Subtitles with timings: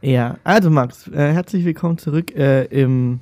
[0.00, 3.20] Ja, also Max, äh, herzlich willkommen zurück äh, im,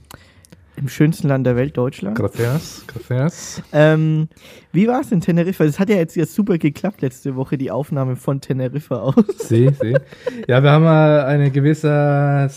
[0.77, 2.17] im schönsten Land der Welt, Deutschland.
[2.17, 3.62] Gracias, gracias.
[3.72, 4.28] Ähm,
[4.72, 5.64] wie war es in Teneriffa?
[5.64, 9.14] Es hat ja jetzt ja super geklappt letzte Woche, die Aufnahme von Teneriffa aus.
[9.38, 9.96] Sie, sie.
[10.46, 12.48] Ja, wir haben äh, eine gewisse,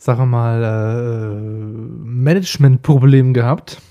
[0.00, 1.34] sagen wir mal, äh,
[2.04, 3.82] Managementproblem gehabt.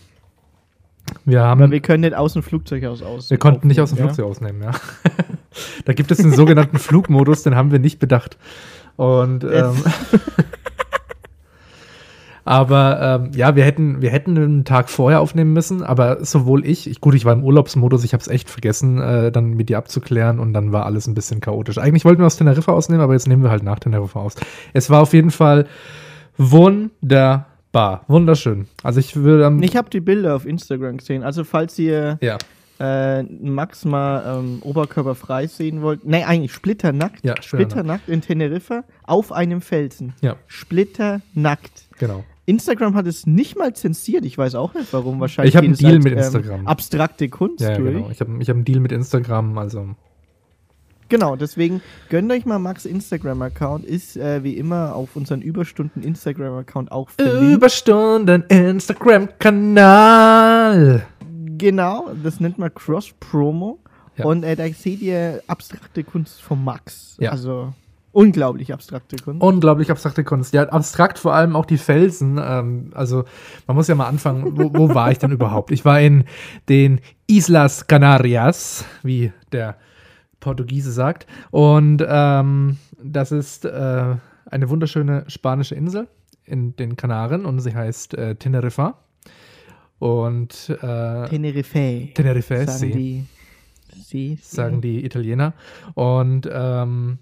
[1.23, 3.29] Wir haben, Aber wir können nicht aus dem Flugzeug aus aus.
[3.29, 4.71] wir konnten nicht aus dem aufnehmen, Flugzeug ausnehmen, ja.
[5.86, 8.37] da gibt es den sogenannten Flugmodus, den haben wir nicht bedacht.
[8.95, 9.75] Und ähm,
[12.46, 16.89] aber ähm, ja, wir hätten, wir hätten einen Tag vorher aufnehmen müssen, aber sowohl ich,
[16.89, 19.78] ich gut, ich war im Urlaubsmodus, ich habe es echt vergessen, äh, dann mit dir
[19.78, 21.78] abzuklären und dann war alles ein bisschen chaotisch.
[21.78, 24.36] Eigentlich wollten wir aus Teneriffa ausnehmen, aber jetzt nehmen wir halt nach Teneriffa aus.
[24.74, 25.68] Es war auf jeden Fall
[26.38, 28.68] wunderbar, wunderschön.
[28.84, 29.57] Also ich würde Ja.
[29.62, 31.24] Ich habe die Bilder auf Instagram gesehen.
[31.24, 32.38] Also falls ihr ja,
[32.80, 39.31] äh, Max mal ähm, oberkörperfrei sehen wollt, nee, eigentlich splitternackt, Ja, splitternackt in Teneriffa auf
[39.31, 40.14] einem Felsen.
[40.22, 41.89] ja, Splitternackt.
[42.00, 42.23] Genau.
[42.45, 44.25] Instagram hat es nicht mal zensiert.
[44.25, 45.19] Ich weiß auch nicht warum.
[45.19, 46.66] Wahrscheinlich Ich hab einen Deal mit Instagram.
[46.66, 48.09] abstrakte Kunst Ja, ja, genau.
[48.09, 49.89] Ich habe ich hab einen Deal mit Instagram, also
[51.09, 53.83] Genau, deswegen gönnt euch mal Max Instagram-Account.
[53.83, 57.56] Ist äh, wie immer auf unseren Überstunden Instagram-Account auch verlinkt.
[57.56, 61.03] Überstunden Instagram-Kanal.
[61.58, 63.80] Genau, das nennt man Cross-Promo.
[64.17, 64.25] Ja.
[64.25, 67.17] Und äh, da seht ihr abstrakte Kunst von Max.
[67.19, 67.31] Ja.
[67.31, 67.73] Also
[68.20, 69.42] unglaublich abstrakte Kunst.
[69.42, 70.53] Unglaublich abstrakte Kunst.
[70.53, 72.38] Ja, abstrakt vor allem auch die Felsen.
[72.44, 73.23] Ähm, also
[73.66, 75.72] man muss ja mal anfangen, wo, wo war ich denn überhaupt?
[75.72, 76.25] Ich war in
[76.67, 79.78] den Islas Canarias, wie der
[80.42, 81.28] Portugiese sagt.
[81.52, 86.09] Und ähm, das ist äh, eine wunderschöne spanische Insel
[86.44, 89.00] in den Kanaren und sie heißt äh, Teneriffa.
[90.00, 92.09] Und äh, Tenerife.
[92.14, 92.92] Tenerife, sagen sie.
[92.92, 93.25] die.
[94.02, 94.40] Sie.
[94.42, 95.53] sagen die Italiener.
[95.94, 97.19] Und ähm,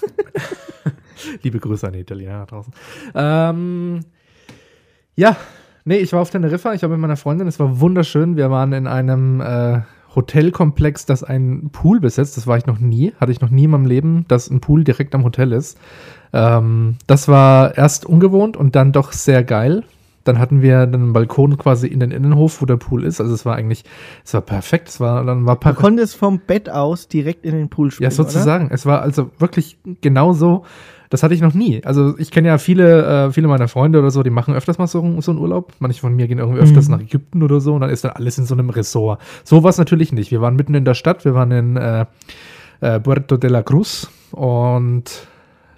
[1.42, 2.72] liebe Grüße an die Italiener da draußen.
[3.14, 4.00] Ähm,
[5.16, 5.36] ja,
[5.84, 8.36] nee, ich war auf Teneriffa, ich war mit meiner Freundin, es war wunderschön.
[8.36, 9.80] Wir waren in einem äh,
[10.14, 12.36] Hotelkomplex, das einen Pool besetzt.
[12.36, 14.84] Das war ich noch nie, hatte ich noch nie in meinem Leben, dass ein Pool
[14.84, 15.78] direkt am Hotel ist.
[16.32, 19.84] Ähm, das war erst ungewohnt und dann doch sehr geil.
[20.24, 23.20] Dann hatten wir einen Balkon quasi in den Innenhof, wo der Pool ist.
[23.20, 23.84] Also es war eigentlich,
[24.24, 24.88] es war perfekt.
[24.88, 28.10] Es war dann war Du konntest vom Bett aus direkt in den Pool springen.
[28.10, 28.68] Ja, sozusagen.
[28.70, 30.64] Es war also wirklich genau so.
[31.08, 31.82] Das hatte ich noch nie.
[31.84, 34.86] Also ich kenne ja viele, äh, viele meiner Freunde oder so, die machen öfters mal
[34.86, 35.72] so, so einen Urlaub.
[35.80, 36.94] Manche von mir gehen irgendwie öfters Mhm.
[36.94, 39.20] nach Ägypten oder so und dann ist dann alles in so einem Ressort.
[39.42, 40.30] So war es natürlich nicht.
[40.30, 42.06] Wir waren mitten in der Stadt, wir waren in äh,
[42.80, 45.26] äh, Puerto de la Cruz und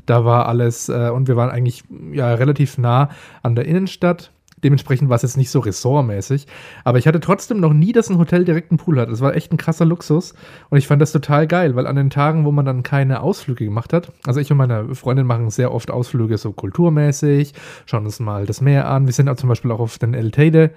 [0.06, 3.10] da war alles, äh, und wir waren eigentlich ja relativ nah
[3.42, 4.32] an der Innenstadt.
[4.64, 6.46] Dementsprechend war es jetzt nicht so ressortmäßig.
[6.84, 9.10] Aber ich hatte trotzdem noch nie, dass ein Hotel direkt einen Pool hat.
[9.10, 10.34] Das war echt ein krasser Luxus.
[10.70, 13.64] Und ich fand das total geil, weil an den Tagen, wo man dann keine Ausflüge
[13.64, 17.54] gemacht hat, also ich und meine Freundin machen sehr oft Ausflüge so kulturmäßig,
[17.86, 19.06] schauen uns mal das Meer an.
[19.06, 20.70] Wir sind auch zum Beispiel auch auf den El Teide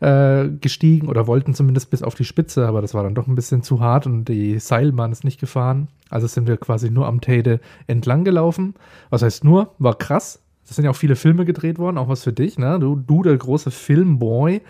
[0.00, 3.34] äh, gestiegen oder wollten zumindest bis auf die Spitze, aber das war dann doch ein
[3.34, 5.88] bisschen zu hart und die Seilbahn ist nicht gefahren.
[6.08, 8.74] Also sind wir quasi nur am Teide entlang gelaufen.
[9.10, 9.74] Was heißt nur?
[9.78, 10.42] War krass.
[10.68, 12.78] Es sind ja auch viele Filme gedreht worden, auch was für dich, ne?
[12.78, 14.60] Du, du der große Filmboy.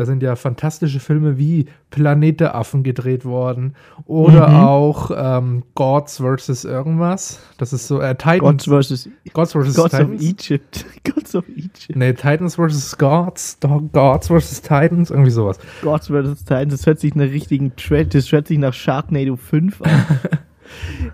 [0.00, 3.74] Da sind ja fantastische Filme wie Planet der Affen gedreht worden.
[4.06, 4.56] Oder Mhm.
[4.56, 6.64] auch ähm, Gods vs.
[6.64, 7.38] irgendwas.
[7.58, 8.40] Das ist so, äh, Titans.
[8.40, 9.74] Gods versus Gods vs.
[9.74, 10.22] Gods of Titans.
[10.22, 10.86] Egypt.
[11.04, 11.94] Gods of Egypt.
[11.96, 12.96] Nee, Titans vs.
[12.96, 13.58] Gods,
[13.92, 14.62] Gods vs.
[14.62, 15.58] Titans, irgendwie sowas.
[15.82, 16.72] Gods versus Titans.
[16.72, 19.90] Das hört sich nach richtigen Tra Das hört sich nach Sharknado 5 an.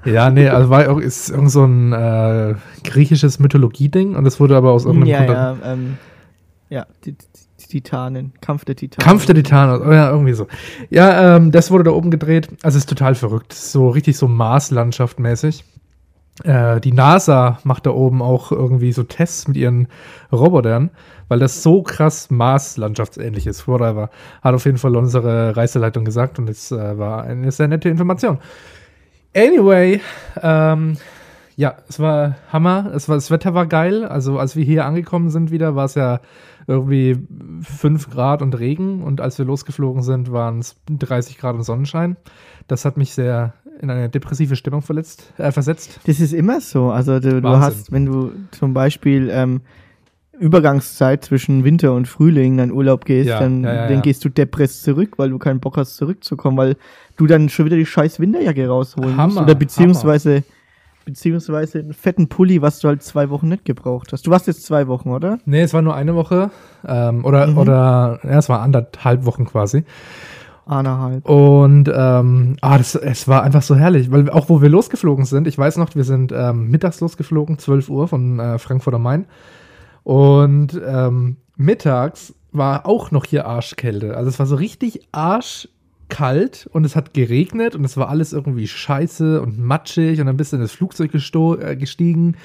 [0.05, 2.55] Ja, nee, also war auch, ist irgend so ein äh,
[2.85, 5.31] griechisches Mythologie-Ding und das wurde aber aus irgendeinem ja, Grund.
[5.63, 5.99] ja, ähm,
[6.69, 7.17] ja, die
[7.69, 8.33] Titanen.
[8.41, 9.07] Kampf der Titanen.
[9.07, 10.47] Kampf der Titanen, oh ja, irgendwie so.
[10.91, 12.49] Ja, ähm, das wurde da oben gedreht.
[12.63, 13.53] Also ist total verrückt.
[13.53, 15.65] So richtig so Marslandschaft mäßig.
[16.45, 19.89] Äh, die NASA macht da oben auch irgendwie so Tests mit ihren
[20.31, 20.91] Robotern,
[21.29, 23.67] weil das so krass Mars-landschaftsähnlich ist.
[23.67, 24.11] Whatever.
[24.43, 28.39] Hat auf jeden Fall unsere Reiseleitung gesagt und es äh, war eine sehr nette Information.
[29.35, 30.01] Anyway,
[30.43, 30.99] ähm,
[31.57, 32.93] ja, es war Hammer.
[32.95, 34.05] Es war, das Wetter war geil.
[34.05, 36.21] Also als wir hier angekommen sind wieder, war es ja
[36.67, 37.17] irgendwie
[37.63, 39.03] 5 Grad und Regen.
[39.03, 42.17] Und als wir losgeflogen sind, waren es 30 Grad und Sonnenschein.
[42.67, 46.01] Das hat mich sehr in eine depressive Stimmung verletzt, äh, versetzt.
[46.07, 46.91] Das ist immer so.
[46.91, 49.61] Also du, du hast, wenn du zum Beispiel ähm,
[50.39, 54.29] Übergangszeit zwischen Winter und Frühling in Urlaub gehst, Ja, dann, ja, ja, dann gehst du
[54.29, 56.77] depress zurück, weil du keinen Bock hast zurückzukommen, weil
[57.17, 59.19] du dann schon wieder die scheiß Winterjacke rausholen musst.
[59.19, 60.43] Hammer, Oder beziehungsweise
[61.07, 64.27] beziehungsweise einen fetten Pulli, was du halt zwei Wochen nicht gebraucht hast.
[64.27, 65.39] Du warst jetzt zwei Wochen, oder?
[65.47, 66.51] Nee, es war nur eine Woche.
[66.87, 67.57] Ähm, oder, Mhm.
[67.59, 69.85] oder, ja, es war anderthalb Wochen quasi.
[70.67, 71.27] Eineinhalb.
[71.29, 75.47] Und ähm, ah, das, es war einfach so herrlich, weil auch wo wir losgeflogen sind,
[75.47, 79.27] ich weiß noch, wir sind ähm, mittags losgeflogen, 12 Uhr von äh, Frankfurt am Main.
[80.03, 84.17] Und ähm, mittags war auch noch hier Arschkälte.
[84.17, 85.07] Also es war so richtig
[86.09, 90.37] arschkalt und es hat geregnet und es war alles irgendwie scheiße und matschig und dann
[90.37, 92.37] bist du in das Flugzeug äh, gestiegen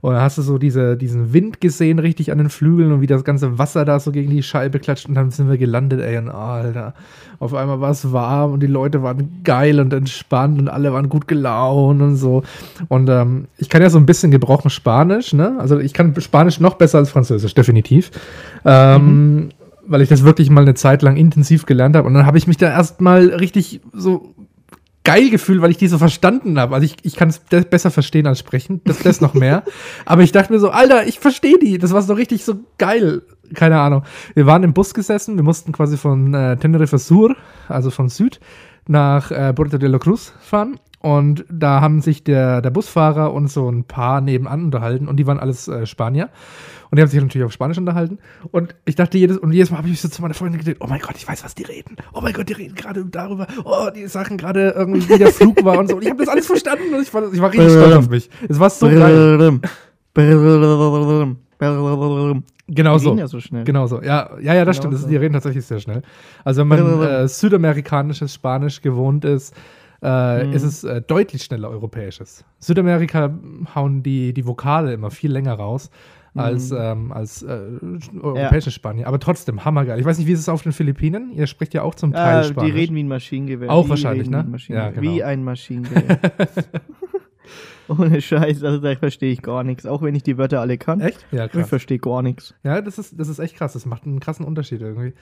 [0.00, 3.08] und dann hast du so diese, diesen Wind gesehen richtig an den Flügeln und wie
[3.08, 6.18] das ganze Wasser da so gegen die Scheibe klatscht und dann sind wir gelandet, ey,
[6.18, 6.94] und Alter.
[7.40, 11.08] Auf einmal war es warm und die Leute waren geil und entspannt und alle waren
[11.08, 12.44] gut gelaunt und so.
[12.86, 15.56] Und ähm, ich kann ja so ein bisschen gebrochen Spanisch, ne?
[15.58, 18.12] Also ich kann Spanisch noch besser als Französisch, definitiv.
[18.64, 19.50] Ähm,
[19.90, 22.06] Weil ich das wirklich mal eine Zeit lang intensiv gelernt habe.
[22.06, 24.34] Und dann habe ich mich da erstmal richtig so
[25.08, 26.74] geil gefühlt, weil ich die so verstanden habe.
[26.74, 29.62] Also ich, ich kann es besser verstehen als sprechen, das, das noch mehr.
[30.04, 31.78] Aber ich dachte mir so, Alter, ich verstehe die.
[31.78, 33.22] Das war so richtig so geil.
[33.54, 34.02] Keine Ahnung.
[34.34, 37.36] Wir waren im Bus gesessen, wir mussten quasi von äh, Tenerife Sur,
[37.68, 38.38] also von Süd,
[38.86, 40.78] nach äh, Puerto de la Cruz fahren.
[41.00, 45.26] Und da haben sich der, der Busfahrer und so ein paar nebenan unterhalten und die
[45.26, 46.28] waren alles äh, Spanier.
[46.90, 48.18] Und die haben sich natürlich auf Spanisch unterhalten.
[48.50, 50.86] Und ich dachte jedes, und jedes Mal habe ich so zu meiner Freundin gedacht, oh
[50.88, 51.96] mein Gott, ich weiß, was die reden.
[52.14, 53.46] Oh mein Gott, die reden gerade darüber.
[53.64, 55.96] Oh, die Sachen gerade irgendwie, wie der Flug war und so.
[55.96, 58.30] Und ich habe das alles verstanden und ich war, ich war richtig stolz auf mich.
[58.48, 59.60] Es war so geil.
[62.70, 63.16] Genau Die so.
[63.16, 63.64] ja so schnell.
[63.64, 64.02] Genau so.
[64.02, 64.94] Ja, ja, ja das Genau stimmt.
[64.94, 65.08] Das, so.
[65.08, 66.02] die reden tatsächlich sehr schnell.
[66.44, 69.54] Also wenn man äh, südamerikanisches Spanisch gewohnt ist,
[70.02, 70.52] äh, Mhm.
[70.52, 72.44] ist es äh, deutlich schneller europäisches.
[72.60, 73.36] Südamerika
[73.74, 75.90] hauen die, die Vokale immer viel länger raus
[76.38, 77.58] als, ähm, als äh,
[78.20, 79.06] europäisches Spanier.
[79.06, 79.98] Aber trotzdem, hammergeil.
[80.00, 81.32] Ich weiß nicht, wie ist es auf den Philippinen?
[81.32, 82.74] Ihr spricht ja auch zum Teil Ah, die Spanisch.
[82.74, 83.70] reden wie ein Maschinengewehr.
[83.70, 84.38] Auch Die wahrscheinlich, ne?
[84.38, 84.84] Wie ein Maschinengewehr.
[84.94, 85.12] Ja, genau.
[85.14, 86.18] Wie ein Maschinengewehr.
[87.88, 89.86] Ohne Scheiß, also da verstehe ich gar nichts.
[89.86, 91.00] Auch wenn ich die Wörter alle kann.
[91.00, 91.24] Echt?
[91.32, 91.68] Ja, Ich krass.
[91.70, 92.54] verstehe gar nichts.
[92.62, 93.72] Ja, das ist, das ist echt krass.
[93.72, 95.14] Das macht einen krassen Unterschied irgendwie.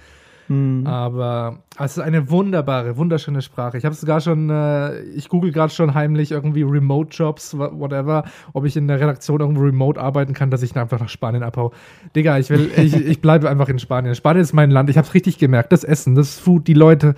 [0.48, 0.87] Hm.
[0.87, 3.76] Aber es ist eine wunderbare, wunderschöne Sprache.
[3.78, 8.64] Ich habe sogar schon, äh, ich google gerade schon heimlich irgendwie Remote-Jobs, wha- whatever, ob
[8.64, 11.72] ich in der Redaktion irgendwo remote arbeiten kann, dass ich einfach nach Spanien abhau.
[12.14, 14.14] Digga, ich will, ich, ich bleibe einfach in Spanien.
[14.14, 14.88] Spanien ist mein Land.
[14.90, 15.72] Ich habe es richtig gemerkt.
[15.72, 17.14] Das Essen, das Food, die Leute.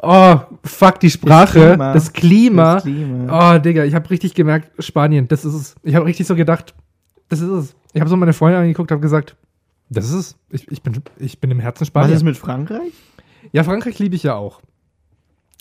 [0.00, 2.74] Oh, fuck, die Sprache, das Klima.
[2.74, 3.56] Das Klima.
[3.56, 5.74] Oh, Digga, ich habe richtig gemerkt, Spanien, das ist es.
[5.82, 6.74] Ich habe richtig so gedacht,
[7.28, 7.76] das ist es.
[7.92, 9.36] Ich habe so meine Freunde angeguckt, habe gesagt,
[9.92, 10.36] das ist es.
[10.50, 12.14] Ich, ich, bin, ich bin im Herzen Was Spanier.
[12.16, 12.92] ist mit Frankreich?
[13.52, 14.60] Ja, Frankreich liebe ich ja auch.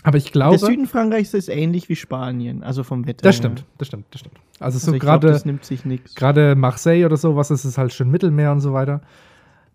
[0.04, 0.58] Aber ich Der glaube.
[0.58, 3.22] Süden Frankreichs ist ähnlich wie Spanien, also vom Wetter.
[3.24, 4.36] das stimmt, das stimmt, das stimmt.
[4.60, 6.16] Also Also so gerade das nimmt sich nichts.
[6.16, 9.02] gerade Marseille oder so, was ist es halt schön Mittelmeer und so weiter.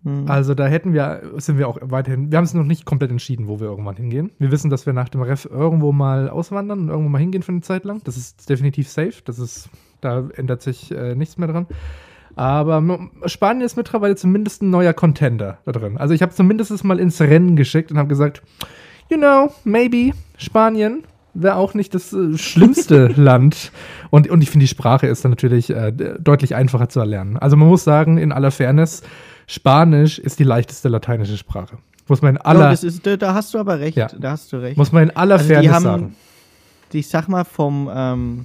[0.03, 0.29] Hm.
[0.29, 3.47] Also da hätten wir, sind wir auch weiterhin, wir haben es noch nicht komplett entschieden,
[3.47, 4.33] wo wir irgendwann hingehen.
[4.39, 7.53] Wir wissen, dass wir nach dem Ref irgendwo mal auswandern und irgendwo mal hingehen für
[7.53, 8.01] eine Zeit lang.
[8.05, 9.15] Das ist definitiv safe.
[9.25, 9.69] Das ist,
[10.01, 11.67] da ändert sich äh, nichts mehr dran.
[12.37, 15.97] Aber Spanien ist mittlerweile zumindest ein neuer Contender da drin.
[15.97, 18.43] Also ich habe zumindest mal ins Rennen geschickt und habe gesagt,
[19.11, 21.03] you know, maybe Spanien
[21.33, 23.73] wäre auch nicht das äh, schlimmste Land.
[24.11, 27.37] Und, und ich finde, die Sprache ist dann natürlich äh, de- deutlich einfacher zu erlernen.
[27.39, 29.03] Also man muss sagen, in aller Fairness,
[29.47, 31.79] Spanisch ist die leichteste lateinische Sprache.
[32.09, 33.97] Muss man in Ja, aller, das ist, da, hast du aber recht.
[33.97, 34.09] Ja.
[34.19, 34.77] Da hast du recht.
[34.77, 36.15] muss man in aller Also die Fairness haben- sagen.
[36.93, 38.45] ich sag mal, vom, ähm,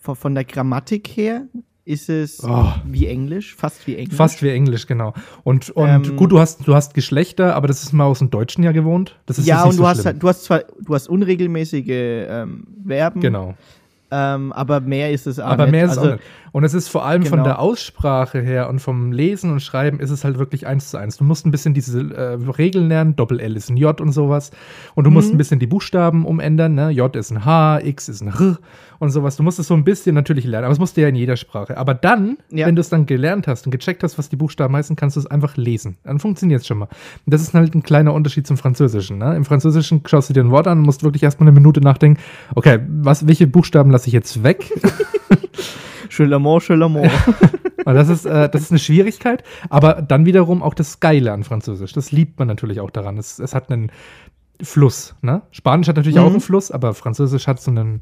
[0.00, 1.42] von, von der Grammatik her
[1.84, 2.66] ist es Oh.
[2.86, 4.16] wie Englisch, fast wie Englisch.
[4.16, 5.14] Fast wie Englisch, genau.
[5.44, 8.30] Und, und Ähm, gut, du hast, du hast Geschlechter, aber das ist mal aus dem
[8.30, 9.16] Deutschen ja gewohnt.
[9.26, 10.06] Das ist ja, und so du hast, schlimm.
[10.06, 13.54] halt- du hast zwar, du hast unregelmäßige ähm, Verben, Genau.
[14.10, 15.72] ähm, aber mehr ist es auch Aber nicht.
[15.72, 16.24] mehr ist also, auch nicht.
[16.52, 17.44] Und es ist vor allem von genau.
[17.44, 21.16] der Aussprache her und vom Lesen und Schreiben ist es halt wirklich eins zu eins.
[21.16, 23.14] Du musst ein bisschen diese äh, Regeln lernen.
[23.16, 24.50] Doppel-L ist ein J und sowas.
[24.94, 25.34] Und du musst Mhm.
[25.34, 26.74] ein bisschen die Buchstaben umändern.
[26.74, 26.90] Ne?
[26.90, 28.58] J ist ein H, X ist ein R
[28.98, 29.36] und sowas.
[29.36, 30.64] Du musst es so ein bisschen natürlich lernen.
[30.64, 31.76] Aber es musst du ja in jeder Sprache.
[31.78, 32.66] Aber dann, Ja.
[32.66, 35.20] wenn du es dann gelernt hast und gecheckt hast, was die Buchstaben heißen, kannst du
[35.20, 35.96] es einfach lesen.
[36.04, 36.88] Dann funktioniert es schon mal.
[37.24, 39.18] Und das ist halt ein kleiner Unterschied zum Französischen.
[39.18, 39.36] Ne?
[39.36, 42.20] Im Französischen schaust du dir ein Wort an und musst wirklich erstmal eine Minute nachdenken,
[42.54, 44.70] okay, was, welche Buchstaben lasse ich jetzt weg?
[46.20, 47.10] Chelamont, Chelamont.
[47.86, 51.44] Und das ist, äh, das ist eine Schwierigkeit, aber dann wiederum auch das Geile an
[51.44, 51.94] Französisch.
[51.94, 53.16] Das liebt man natürlich auch daran.
[53.16, 53.90] Es, es hat einen
[54.62, 55.14] Fluss.
[55.22, 55.42] Ne?
[55.50, 56.24] Spanisch hat natürlich Mhm.
[56.24, 58.00] auch einen Fluss, aber Französisch hat so einen.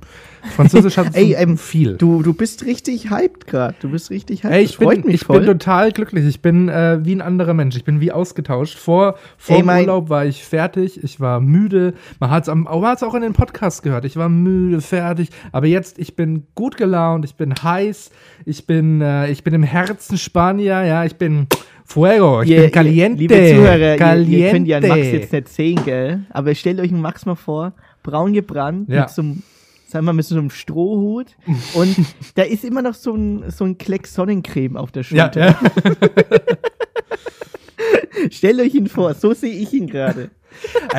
[0.57, 1.97] Französisch hat so Ey, ähm, viel.
[1.97, 3.75] Du, du bist richtig hyped gerade.
[3.81, 4.55] Du bist richtig hyped.
[4.55, 5.39] Ey, das ich freut bin, mich ich voll.
[5.41, 6.27] bin total glücklich.
[6.27, 7.77] Ich bin äh, wie ein anderer Mensch.
[7.77, 8.77] Ich bin wie ausgetauscht.
[8.79, 11.03] Vor, vor Ey, dem Urlaub war ich fertig.
[11.03, 11.95] Ich war müde.
[12.21, 14.05] Man hat es auch in den Podcast gehört.
[14.05, 15.31] Ich war müde, fertig.
[15.53, 17.25] Aber jetzt, ich bin gut gelaunt.
[17.25, 18.11] Ich bin heiß.
[18.45, 20.83] Ich bin, äh, ich bin im Herzen Spanier.
[20.85, 21.47] Ja, ich bin
[21.89, 22.43] Fuego.
[22.43, 23.19] Ich Ihr- bin caliente.
[23.19, 24.31] Liebe Zuhörer, caliente.
[24.37, 26.21] ihr, ihr könnt ja Max jetzt nicht sehen, gell?
[26.31, 29.03] Aber stellt euch einen Max mal vor, braun gebrannt, Ja.
[29.03, 29.43] mit so einem
[29.87, 31.29] sagen wir mal mit so einem Strohhut.
[31.73, 31.97] Und
[32.35, 35.47] da ist immer noch so ein, so ein Kleck Sonnencreme auf der Ja, Schulter.
[35.47, 35.59] ja.
[38.31, 40.29] Stellt euch ihn vor, so sehe ich ihn gerade.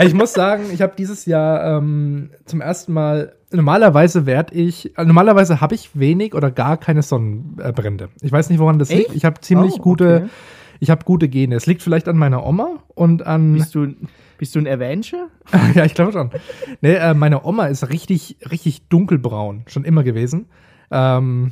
[0.03, 5.61] Ich muss sagen, ich habe dieses Jahr ähm, zum ersten Mal, normalerweise werde ich, normalerweise
[5.61, 8.09] habe ich wenig oder gar keine Sonnenbrände.
[8.21, 9.09] Ich weiß nicht, woran das liegt.
[9.09, 9.15] Echt?
[9.17, 10.29] Ich habe ziemlich Oh, gute, okay.
[10.79, 11.55] Ich habe gute Gene.
[11.55, 13.93] Es liegt vielleicht an meiner Oma und an, Bist du,
[14.37, 15.27] bist du ein Avenger?
[15.75, 16.31] ja, ich glaube schon.
[16.81, 20.47] Nee, äh, meine Oma ist richtig, richtig dunkelbraun, schon immer gewesen.
[20.91, 21.51] Ähm,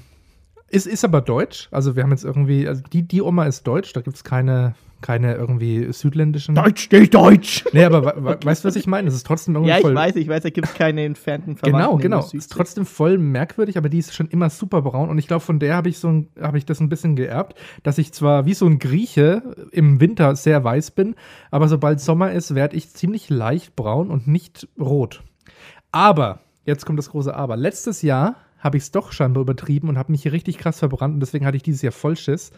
[0.70, 1.68] ist, ist aber deutsch.
[1.72, 4.76] Also wir haben jetzt irgendwie, also die, die Oma ist deutsch, da gibt es keine,
[5.02, 6.56] keine irgendwie südländischen.
[6.56, 7.64] Deutsch steht Deutsch.
[7.72, 9.08] Nee, aber we- we- weißt du, was ich meine?
[9.08, 9.96] Es ist trotzdem irgendwie Ja, ich voll.
[9.96, 12.22] weiß, ich weiß, da gibt es keine entfernten Genau, Verwandten in genau.
[12.28, 15.42] der Ist trotzdem voll merkwürdig, aber die ist schon immer super braun und ich glaube,
[15.42, 18.46] von der habe ich so ein, habe ich das ein bisschen geerbt, dass ich zwar
[18.46, 21.16] wie so ein Grieche im Winter sehr weiß bin,
[21.52, 25.24] aber sobald Sommer ist, werde ich ziemlich leicht braun und nicht rot.
[25.92, 27.56] Aber, jetzt kommt das große Aber.
[27.56, 31.14] Letztes Jahr habe ich es doch scheinbar übertrieben und habe mich hier richtig krass verbrannt
[31.14, 32.52] und deswegen hatte ich dieses Jahr Vollschiss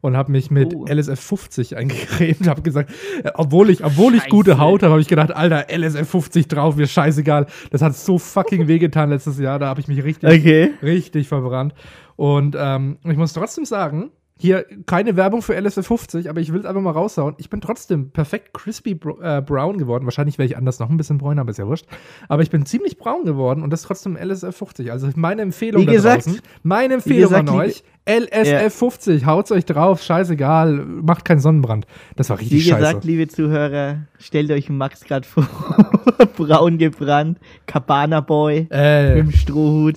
[0.00, 0.84] und habe mich mit Oh.
[0.88, 2.90] LSF 50 eingecremt und habe gesagt,
[3.24, 4.30] äh, obwohl ich, obwohl ich Scheiße.
[4.30, 7.46] gute Haut habe, habe ich gedacht, Alter, LSF 50 drauf, mir scheißegal.
[7.70, 10.70] Das hat so fucking wehgetan letztes Jahr, da habe ich mich richtig, Okay.
[10.82, 11.74] richtig verbrannt.
[12.16, 16.60] Und ähm, ich muss trotzdem sagen, hier keine Werbung für LSF 50, aber ich will
[16.60, 17.34] es einfach mal raushauen.
[17.38, 20.04] Ich bin trotzdem perfekt crispy br äh, brown geworden.
[20.04, 21.86] Wahrscheinlich wäre ich anders noch ein bisschen bräuner, aber ist ja wurscht.
[22.28, 24.92] Aber ich bin ziemlich braun geworden und das ist trotzdem LSF 50.
[24.92, 28.70] Also meine Empfehlung Wie da gesagt- draußen, meine Empfehlung gesagt, an euch, LSF Ja.
[28.70, 31.86] 50, haut's euch drauf, scheißegal, macht keinen Sonnenbrand.
[32.16, 33.06] Das war Wie richtig gesagt, scheiße.
[33.06, 35.46] liebe Zuhörer, stellt euch Max gerade vor,
[36.36, 39.96] braun gebrannt, Cabana Boy Äh, mit dem Strohhut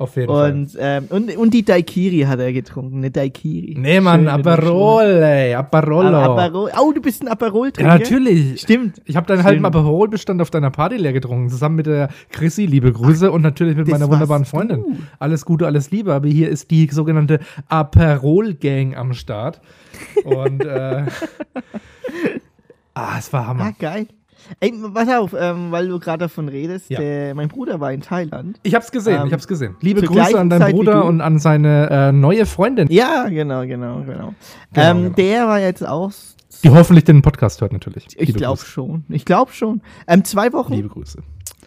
[0.00, 0.52] auf jeden Fall.
[0.52, 3.76] und, ähm, und, und die Daikiri hat er getrunken, eine Daikiri.
[3.78, 6.16] Nee, Mann, Schön mit dem Aperol, ey, Aperolo.
[6.16, 6.70] Aperol.
[6.80, 7.92] Oh, du bist ein Aperol-Trinker?
[7.92, 8.60] Ja, natürlich.
[8.60, 9.00] Stimmt.
[9.04, 9.64] Ich habe deinen halben.
[9.64, 13.88] Aperol-Bestand auf deiner Party leer getrunken, zusammen mit der Chrissy, liebe Grüße, und natürlich mit
[13.88, 14.78] meiner wunderbaren Freundin.
[14.82, 14.96] du.
[15.18, 17.38] Alles Gute, alles Liebe, aber hier ist die sogenannte
[17.68, 19.60] Aperol-Gang am Start.
[20.24, 21.04] Und, äh,
[22.94, 23.72] ah, es war Ah, Hammer.
[23.78, 24.06] geil.
[24.58, 26.98] Ey, pass auf, ähm, weil du gerade davon redest, Ja.
[26.98, 28.58] der, mein Bruder war in Thailand.
[28.62, 29.76] Ich hab's gesehen, Ähm, ich hab's gesehen.
[29.80, 34.00] Liebe Grüße an deinen Zeit Bruder und an seine äh, neue Freundin, Ja, genau, genau,
[34.00, 34.04] genau.
[34.04, 34.34] Genau,
[34.74, 35.14] ähm, genau.
[35.14, 36.10] Der war jetzt auch,
[36.64, 38.06] die hoffentlich den Podcast hört natürlich.
[38.18, 39.80] ich glaube schon, ich glaube schon.
[40.08, 41.18] Ähm, zwei Wochen Liebe Grüße.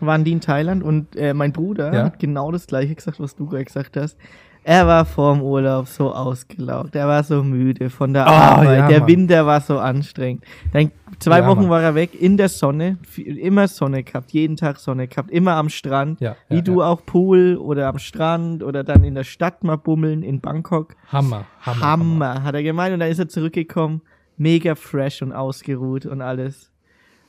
[0.02, 2.04] waren die in Thailand und äh, mein Bruder Ja.
[2.06, 4.18] hat genau das gleiche gesagt, was du gerade gesagt hast.
[4.66, 8.88] Er war vorm Urlaub so ausgelaugt, er war so müde von der Ah, Arbeit, ja,
[8.88, 9.08] der Mann.
[9.10, 10.44] Winter war so anstrengend.
[10.72, 11.70] Dann zwei Ja, Wochen Mann.
[11.70, 15.68] war er weg in der Sonne, immer Sonne gehabt, jeden Tag Sonne gehabt, immer am
[15.70, 19.76] Strand, Ja, wie du auch Pool oder am Strand oder dann in der Stadt mal
[19.78, 20.96] bummeln in Bangkok.
[21.12, 21.82] Hammer, Hammer.
[21.82, 24.02] Hammer, hat er gemeint und dann ist er zurückgekommen,
[24.38, 26.72] mega fresh und ausgeruht und alles.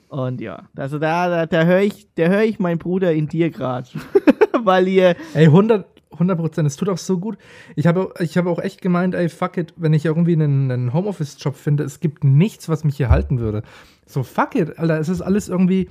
[0.09, 3.51] Und ja, also da, da, da höre ich, da höre ich meinen Bruder in dir
[3.51, 3.89] gerade,
[4.63, 5.85] weil ihr, Ey, 100
[6.17, 7.39] Prozent, es tut auch so gut.
[7.77, 10.93] Ich habe, ich habe auch echt gemeint, ey, fuck it, wenn ich irgendwie einen, einen
[10.93, 13.63] Homeoffice-Job finde, es gibt nichts, was mich hier halten würde.
[14.07, 15.89] So, fuck it, Alter, es ist alles irgendwie,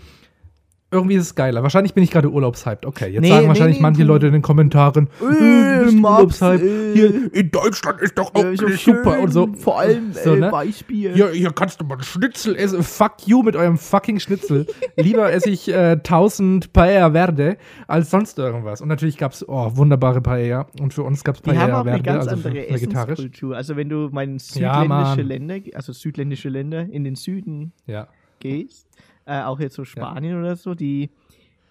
[0.93, 1.63] irgendwie ist es geiler.
[1.63, 2.85] Wahrscheinlich bin ich gerade urlaubshyped.
[2.85, 5.97] Okay, jetzt Nee, sagen nee, wahrscheinlich nee, manche du- Leute in den Kommentaren, Äh, bist
[5.97, 6.63] Max, urlaubshyped.
[6.63, 9.47] äh, Hier in Deutschland ist doch auch äh, alles super und so.
[9.57, 10.51] vor allem So, äh, ne?
[10.51, 11.13] Weißbier.
[11.13, 12.83] Hier, hier kannst du mal einen Schnitzel essen.
[12.83, 14.67] Fuck you mit eurem fucking Schnitzel.
[14.95, 17.57] Lieber esse ich äh, 1000 Paella Verde
[17.87, 18.81] als sonst irgendwas.
[18.81, 20.67] Und natürlich gab es oh, wunderbare Paella.
[20.79, 22.67] Und für uns gab es Paella auch eine Verde, ganz also andere.
[22.67, 23.55] Essenskultur.
[23.55, 25.27] Also wenn du Ja, südländische Mann.
[25.27, 28.07] Länder, also südländische Länder in den Süden Ja.
[28.39, 28.87] gehst,
[29.25, 31.09] äh, auch jetzt so Spanien oder so, die,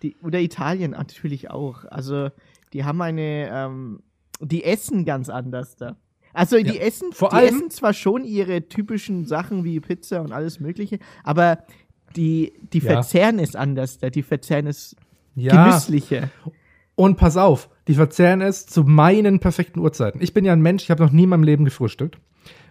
[0.03, 1.85] die, oder Italien natürlich auch.
[1.91, 2.31] Also
[2.73, 4.01] die haben eine, ähm,
[4.41, 5.97] die essen ganz anders da.
[6.35, 6.83] Also die Ja.
[6.83, 10.99] essen, Vor die allem- essen zwar schon ihre typischen Sachen wie Pizza und alles Mögliche,
[11.25, 11.59] aber
[12.17, 12.93] die, die Ja.
[12.93, 14.09] verzehren es anders da.
[14.11, 14.97] Die verzehren es
[15.35, 15.67] Ja.
[15.67, 16.31] genüsslicher.
[16.95, 20.21] Und pass auf, die verzehren es zu meinen perfekten Uhrzeiten.
[20.23, 22.19] Ich bin ja ein Mensch, ich habe noch nie in meinem Leben gefrühstückt,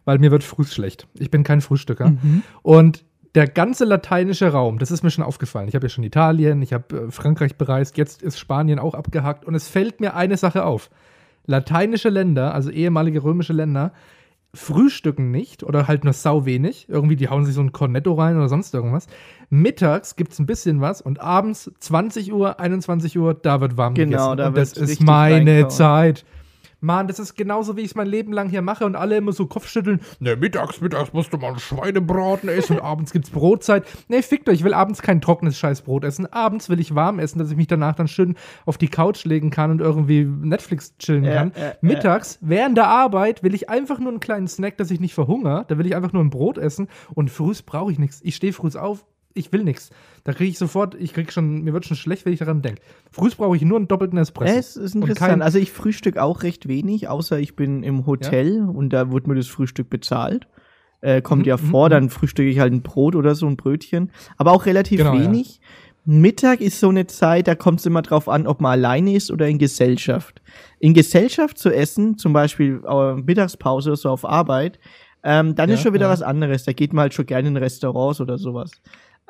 [0.05, 1.07] weil mir wird früh schlecht.
[1.15, 2.09] Ich bin kein Frühstücker.
[2.11, 2.43] Mhm.
[2.61, 3.03] Und
[3.35, 5.67] der ganze lateinische Raum, das ist mir schon aufgefallen.
[5.69, 9.45] Ich habe ja schon Italien, ich habe äh, Frankreich bereist, jetzt ist Spanien auch abgehakt.
[9.45, 10.89] Und es fällt mir eine Sache auf.
[11.45, 13.93] Lateinische Länder, also ehemalige römische Länder,
[14.53, 16.87] frühstücken nicht oder halt nur sau wenig.
[16.89, 19.07] Irgendwie, die hauen sich so ein Cornetto rein oder sonst irgendwas.
[19.49, 23.93] Mittags gibt es ein bisschen was und abends 20 Uhr, 21 Uhr, da wird warm
[23.93, 24.37] Genau, gegessen.
[24.37, 25.67] da und das ist meine.
[25.69, 26.25] Zeit.
[26.81, 29.31] Mann, das ist genauso, wie ich es mein Leben lang hier mache und alle immer
[29.31, 30.01] so Kopfschütteln.
[30.19, 33.85] Ne, mittags, mittags musst du mal Schweinebraten essen und abends gibt's Brotzeit.
[34.09, 36.25] Ne, fickt euch, ich will abends kein trockenes Scheißbrot essen.
[36.33, 38.35] Abends will ich warm essen, dass ich mich danach dann schön
[38.65, 41.53] auf die Couch legen kann und irgendwie Netflix chillen kann.
[41.55, 41.73] ja, ja.
[41.81, 45.65] Mittags, während der Arbeit, will ich einfach nur einen kleinen Snack, dass ich nicht verhungere.
[45.67, 48.21] Da will ich einfach nur ein Brot essen und frühs brauche ich nichts.
[48.23, 49.89] Ich stehe frühs auf, ich will nichts.
[50.23, 52.81] Da kriege ich sofort, ich krieg schon, mir wird schon schlecht, wenn ich daran denke.
[53.11, 54.57] Früh brauche ich nur einen doppelten Espresso.
[54.57, 55.41] Es ist interessant.
[55.41, 58.65] Also ich frühstück auch recht wenig, außer ich bin im Hotel ja?
[58.65, 60.47] und da wird mir das Frühstück bezahlt.
[61.01, 61.91] Äh, kommt mhm, ja vor, mhm.
[61.91, 64.11] dann frühstücke ich halt ein Brot oder so ein Brötchen.
[64.37, 65.59] Aber auch relativ genau, wenig.
[65.59, 65.67] Ja.
[66.05, 69.31] Mittag ist so eine Zeit, da kommt es immer drauf an, ob man alleine ist
[69.31, 70.41] oder in Gesellschaft.
[70.79, 74.79] In Gesellschaft zu essen, zum Beispiel äh, Mittagspause oder so auf Arbeit,
[75.23, 76.11] ähm, dann ja, ist schon wieder ja.
[76.11, 76.63] was anderes.
[76.63, 78.71] Da geht man halt schon gerne in Restaurants oder sowas.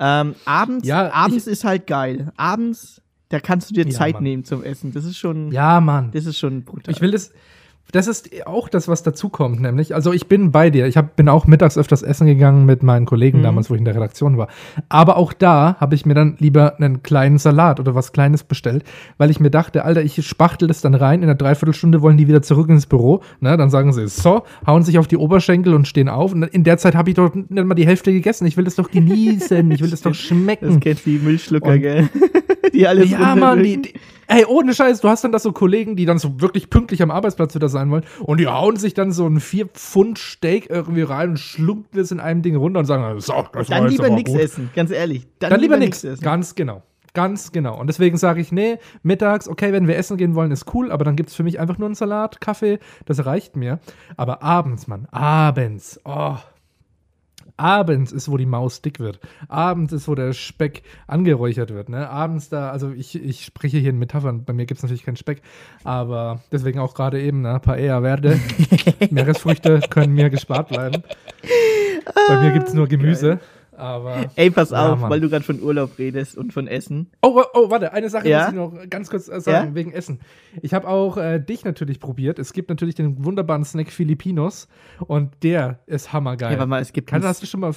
[0.04, 2.32] Ähm, abends, ja, abends ist halt geil.
[2.36, 4.24] Abends, da kannst du dir Zeit Mann.
[4.24, 4.92] nehmen zum Essen.
[4.92, 5.52] Das ist schon.
[5.52, 6.10] Ja, Mann.
[6.12, 6.92] Das ist schon brutal.
[6.92, 7.32] Ich will das,
[7.92, 10.88] das ist auch das, was dazukommt, nämlich, also ich bin bei dir.
[10.88, 13.44] Ich hab, bin auch mittags öfters essen gegangen mit meinen Kollegen mhm.
[13.44, 14.48] damals, wo ich in der Redaktion war.
[14.90, 18.84] Aber auch da habe ich mir dann lieber einen kleinen Salat oder was Kleines bestellt,
[19.18, 21.20] weil ich mir dachte, Alter, ich spachtel das dann rein.
[21.22, 23.22] In einer Dreiviertelstunde wollen die wieder zurück ins Büro.
[23.40, 23.58] Ne?
[23.58, 26.34] Dann sagen sie, so, hauen sich auf die Oberschenkel und stehen auf.
[26.34, 28.46] Und in der Zeit habe ich doch nicht mal die Hälfte gegessen.
[28.46, 29.70] Ich will das doch genießen.
[29.72, 30.68] ich will das doch schmecken.
[30.68, 32.10] Das kennt die Milchschlucker, und, gell?
[32.74, 33.94] die alles Ja, Mann, die, die
[34.34, 37.12] Ey, ohne Scheiß, du hast dann da so Kollegen, die dann so wirklich pünktlich am
[37.12, 41.02] Arbeitsplatz wieder sein wollen und die hauen sich dann so ein 4 Pfund Steak irgendwie
[41.02, 44.34] rein und schlucken das in einem Ding runter und sagen, so, das Dann lieber nichts
[44.34, 45.28] essen, ganz ehrlich.
[45.40, 46.24] Dann, dann lieber, lieber nichts essen.
[46.24, 46.82] Ganz genau.
[47.14, 47.78] Ganz genau.
[47.78, 51.04] Und deswegen sage ich, nee, mittags, okay, wenn wir essen gehen wollen, ist cool, aber
[51.04, 53.80] dann gibt es für mich einfach nur einen Salat, Kaffee, das reicht mir.
[54.16, 56.38] Aber abends, Mann, abends, oh,
[57.58, 59.20] Abends ist, wo die Maus dick wird.
[59.48, 61.90] Abends ist, wo der Speck angeräuchert wird.
[61.90, 62.10] Ne?
[62.10, 65.18] Abends da, also ich, ich spreche hier in Metaphern, bei mir gibt es natürlich keinen
[65.18, 65.42] Speck,
[65.84, 67.60] aber deswegen auch gerade eben, ne?
[67.60, 68.40] Paella Verde.
[69.10, 71.04] Meeresfrüchte können mir gespart bleiben.
[72.28, 73.40] Bei mir gibt es nur Gemüse.
[73.74, 75.10] Aber, Ey, pass ja, auf, Mann.
[75.10, 77.10] weil du gerade von Urlaub redest und von Essen.
[77.22, 78.40] Oh, oh, warte, eine Sache ja?
[78.40, 79.76] muss ich noch ganz kurz äh, sagen, ja?
[79.76, 80.20] wegen Essen.
[80.62, 82.38] Ich habe auch äh, dich natürlich probiert.
[82.38, 84.68] Es gibt natürlich den wunderbaren Snack Filipinos
[85.08, 86.52] und der ist hammergeil.
[86.52, 87.74] Ja, warte mal, es gibt Kann, hast du schon mal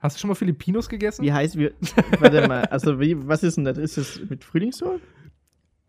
[0.00, 1.24] Hast du schon mal Filipinos gegessen?
[1.24, 1.72] Wie heißt wir?
[2.20, 3.78] warte mal, also wie, was ist denn das?
[3.78, 5.00] Ist das mit Frühlingsrollen?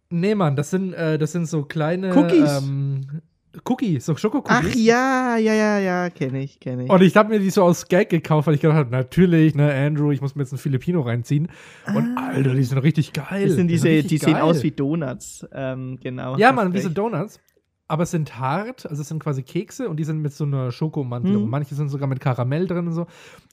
[0.10, 2.63] Nee, Mann, das sind, äh, das sind so kleine Cookies.
[2.63, 3.22] Ähm,
[3.65, 4.72] Cookie, so Schokocookies.
[4.72, 6.89] Ach ja, ja, ja, ja, kenne ich, kenne ich.
[6.89, 9.74] Und ich habe mir die so aus Gag gekauft, weil ich gedacht habe, natürlich, ne,
[9.74, 11.48] Andrew, ich muss mir jetzt ein Filipino reinziehen.
[11.86, 11.96] Ah.
[11.96, 13.48] Und Alter, die sind richtig geil.
[13.48, 16.38] Das sind diese, die, die sehen aus wie Donuts, ähm, genau.
[16.38, 17.40] Ja, Mann, diese Donuts.
[17.88, 20.72] Aber es sind hart, also es sind quasi Kekse und die sind mit so einer
[20.72, 21.40] Schokomantel.
[21.40, 21.50] Mhm.
[21.50, 23.07] Manche sind sogar mit Karamell drin und so.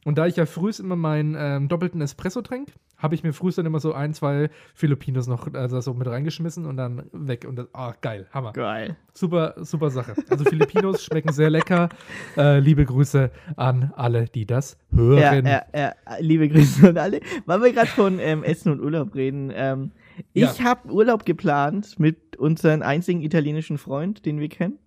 [0.05, 3.59] Und da ich ja frühst immer meinen ähm, doppelten Espresso trinke, habe ich mir frühst
[3.59, 7.47] dann immer so ein, zwei Filipinos noch also so mit reingeschmissen und dann weg.
[7.49, 8.53] Und das, ah, geil, Hammer.
[8.53, 8.97] Geil.
[9.13, 10.15] Super, super Sache.
[10.31, 11.89] Also Filipinos schmecken sehr lecker.
[12.37, 15.47] Äh, liebe Grüße an alle, die das hören.
[15.47, 15.95] Ja, ja, ja.
[16.21, 17.21] liebe Grüße an alle.
[17.45, 19.53] Weil wir gerade von ähm, Essen und Urlaub reden.
[19.55, 19.93] Ähm,
[20.33, 20.65] ich ja.
[20.65, 24.79] habe Urlaub geplant mit unserem einzigen italienischen Freund, den wir kennen,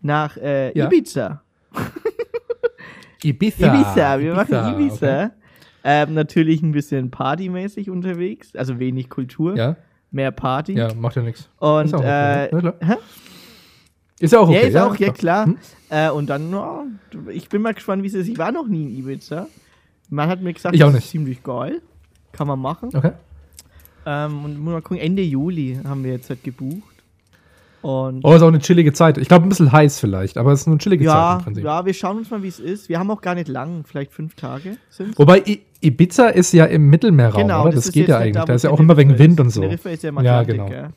[0.00, 0.86] nach äh, ja.
[0.86, 1.42] Ibiza.
[3.24, 3.74] Ibiza.
[3.74, 5.24] Ibiza, wir Ibiza, machen Ibiza.
[5.24, 5.39] Okay.
[5.82, 9.56] Ähm, natürlich ein bisschen partymäßig unterwegs, also wenig Kultur.
[9.56, 9.76] Ja.
[10.10, 10.74] Mehr Party.
[10.74, 11.48] Ja, macht ja nichts.
[11.58, 12.96] Und, ist, okay, äh, ja,
[14.20, 14.54] ist ja auch okay.
[14.54, 15.46] Ja, ist ja, auch, ja, klar.
[15.46, 15.56] Hm?
[15.88, 16.84] Äh, und dann, oh,
[17.32, 18.28] ich bin mal gespannt, wie es ist.
[18.28, 19.46] Ich war noch nie in Ibiza.
[20.10, 21.80] Man hat mir gesagt, das ist ziemlich geil.
[22.32, 22.90] Kann man machen.
[22.92, 23.12] Okay.
[24.04, 26.99] Ähm, und mal gucken, Ende Juli haben wir jetzt halt gebucht.
[27.82, 29.16] Und oh, ist auch eine chillige Zeit.
[29.16, 31.64] Ich glaube, ein bisschen heiß vielleicht, aber es ist eine chillige ja, Zeit im Prinzip.
[31.64, 32.88] Ja, wir schauen uns mal, wie es ist.
[32.88, 35.18] Wir haben auch gar nicht lang, vielleicht fünf Tage sind's.
[35.18, 37.72] Wobei I Ibiza ist ja im Mittelmeerraum, genau, oder?
[37.72, 38.34] Das, das geht ja eigentlich.
[38.34, 39.62] Da, da ist ja auch immer wegen Wind und so.
[39.62, 40.76] Teneriffa ist ja im Atlantik, ja, genau.
[40.76, 40.90] Ja.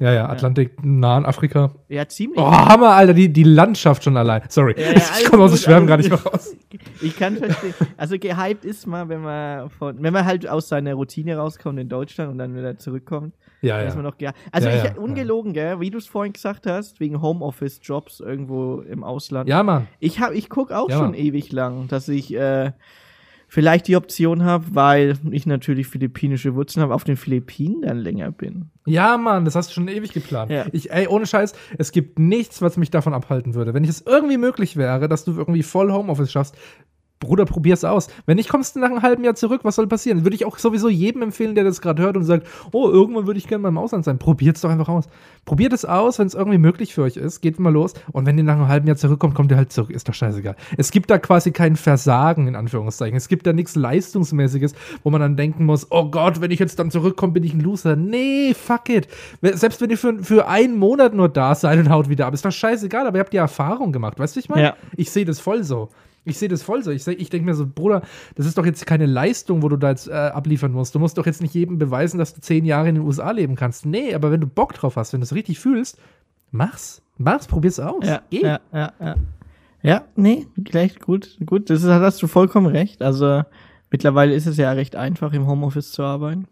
[0.00, 0.86] Ja, ja, Atlantik, ja.
[0.88, 1.72] nahen Afrika.
[1.88, 2.38] Ja, ziemlich.
[2.38, 4.42] Oh, Hammer, Alter, die, die Landschaft schon allein.
[4.48, 6.54] Sorry, ja, ja, ich komme aus dem Schwärmen gar nicht mehr raus.
[7.00, 7.74] Ich kann verstehen.
[7.96, 11.88] Also gehypt ist man, wenn man von, wenn man halt aus seiner Routine rauskommt in
[11.88, 13.34] Deutschland und dann wieder zurückkommt.
[13.60, 13.94] Ja, ja.
[13.94, 14.14] Noch
[14.52, 19.48] also ich, ungelogen, gell, wie du es vorhin gesagt hast, wegen Homeoffice-Jobs irgendwo im Ausland.
[19.48, 19.88] Ja, Mann.
[19.98, 21.14] Ich, hab, ich gucke auch schon Mann.
[21.14, 22.72] ewig lang, dass ich äh,
[23.48, 28.30] vielleicht die Option habe, weil ich natürlich philippinische Wurzeln habe, auf den Philippinen dann länger
[28.30, 28.70] bin.
[28.86, 30.50] Ja, Mann, das hast du schon ewig geplant.
[30.50, 30.66] Ja.
[30.72, 33.74] Ich, ey, ohne Scheiß, es gibt nichts, was mich davon abhalten würde.
[33.74, 36.56] Wenn es irgendwie möglich wäre, dass du irgendwie voll Homeoffice schaffst,
[37.20, 38.08] Bruder, probier's aus.
[38.26, 40.24] Wenn nicht, kommst du nach einem halben Jahr zurück, was soll passieren?
[40.24, 43.38] Würde ich auch sowieso jedem empfehlen, der das gerade hört und sagt, oh, irgendwann würde
[43.38, 44.18] ich gerne mal im Ausland sein.
[44.18, 45.06] Probiert's doch einfach aus.
[45.44, 47.40] Probiert es aus, wenn es irgendwie möglich für euch ist.
[47.40, 47.94] Geht mal los.
[48.12, 49.90] Und wenn ihr nach einem halben Jahr zurückkommt, kommt ihr halt zurück.
[49.90, 50.54] Ist doch scheißegal.
[50.76, 53.16] Es gibt da quasi kein Versagen, in Anführungszeichen.
[53.16, 56.78] Es gibt da nichts Leistungsmäßiges, wo man dann denken muss, oh Gott, wenn ich jetzt
[56.78, 57.96] dann zurückkomme, bin ich ein Loser.
[57.96, 59.08] Nee, fuck it.
[59.42, 62.44] Selbst wenn ihr für, für einen Monat nur da seid und haut wieder ab, ist
[62.44, 64.18] doch scheißegal, aber ihr habt die Erfahrung gemacht.
[64.20, 64.62] Weißt du, ich meine?
[64.62, 64.76] Ja.
[64.96, 65.88] Ich sehe das voll so.
[66.28, 66.90] Ich sehe das voll so.
[66.90, 68.02] Ich, ich denke mir so, Bruder,
[68.36, 70.94] das ist doch jetzt keine Leistung, wo du da jetzt äh, abliefern musst.
[70.94, 73.54] Du musst doch jetzt nicht jedem beweisen, dass du zehn Jahre in den USA leben
[73.54, 73.86] kannst.
[73.86, 75.98] Nee, aber wenn du Bock drauf hast, wenn du es richtig fühlst,
[76.50, 77.02] mach's.
[77.16, 78.04] Mach's, probier's aus.
[78.04, 78.42] Ja, Geh.
[78.42, 79.14] ja, ja, ja.
[79.80, 81.70] Ja, nee, gleich gut, gut.
[81.70, 83.00] Das ist, hast du vollkommen recht.
[83.00, 83.42] Also
[83.90, 86.46] Mittlerweile ist es ja recht einfach, im Homeoffice zu arbeiten.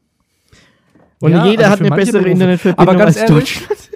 [1.20, 2.30] Und ja, jeder also hat eine bessere Berufe.
[2.30, 3.90] Internetverbindung Aber ganz als ehrlich, Deutschland.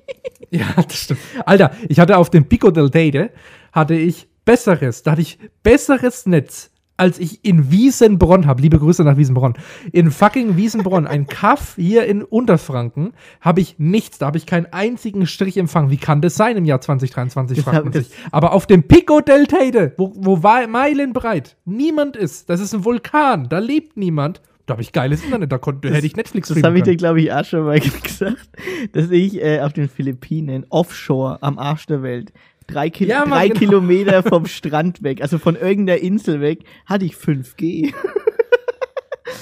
[0.50, 1.20] ja, das stimmt.
[1.44, 3.30] Alter, ich hatte auf dem Pico del Teide
[3.72, 9.04] hatte ich besseres, da hatte ich besseres Netz als ich in Wiesenbronn habe, liebe Grüße
[9.04, 9.54] nach Wiesenbronn,
[9.92, 14.66] in fucking Wiesenbronn, ein Kaff hier in Unterfranken, habe ich nichts, da habe ich keinen
[14.66, 15.90] einzigen Strich empfangen.
[15.90, 18.10] Wie kann das sein im Jahr 2023, fragt man sich.
[18.32, 21.56] Aber auf dem Pico del Teide, wo, wo meilenbreit?
[21.64, 25.58] Niemand ist, das ist ein Vulkan, da lebt niemand, da habe ich geiles Internet, da
[25.58, 28.48] konnte, hätte ich Netflix Das habe ich dir, glaube ich, auch schon mal gesagt,
[28.92, 32.32] dass ich äh, auf den Philippinen offshore am Arsch der Welt
[32.66, 33.58] drei, Ki ja, drei genau.
[33.58, 37.92] Kilometer vom Strand weg, also von irgendeiner Insel weg, hatte ich 5G.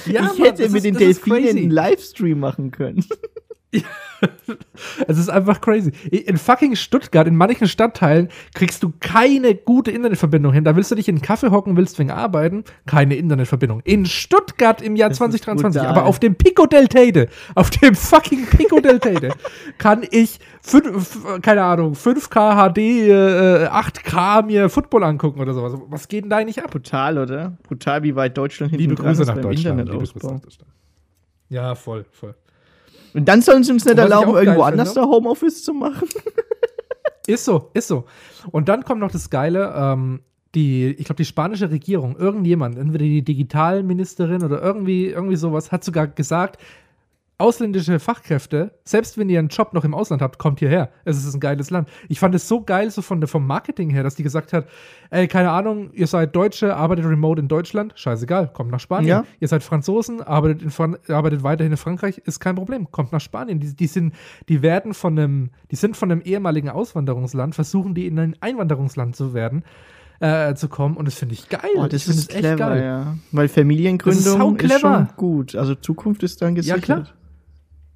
[0.06, 3.04] Ja, ich hätte mit ist, den Delfinen einen Livestream machen können.
[5.08, 5.92] es ist einfach crazy.
[6.10, 10.64] In fucking Stuttgart, in manchen Stadtteilen, kriegst du keine gute Internetverbindung hin.
[10.64, 13.80] Da willst du dich in einen Kaffee hocken, willst wegen arbeiten, keine Internetverbindung.
[13.84, 18.46] In Stuttgart im Jahr das 2023, aber auf dem Pico del Teide, auf dem fucking
[18.46, 19.30] Pico del Teide,
[19.78, 25.74] kann ich, fünf, keine Ahnung, 5K HD, äh, 8K mir Football angucken oder sowas.
[25.88, 26.70] Was geht denn da eigentlich ab?
[26.70, 27.56] Brutal, oder?
[27.62, 29.78] Brutal, wie weit Deutschland hinten Liebe Grüße nach Deutschland.
[29.78, 30.70] Liebe Grüße nach Deutschland.
[31.48, 32.34] Ja, voll, voll.
[33.14, 35.08] Und dann sollen sie uns nicht erlauben, irgendwo anders finde.
[35.08, 36.08] da Homeoffice zu machen.
[37.26, 38.04] ist so, ist so.
[38.50, 40.20] Und dann kommt noch das Geile, ähm,
[40.54, 45.84] die, ich glaube, die spanische Regierung, irgendjemand, entweder die Digitalministerin oder irgendwie, irgendwie sowas, hat
[45.84, 46.60] sogar gesagt,
[47.36, 50.90] ausländische Fachkräfte, selbst wenn ihr einen Job noch im Ausland habt, kommt hierher.
[51.04, 51.88] Es ist ein geiles Land.
[52.08, 54.68] Ich fand es so geil, so von, vom Marketing her, dass die gesagt hat,
[55.10, 59.08] ey, keine Ahnung, ihr seid Deutsche, arbeitet remote in Deutschland, scheißegal, kommt nach Spanien.
[59.08, 59.24] Ja.
[59.40, 63.58] Ihr seid Franzosen, arbeitet, in, arbeitet weiterhin in Frankreich, ist kein Problem, kommt nach Spanien.
[63.58, 64.14] Die, die, sind,
[64.48, 69.16] die werden von einem, die sind von einem ehemaligen Auswanderungsland, versuchen die in ein Einwanderungsland
[69.16, 69.64] zu werden.
[70.20, 71.60] Äh, zu kommen und das finde ich geil.
[71.76, 72.82] Oh, das ist clever, echt geil.
[72.84, 73.16] Ja.
[73.32, 75.56] Weil Familiengründung ist, ist, schon gut.
[75.56, 76.88] Also Zukunft ist dann gesichert.
[76.88, 77.08] Ja, klar.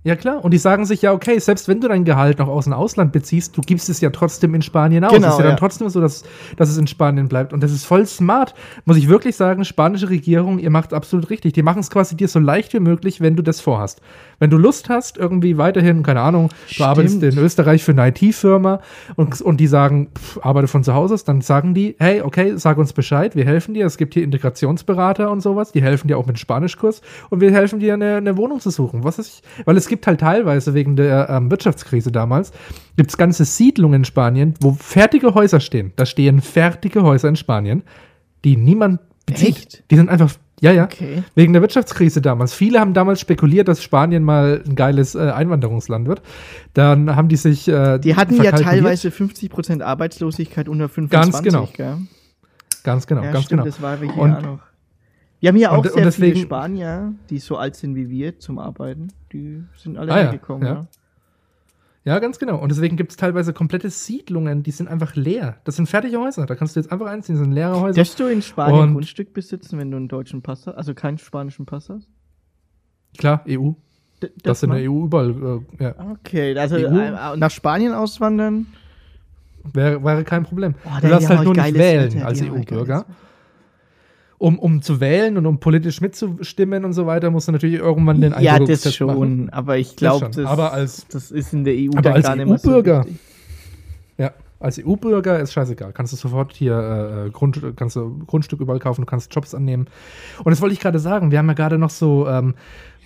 [0.05, 0.45] Ja, klar.
[0.45, 3.13] Und die sagen sich ja, okay, selbst wenn du dein Gehalt noch aus dem Ausland
[3.13, 5.13] beziehst, du gibst es ja trotzdem in Spanien aus.
[5.13, 6.23] Genau, es ist ja, ja, dann trotzdem so, dass,
[6.57, 7.53] dass es in Spanien bleibt.
[7.53, 8.55] Und das ist voll smart.
[8.85, 11.53] Muss ich wirklich sagen, spanische Regierung, ihr macht absolut richtig.
[11.55, 14.01] Die machen es quasi dir so leicht wie möglich, wenn du das vorhast.
[14.39, 16.79] Wenn du Lust hast, irgendwie weiterhin, keine Ahnung, Stimmt.
[16.81, 18.81] du arbeitest in Österreich für eine IT-Firma
[19.17, 22.53] und, und die sagen, pff, arbeite von zu Hause aus, dann sagen die, hey, okay,
[22.57, 23.87] sag uns Bescheid, wir helfen dir.
[23.87, 27.51] Es gibt hier Integrationsberater und sowas, die helfen dir auch mit dem Spanischkurs und wir
[27.51, 29.05] helfen dir, eine, eine Wohnung zu suchen.
[29.05, 32.53] Was ist, weil es gibt halt teilweise wegen der ähm, Wirtschaftskrise damals,
[32.97, 35.93] gibt es ganze Siedlungen in Spanien, wo fertige Häuser stehen.
[35.97, 37.83] Da stehen fertige Häuser in Spanien,
[38.45, 39.49] die niemand bezieht.
[39.49, 39.85] Echt?
[39.91, 40.85] Die sind einfach ja, ja.
[40.85, 41.23] Okay.
[41.35, 42.53] Wegen der Wirtschaftskrise damals.
[42.53, 46.23] Viele haben damals spekuliert, dass Spanien mal ein geiles äh, Einwanderungsland wird.
[46.75, 47.69] Dann haben die sich.
[47.69, 51.33] Äh, die hatten ja teilweise 50% Arbeitslosigkeit unter 25.
[51.33, 51.69] Ganz genau.
[51.73, 51.97] Gell?
[52.85, 53.71] Ganz genau, ja, ganz stimmt, genau.
[53.71, 54.59] Das war wir hier und, auch noch.
[55.41, 58.09] Wir haben hier auch und, sehr und deswegen, viele Spanier, die so alt sind wie
[58.09, 59.09] wir zum Arbeiten.
[59.33, 60.67] Die sind alle ah, hergekommen.
[60.67, 60.87] Ja, ja.
[62.09, 62.57] Ja, ganz genau.
[62.57, 65.59] Und deswegen gibt es teilweise komplette Siedlungen, die sind einfach leer.
[65.65, 66.47] Das sind fertige Häuser.
[66.47, 67.97] Da kannst du jetzt einfach einziehen, das sind leere Häuser.
[67.97, 70.75] Darfst du in Spanien ein Grundstück besitzen, wenn du einen deutschen Pass hast?
[70.75, 72.09] Also keinen spanischen Pass hast?
[73.19, 73.73] Klar, EU.
[74.23, 75.61] D das, in der EU überall.
[75.79, 75.95] Äh, ja.
[76.13, 76.99] Okay, also EU.
[76.99, 78.69] Äh, nach Spanien auswandern?
[79.75, 80.77] Wäre, wäre kein Problem.
[80.87, 83.05] Oh, du darfst halt nur nicht wählen als EU-Bürger
[84.39, 88.21] um, um zu wählen und um politisch mitzustimmen und so weiter, musst du natürlich irgendwann
[88.21, 89.51] den Ja, das schon, machen.
[89.51, 93.05] aber ich glaube, das, das, das, ist in der EU aber als EU-Bürger.
[93.05, 93.11] So
[94.17, 95.93] ja, als EU-Bürger ist scheißegal.
[95.93, 99.89] Kannst du sofort hier äh, Grund, kannst du Grundstück überall kaufen, du kannst Jobs annehmen.
[100.39, 102.55] Und das wollte ich gerade sagen, wir haben ja gerade noch so ähm,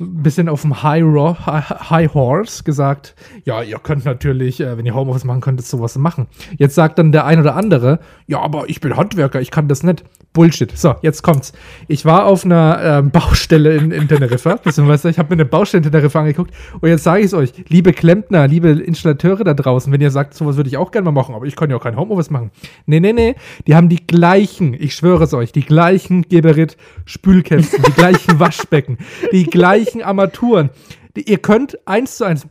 [0.02, 1.04] bisschen auf dem High,
[1.46, 6.26] High Horse gesagt, ja, ihr könnt natürlich, äh, wenn ihr Homeoffice machen könnt, sowas machen.
[6.56, 9.82] Jetzt sagt dann der ein oder andere, ja, aber ich bin Handwerker, ich kann das
[9.82, 10.04] nicht.
[10.32, 10.76] Bullshit.
[10.76, 11.52] So, jetzt kommt's.
[11.88, 15.84] Ich war auf einer ähm, Baustelle in, in Teneriffa, beziehungsweise ich habe mir eine Baustelle
[15.84, 19.92] in Teneriffa angeguckt und jetzt sage ich es euch, liebe Klempner, liebe Installateure da draußen,
[19.92, 21.82] wenn ihr sagt, sowas würde ich auch gerne mal machen, aber ich kann ja auch
[21.82, 22.50] kein Homeoffice machen.
[22.86, 23.34] Nee, nee, nee,
[23.66, 28.98] die haben die gleichen, ich schwöre es euch, die gleichen Geberit Spülkästen, die gleichen Waschbecken,
[29.32, 30.70] die gleichen Armaturen.
[31.16, 32.46] Die, ihr könnt eins zu eins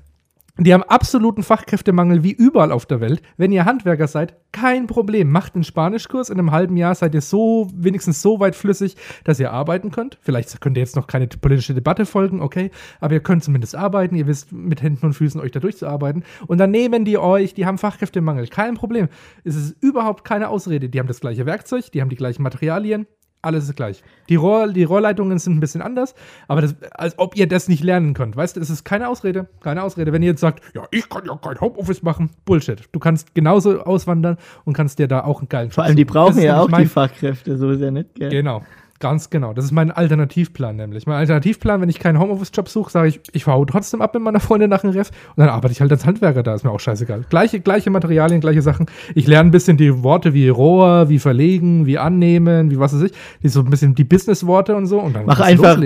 [0.58, 3.22] die haben absoluten Fachkräftemangel wie überall auf der Welt.
[3.38, 5.32] Wenn ihr Handwerker seid, kein Problem.
[5.32, 6.30] Macht einen Spanischkurs.
[6.30, 10.20] In einem halben Jahr seid ihr so, wenigstens so weit flüssig, dass ihr arbeiten könnt.
[10.22, 12.70] Vielleicht könnt ihr jetzt noch keine politische Debatte folgen, okay.
[13.00, 14.16] Aber ihr könnt zumindest arbeiten.
[14.16, 16.24] Ihr wisst mit Händen und Füßen euch da durchzuarbeiten.
[16.46, 18.48] Und dann nehmen die euch, die haben Fachkräftemangel.
[18.48, 19.08] Kein Problem.
[19.44, 20.90] Es ist überhaupt keine Ausrede.
[20.90, 23.08] Die haben das gleiche Werkzeug, die haben die gleichen Materialien
[23.42, 24.04] alles ist gleich.
[24.30, 26.16] Die, Rohr, die Rohrleitungen sind ein bisschen anders,
[26.48, 28.36] aber das, als ob ihr das nicht lernen könnt.
[28.36, 29.48] Weißt du, das ist keine Ausrede.
[29.62, 30.14] Keine Ausrede.
[30.14, 32.88] Wenn ihr jetzt sagt, ja, ich kann ja kein Homeoffice machen, Bullshit.
[32.92, 36.42] Du kannst genauso auswandern und kannst dir da auch einen geilen Vor allem, die brauchen
[36.42, 38.30] ja auch die Fachkräfte, so ist ja nicht, gell?
[38.30, 38.64] Genau.
[39.02, 39.52] Ganz genau.
[39.54, 41.08] Das ist mein Alternativplan nämlich.
[41.08, 44.40] Mein Alternativplan, wenn ich keinen Homeoffice-Job suche, sage ich, ich fahre trotzdem ab mit meiner
[44.40, 46.54] Freundin nach dem Ref und dann arbeite ich halt als Handwerker da.
[46.54, 47.26] Ist mir auch scheißegal.
[47.28, 48.86] Gleiche, gleiche Materialien, gleiche Sachen.
[49.16, 53.02] Ich lerne ein bisschen die Worte wie Rohr, wie verlegen, wie annehmen, wie was weiß
[53.02, 53.14] ich.
[53.42, 55.00] Die so ein bisschen die Business-Worte und so.
[55.00, 55.82] Und dann Mach einfach.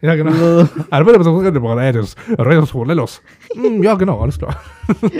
[0.00, 0.32] Ja, genau.
[3.82, 4.56] ja, genau, alles klar.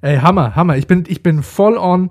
[0.00, 0.78] Ey, Hammer, Hammer.
[0.78, 2.10] Ich bin, ich bin voll on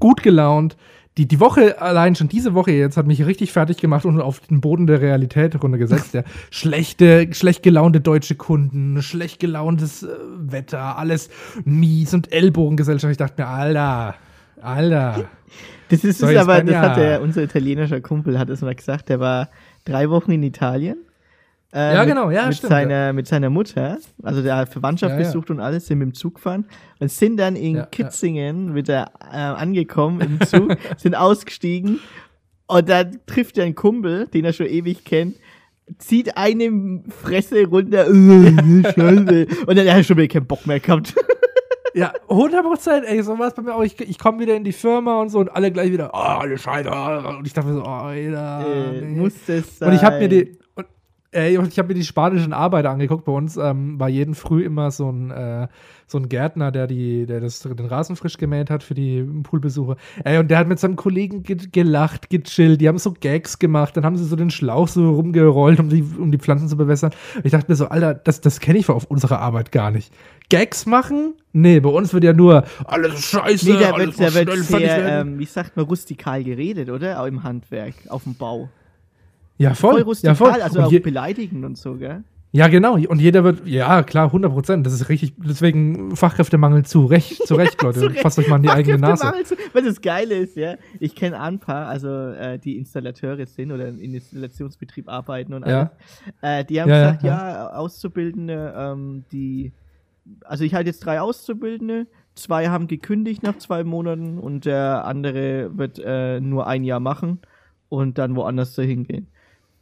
[0.00, 0.76] gut gelaunt.
[1.18, 4.40] Die, die Woche, allein schon diese Woche jetzt, hat mich richtig fertig gemacht und auf
[4.40, 6.14] den Boden der Realität runtergesetzt.
[6.14, 6.22] Ja.
[6.50, 10.08] Schlechte, schlecht gelaunte deutsche Kunden, schlecht gelauntes äh,
[10.38, 11.28] Wetter, alles
[11.64, 13.10] mies und Ellbogengesellschaft.
[13.10, 14.14] Ich dachte mir, Alter,
[14.62, 15.24] Alter.
[15.88, 19.18] Das ist es aber, das hat der, unser italienischer Kumpel hat es mal gesagt, der
[19.18, 19.48] war
[19.84, 20.96] drei Wochen in Italien
[21.72, 22.70] äh, ja, genau, ja, mit stimmt.
[22.70, 23.12] Seiner, ja.
[23.12, 25.54] Mit seiner Mutter, also der hat Verwandtschaft ja, besucht ja.
[25.54, 26.64] und alles, sind mit dem Zug gefahren
[26.98, 32.00] und sind dann in Kitzingen wieder äh, angekommen im Zug, sind ausgestiegen
[32.66, 35.36] und dann trifft er einen Kumpel, den er schon ewig kennt,
[35.98, 41.14] zieht eine Fresse runter, Scheiße, und dann hat er schon wieder keinen Bock mehr gehabt.
[41.92, 43.82] Ja, 100 Prozent, ey, so war es bei mir auch.
[43.82, 46.56] Ich, ich komme wieder in die Firma und so und alle gleich wieder, oh, alle
[46.56, 46.88] Scheiße.
[46.88, 48.64] Und ich dachte mir so, oh, Alter.
[48.64, 49.18] Äh, nee.
[49.18, 49.88] Muss das sein.
[49.88, 50.59] Und ich habe mir die,
[51.32, 53.24] Ey, ich habe mir die spanischen Arbeiter angeguckt.
[53.24, 55.68] Bei uns ähm, war jeden Früh immer so ein, äh,
[56.08, 59.96] so ein Gärtner, der, die, der das, den Rasen frisch gemäht hat für die Poolbesucher.
[60.24, 62.80] Ey, und der hat mit seinem Kollegen ge gelacht, gechillt.
[62.80, 63.96] Die haben so Gags gemacht.
[63.96, 67.12] Dann haben sie so den Schlauch so rumgerollt, um die, um die Pflanzen zu bewässern.
[67.44, 70.12] Ich dachte mir so, Alter, das, das kenne ich auf unserer Arbeit gar nicht.
[70.48, 71.34] Gags machen?
[71.52, 73.70] Nee, bei uns wird ja nur alles scheiße.
[73.70, 77.20] Nee, da wird, da wird sehr, ähm, wie sagt man, rustikal geredet, oder?
[77.20, 78.68] Auch im Handwerk, auf dem Bau.
[79.60, 79.92] Ja, voll.
[79.92, 80.62] Voll rustikal, ja, voll.
[80.62, 82.24] also auch beleidigend und so, gell?
[82.52, 82.94] Ja, genau.
[82.94, 84.86] Und jeder wird, ja, klar, 100 Prozent.
[84.86, 88.00] Das ist richtig, deswegen Fachkräftemangel zu Recht, zu Recht, Leute.
[88.00, 88.20] zu Recht.
[88.20, 89.32] Fasst euch mal an die eigene Nase.
[89.44, 93.70] Zu, weil das Geile ist, ja, ich kenne ein paar, also äh, die Installateure sind
[93.70, 95.90] oder im Installationsbetrieb arbeiten und alles.
[96.42, 96.58] Ja.
[96.60, 99.72] Äh, die haben ja, gesagt, ja, ja Auszubildende, ähm, die,
[100.44, 105.70] also ich halte jetzt drei Auszubildende, zwei haben gekündigt nach zwei Monaten und der andere
[105.76, 107.40] wird äh, nur ein Jahr machen
[107.90, 109.28] und dann woanders dahin gehen.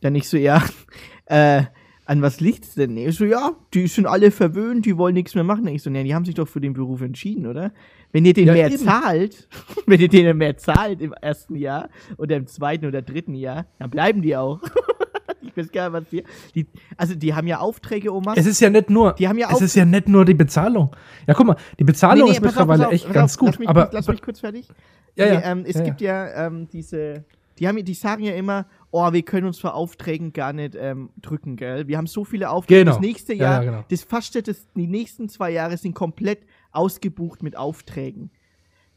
[0.00, 0.62] Dann nicht so, ja,
[1.26, 1.62] äh,
[2.08, 2.96] an was liegt's denn?
[2.96, 5.66] Ich so, ja, die sind alle verwöhnt, die wollen nichts mehr machen.
[5.68, 7.70] Ich so, ja, die haben sich doch für den Beruf entschieden, oder?
[8.12, 8.78] Wenn ihr den ja, mehr eben.
[8.78, 9.46] zahlt,
[9.86, 13.90] wenn ihr denen mehr zahlt im ersten Jahr oder im zweiten oder dritten Jahr, dann
[13.90, 14.62] bleiben die auch.
[15.42, 16.22] ich weiß gar nicht, was wir.
[16.54, 18.32] Die, also die haben ja Aufträge, Oma.
[18.36, 19.12] Es ist ja nicht nur.
[19.12, 20.96] Die haben ja es ist ja nicht nur die Bezahlung.
[21.26, 23.48] Ja, guck mal, die Bezahlung nee, nee, ist mittlerweile auf, echt ganz auf, gut.
[23.48, 24.66] Lass mich, aber lass mich kurz fertig.
[25.14, 25.42] Ja, ja.
[25.44, 27.26] Ähm, es ja, gibt ja ähm, diese
[27.58, 31.10] die, haben, die sagen ja immer, oh, wir können uns vor Aufträgen gar nicht ähm,
[31.20, 31.88] drücken, gell?
[31.88, 32.80] Wir haben so viele Aufträge.
[32.80, 32.92] Genau.
[32.92, 33.84] Das nächste Jahr, ja, ja, genau.
[33.88, 36.40] das fast das, die nächsten zwei Jahre sind komplett
[36.72, 38.30] ausgebucht mit Aufträgen.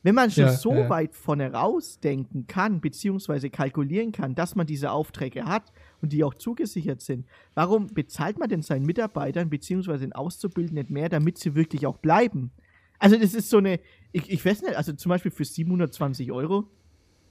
[0.03, 4.91] Wenn man schon ja, so weit vorne rausdenken kann, beziehungsweise kalkulieren kann, dass man diese
[4.91, 10.13] Aufträge hat und die auch zugesichert sind, warum bezahlt man denn seinen Mitarbeitern, beziehungsweise den
[10.13, 12.51] Auszubildenden mehr, damit sie wirklich auch bleiben?
[12.97, 13.79] Also, das ist so eine,
[14.11, 16.67] ich, ich weiß nicht, also zum Beispiel für 720 Euro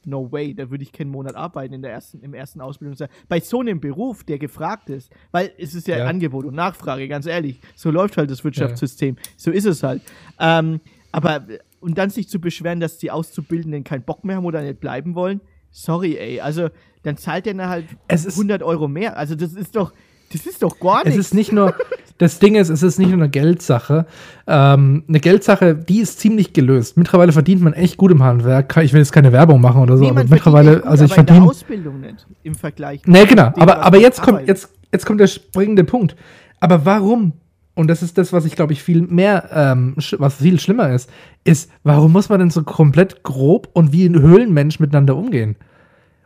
[0.06, 3.08] no way, da würde ich keinen Monat arbeiten in der ersten, im ersten Ausbildungsjahr.
[3.28, 6.06] Bei so einem Beruf, der gefragt ist, weil es ist ja, ja.
[6.06, 9.22] Angebot und Nachfrage, ganz ehrlich, so läuft halt das Wirtschaftssystem, ja.
[9.36, 10.02] so ist es halt.
[10.38, 10.80] Ähm,
[11.12, 11.46] aber,
[11.80, 15.14] und dann sich zu beschweren, dass die Auszubildenden keinen Bock mehr haben oder nicht bleiben
[15.14, 16.68] wollen, sorry, ey, also
[17.02, 19.92] dann zahlt der halt 100 Euro mehr, also das ist doch,
[20.32, 21.18] das ist doch gar nichts.
[21.18, 21.74] Es ist nicht nur,
[22.18, 24.06] das Ding ist, es ist nicht nur eine Geldsache.
[24.46, 26.96] Ähm, eine Geldsache, die ist ziemlich gelöst.
[26.96, 28.76] Mittlerweile verdient man echt gut im Handwerk.
[28.78, 31.42] Ich will jetzt keine Werbung machen oder so, nee, aber mittlerweile, also ich verdiene.
[31.42, 33.02] Ausbildung nicht im Vergleich.
[33.06, 33.52] Nee, genau.
[33.56, 36.14] Aber, aber jetzt kommt, jetzt, jetzt kommt der springende Punkt.
[36.60, 37.32] Aber warum?
[37.74, 41.10] Und das ist das, was ich glaube ich viel mehr, ähm, was viel schlimmer ist,
[41.44, 45.56] ist, warum muss man denn so komplett grob und wie ein Höhlenmensch miteinander umgehen?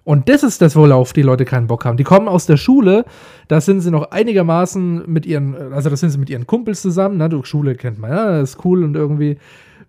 [0.05, 1.97] Und das ist das, worauf die Leute keinen Bock haben.
[1.97, 3.07] Die kommen aus der Schule,
[3.49, 7.17] da sind sie noch einigermaßen mit ihren, also da sind sie mit ihren Kumpels zusammen,
[7.17, 7.31] ne?
[7.31, 9.38] Du, Schule kennt man, ja, das ist cool und irgendwie äh,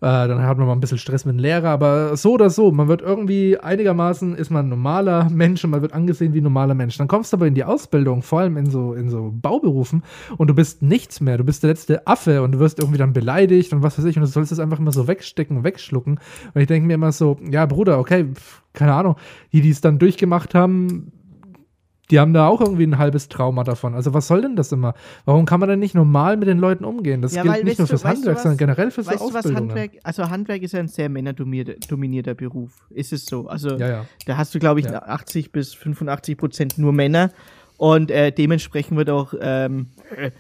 [0.06, 2.88] dann hat man mal ein bisschen Stress mit dem Lehrer, aber so oder so, man
[2.88, 6.76] wird irgendwie einigermaßen, ist man ein normaler Mensch und man wird angesehen wie ein normaler
[6.76, 6.98] Mensch.
[6.98, 10.04] Dann kommst du aber in die Ausbildung, vor allem in so, in so Bauberufen
[10.38, 13.14] und du bist nichts mehr, du bist der letzte Affe und du wirst irgendwie dann
[13.14, 16.20] beleidigt und was weiß ich und du sollst es einfach immer so wegstecken, wegschlucken.
[16.54, 18.28] Und ich denke mir immer so, ja Bruder, okay,
[18.74, 19.16] keine Ahnung,
[19.54, 21.12] die, die es dann durchgemacht haben,
[22.12, 23.96] die haben da auch irgendwie ein halbes Trauma davon.
[23.96, 24.94] Also was soll denn das immer?
[25.26, 27.22] Warum kann man denn nicht normal mit den Leuten umgehen?
[27.22, 29.70] Das ja, gilt nicht nur fürs du, Handwerk, sondern generell fürs weißt Ausbildung.
[29.70, 32.86] Handwerk, also Handwerk ist ja ein sehr männerdominierter Beruf.
[32.90, 33.48] Ist es so?
[33.48, 34.06] Also ja, ja.
[34.26, 37.32] da hast du, glaube ich, 80 bis 85 Prozent nur Männer.
[37.78, 39.88] Und äh, dementsprechend wird auch, ähm,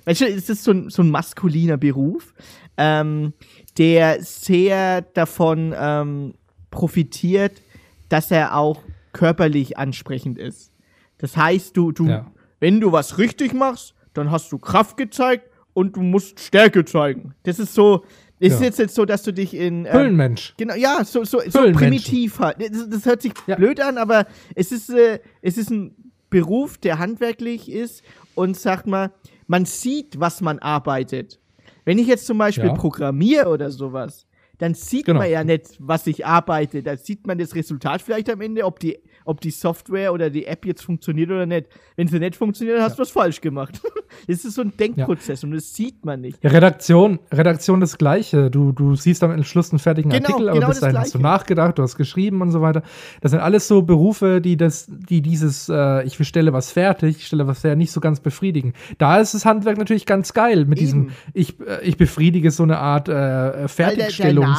[0.05, 2.33] weißt du, ist das so ein, so ein maskuliner Beruf,
[2.77, 3.33] ähm,
[3.77, 6.33] der sehr davon ähm,
[6.71, 7.61] profitiert,
[8.07, 10.71] dass er auch körperlich ansprechend ist.
[11.17, 12.31] Das heißt, du, du, ja.
[12.59, 17.35] wenn du was richtig machst, dann hast du Kraft gezeigt und du musst Stärke zeigen.
[17.43, 18.03] Das ist so,
[18.39, 18.65] ist ja.
[18.65, 19.85] jetzt, jetzt so, dass du dich in.
[19.85, 20.55] Ähm, Höhlenmensch.
[20.57, 22.57] Genau, ja, so, so, so primitiv halt.
[22.59, 23.55] Das, das, hört sich ja.
[23.55, 24.25] blöd an, aber
[24.55, 25.95] es ist, äh, es ist ein
[26.29, 29.11] Beruf, der handwerklich ist und sagt mal,
[29.47, 31.39] man sieht, was man arbeitet.
[31.85, 32.73] Wenn ich jetzt zum Beispiel ja.
[32.73, 34.25] programmiere oder sowas,
[34.57, 35.19] dann sieht genau.
[35.19, 36.83] man ja nicht, was ich arbeite.
[36.83, 40.45] Da sieht man das Resultat vielleicht am Ende, ob die ob die Software oder die
[40.45, 41.67] App jetzt funktioniert oder nicht.
[41.95, 42.95] Wenn sie nicht funktioniert, hast ja.
[42.97, 43.81] du was falsch gemacht.
[44.27, 45.47] Es ist so ein Denkprozess ja.
[45.47, 46.41] und das sieht man nicht.
[46.41, 48.49] Ja, Redaktion, Redaktion das Gleiche.
[48.49, 51.19] Du, du siehst am Schluss einen fertigen genau, Artikel, aber genau bis dahin hast du
[51.19, 52.83] nachgedacht, du hast geschrieben und so weiter.
[53.21, 57.27] Das sind alles so Berufe, die das, die dieses, äh, ich stelle was fertig, ich
[57.27, 58.73] stelle was her, nicht so ganz befriedigen.
[58.99, 60.85] Da ist das Handwerk natürlich ganz geil mit Eben.
[60.85, 63.67] diesem, ich, äh, ich befriedige so eine Art äh,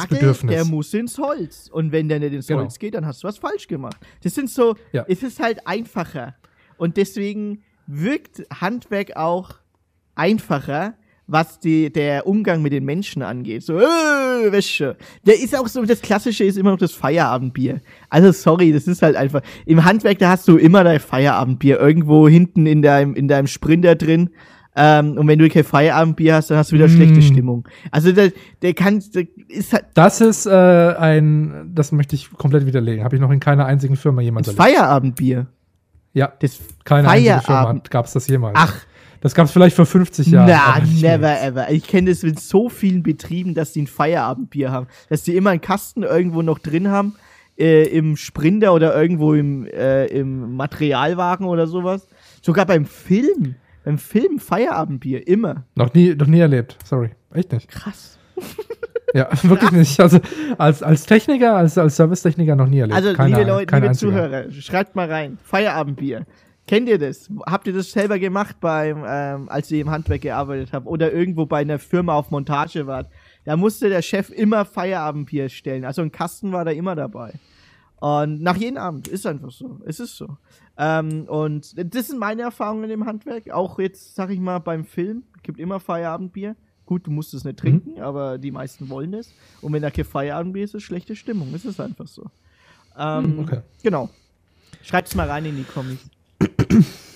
[0.09, 1.69] Der, der, muss ins Holz.
[1.71, 2.61] Und wenn der nicht ins genau.
[2.61, 3.97] Holz geht, dann hast du was falsch gemacht.
[4.23, 5.05] Das sind so, ja.
[5.07, 6.35] es ist halt einfacher.
[6.77, 9.55] Und deswegen wirkt Handwerk auch
[10.15, 10.95] einfacher,
[11.27, 13.63] was die, der Umgang mit den Menschen angeht.
[13.63, 14.95] So, äh, Wäsche.
[15.25, 17.81] Der ist auch so, das Klassische ist immer noch das Feierabendbier.
[18.09, 19.41] Also sorry, das ist halt einfach.
[19.65, 23.95] Im Handwerk, da hast du immer dein Feierabendbier irgendwo hinten in deinem, in deinem Sprinter
[23.95, 24.29] drin.
[24.79, 26.91] Ähm, und wenn du kein Feierabendbier hast, dann hast du wieder mm.
[26.91, 27.67] schlechte Stimmung.
[27.89, 29.85] Also der, der kann, der ist halt.
[29.95, 33.03] Das ist äh, ein, das möchte ich komplett widerlegen.
[33.03, 35.47] Habe ich noch in keiner einzigen Firma jemals Das Feierabendbier.
[36.13, 36.31] Ja.
[36.39, 37.37] Das keine Feierabend.
[37.37, 38.55] einzige Firma gab es das jemals.
[38.55, 38.75] Ach.
[39.21, 40.47] Das gab es vielleicht vor 50 Jahren.
[40.47, 41.71] Na, never ever.
[41.71, 44.85] Ich kenne das mit so vielen Betrieben, dass die ein Feierabendbier haben.
[45.09, 47.15] Dass die immer einen Kasten irgendwo noch drin haben,
[47.57, 52.07] äh, im Sprinter oder irgendwo im, äh, im Materialwagen oder sowas.
[52.43, 53.55] Sogar beim Film
[53.87, 55.63] beim Film Feierabendbier, immer.
[55.75, 57.11] Noch nie, noch nie erlebt, sorry.
[57.33, 57.69] Echt nicht.
[57.69, 58.19] Krass.
[59.13, 59.99] Ja, wirklich nicht.
[60.01, 60.19] Also
[60.57, 62.97] als, als Techniker, als, als Servicetechniker noch nie erlebt.
[62.97, 64.11] Also, keine, liebe Leute, liebe einziger.
[64.11, 65.37] Zuhörer, schreibt mal rein.
[65.45, 66.25] Feierabendbier.
[66.67, 67.31] Kennt ihr das?
[67.45, 71.45] Habt ihr das selber gemacht, beim, ähm, als ihr im Handwerk gearbeitet habt oder irgendwo
[71.45, 73.09] bei einer Firma auf Montage wart?
[73.45, 75.85] Da musste der Chef immer Feierabendbier stellen.
[75.85, 77.31] Also ein Kasten war da immer dabei.
[78.01, 79.79] Und nach jedem Abend ist einfach so.
[79.85, 80.37] Es ist so.
[80.77, 83.49] Ähm, und das sind meine Erfahrungen im Handwerk.
[83.51, 86.55] Auch jetzt, sag ich mal, beim Film gibt immer Feierabendbier.
[86.85, 88.01] Gut, du musst es nicht trinken, mhm.
[88.01, 89.33] aber die meisten wollen es.
[89.61, 91.53] Und wenn da kein Feierabendbier ist, ist es schlechte Stimmung.
[91.53, 92.25] Es ist einfach so.
[92.97, 93.61] Ähm, mhm, okay.
[93.83, 94.09] Genau.
[94.83, 96.09] Schreibt es mal rein in die Comics.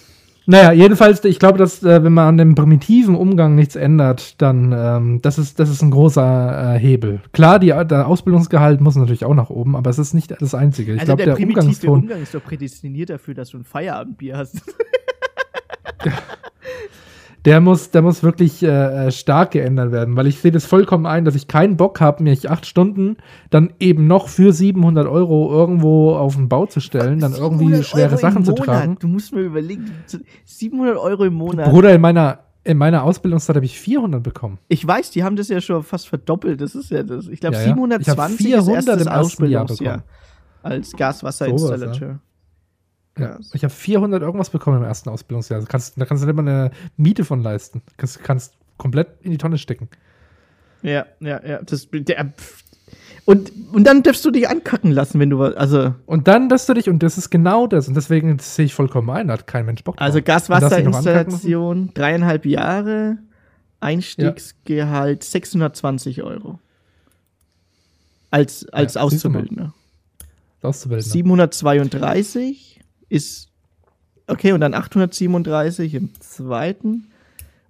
[0.52, 4.74] Naja, jedenfalls, ich glaube, dass äh, wenn man an dem primitiven Umgang nichts ändert, dann
[4.76, 7.22] ähm, das ist das ist ein großer äh, Hebel.
[7.32, 10.92] Klar, die, der Ausbildungsgehalt muss natürlich auch nach oben, aber es ist nicht das Einzige.
[10.94, 14.36] Ich also glaube, der, der Umgangston Umgang ist doch prädestiniert dafür, dass du ein Feierabendbier
[14.36, 14.62] hast.
[17.46, 18.68] der muss, der muss wirklich äh,
[19.08, 22.24] äh, stark geändert werden, weil ich sehe das vollkommen ein, dass ich keinen Bock habe,
[22.24, 23.18] mich acht Stunden
[23.50, 28.12] dann eben noch für 700 Euro irgendwo auf den Bau zu stellen, dann irgendwie schwere
[28.12, 28.98] Euro Sachen zu tragen.
[29.00, 29.92] Du musst mir überlegen,
[30.46, 31.72] 700 Euro im Monat.
[31.72, 34.60] Bruder, in meiner, in meiner Ausbildungszeit habe ich 400 bekommen.
[34.68, 36.62] Ich weiß, die haben das ja schon fast verdoppelt.
[36.62, 37.28] Das ist ja das.
[37.28, 37.68] Ich glaube, ja, ja.
[37.70, 40.04] 720 ich 400 ist erstes im Ausbildungsjahr
[40.62, 42.14] als Gaswasserinstallateur.
[42.14, 42.31] So
[43.18, 45.58] ja, ich habe 400 irgendwas bekommen im ersten Ausbildungsjahr.
[45.58, 47.82] Also kannst, da kannst du nicht mal eine Miete von leisten.
[47.86, 49.90] Du kannst, kannst komplett in die Tonne stecken.
[50.82, 51.62] Ja, ja, ja.
[51.62, 52.34] Das, der,
[53.26, 55.94] und, und dann darfst du dich ankacken lassen, wenn du also.
[56.06, 59.10] Und dann darfst du dich, und das ist genau das, und deswegen sehe ich vollkommen
[59.10, 60.06] ein, da hat kein Mensch Bock drauf.
[60.06, 63.18] Also Gaswasserinstallation, dreieinhalb Jahre,
[63.80, 65.30] Einstiegsgehalt ja.
[65.30, 66.60] 620 Euro.
[68.32, 69.74] Als, als ja, Auszubildender.
[70.62, 71.12] Auszubildender.
[71.12, 72.81] 732
[73.12, 73.50] ist
[74.28, 77.08] okay und dann 837 im zweiten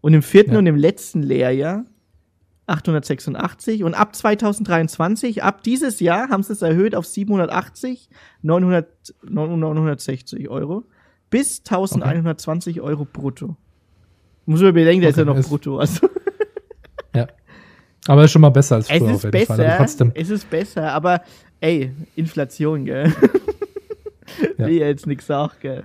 [0.01, 0.60] und im vierten ja.
[0.60, 1.86] und im letzten Lehrjahr
[2.67, 8.10] 886 und ab 2023, ab dieses Jahr haben sie es erhöht auf 780,
[8.43, 8.88] 900,
[9.27, 10.84] 960 Euro
[11.30, 12.88] bis 1120 okay.
[12.88, 13.58] Euro brutto.
[14.45, 15.80] Muss man bedenken, der okay, ist ja noch brutto.
[15.80, 16.08] Also.
[17.13, 17.27] Ja.
[18.08, 19.10] Aber ist schon mal besser als früher.
[19.10, 21.21] Es ist besser, es ist besser, aber
[21.60, 23.13] ey, Inflation, gell?
[24.58, 24.65] Ja.
[24.67, 25.84] will ja jetzt nichts sagen, gell.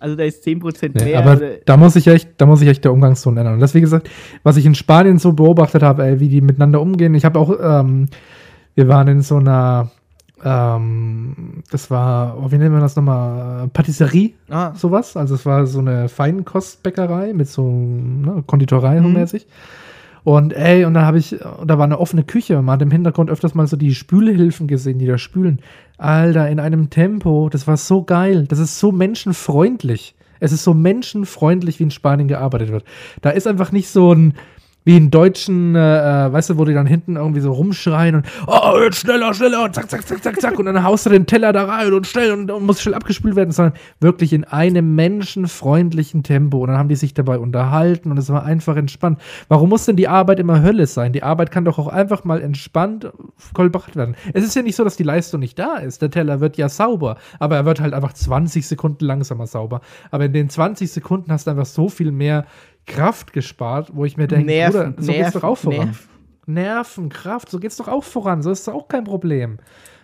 [0.00, 1.18] Also da ist 10% nee, mehr.
[1.18, 3.54] aber da muss ich echt, da muss ich echt der Umgangston ändern.
[3.54, 4.08] Und das, wie gesagt,
[4.42, 7.14] was ich in Spanien so beobachtet habe, ey, wie die miteinander umgehen.
[7.14, 8.08] Ich habe auch, ähm,
[8.74, 9.90] wir waren in so einer,
[10.42, 13.68] ähm, das war, oh, wie nennen wir das nochmal?
[13.68, 14.72] Patisserie, ah.
[14.74, 15.18] sowas.
[15.18, 19.12] Also es war so eine Feinkostbäckerei mit so ne, Konditorei mhm.
[19.12, 19.46] mäßig.
[20.30, 21.34] Und ey, und da habe ich,
[21.66, 22.62] da war eine offene Küche.
[22.62, 25.58] Man hat im Hintergrund öfters mal so die Spülhilfen gesehen, die da spülen.
[25.98, 28.46] Alter, in einem Tempo, das war so geil.
[28.46, 30.14] Das ist so menschenfreundlich.
[30.38, 32.84] Es ist so menschenfreundlich, wie in Spanien gearbeitet wird.
[33.22, 34.34] Da ist einfach nicht so ein,
[34.84, 38.26] wie in deutschen, äh, äh, weißt du, wo die dann hinten irgendwie so rumschreien und
[38.46, 41.26] oh, jetzt schneller, schneller und zack, zack, zack, zack, zack und dann haust du den
[41.26, 44.94] Teller da rein und schnell und, und muss schnell abgespült werden, sondern wirklich in einem
[44.94, 49.20] menschenfreundlichen Tempo und dann haben die sich dabei unterhalten und es war einfach entspannt.
[49.48, 51.12] Warum muss denn die Arbeit immer Hölle sein?
[51.12, 54.16] Die Arbeit kann doch auch einfach mal entspannt vollbracht werden.
[54.32, 56.00] Es ist ja nicht so, dass die Leistung nicht da ist.
[56.02, 59.80] Der Teller wird ja sauber, aber er wird halt einfach 20 Sekunden langsamer sauber.
[60.10, 62.46] Aber in den 20 Sekunden hast du einfach so viel mehr
[62.86, 65.78] Kraft gespart, wo ich mir denke, Nerven, Bruder, so Nerven, geht's doch auch voran.
[65.78, 66.08] Nerven.
[66.46, 68.42] Nerven, Kraft, so geht's doch auch voran.
[68.42, 69.58] So ist doch auch kein Problem.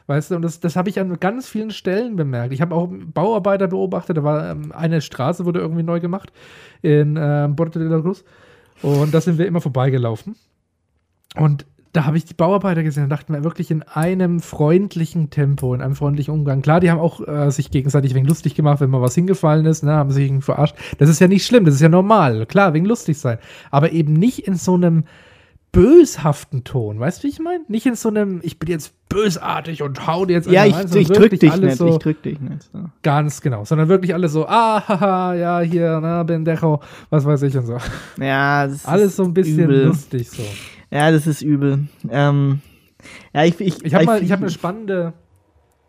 [0.06, 2.52] Weißt du, und das, das habe ich an ganz vielen Stellen bemerkt.
[2.52, 6.32] Ich habe auch Bauarbeiter beobachtet, da war ähm, eine Straße, wurde irgendwie neu gemacht
[6.82, 8.24] in äh, Porto de la Cruz.
[8.82, 10.36] Und da sind wir immer vorbeigelaufen.
[11.34, 11.66] Und
[11.96, 15.80] da habe ich die Bauarbeiter gesehen und dachte mir wirklich in einem freundlichen Tempo, in
[15.80, 16.60] einem freundlichen Umgang.
[16.60, 19.82] Klar, die haben auch äh, sich gegenseitig wegen lustig gemacht, wenn mal was hingefallen ist,
[19.82, 20.76] ne, haben sich irgendwie verarscht.
[20.98, 22.44] Das ist ja nicht schlimm, das ist ja normal.
[22.44, 23.38] Klar, wegen lustig sein.
[23.70, 25.04] Aber eben nicht in so einem
[25.72, 27.00] böshaften Ton.
[27.00, 27.64] Weißt du, wie ich meine?
[27.68, 30.86] Nicht in so einem, ich bin jetzt bösartig und hau dir jetzt Ja, ich, rein,
[30.94, 32.62] ich drück dich nicht, so, ich drück dich nicht.
[32.72, 32.84] So.
[33.02, 33.64] Ganz genau.
[33.64, 37.78] Sondern wirklich alles so, ah, haha, ja, hier, na, Bendejo, was weiß ich und so.
[38.20, 39.86] Ja, das Alles so ein bisschen übel.
[39.86, 40.42] lustig so.
[40.90, 41.88] Ja, das ist übel.
[42.08, 42.60] Ähm,
[43.34, 45.12] ja, ich, ich, ich habe habe eine spannende,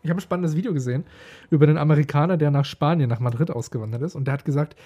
[0.02, 1.04] ich habe ein spannendes Video gesehen
[1.50, 4.76] über den Amerikaner, der nach Spanien, nach Madrid ausgewandert ist und der hat gesagt,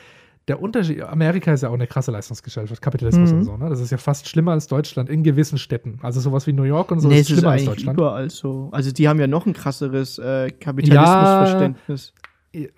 [0.48, 3.38] der Unterschied, Amerika ist ja auch eine krasse Leistungsgesellschaft, Kapitalismus mhm.
[3.38, 3.68] und so, ne?
[3.68, 6.00] Das ist ja fast schlimmer als Deutschland in gewissen Städten.
[6.02, 7.98] Also sowas wie New York und so nee, ist schlimmer ist als Deutschland.
[7.98, 8.68] Überall so.
[8.72, 12.12] Also die haben ja noch ein krasseres äh, Kapitalismusverständnis.
[12.52, 12.68] Ja,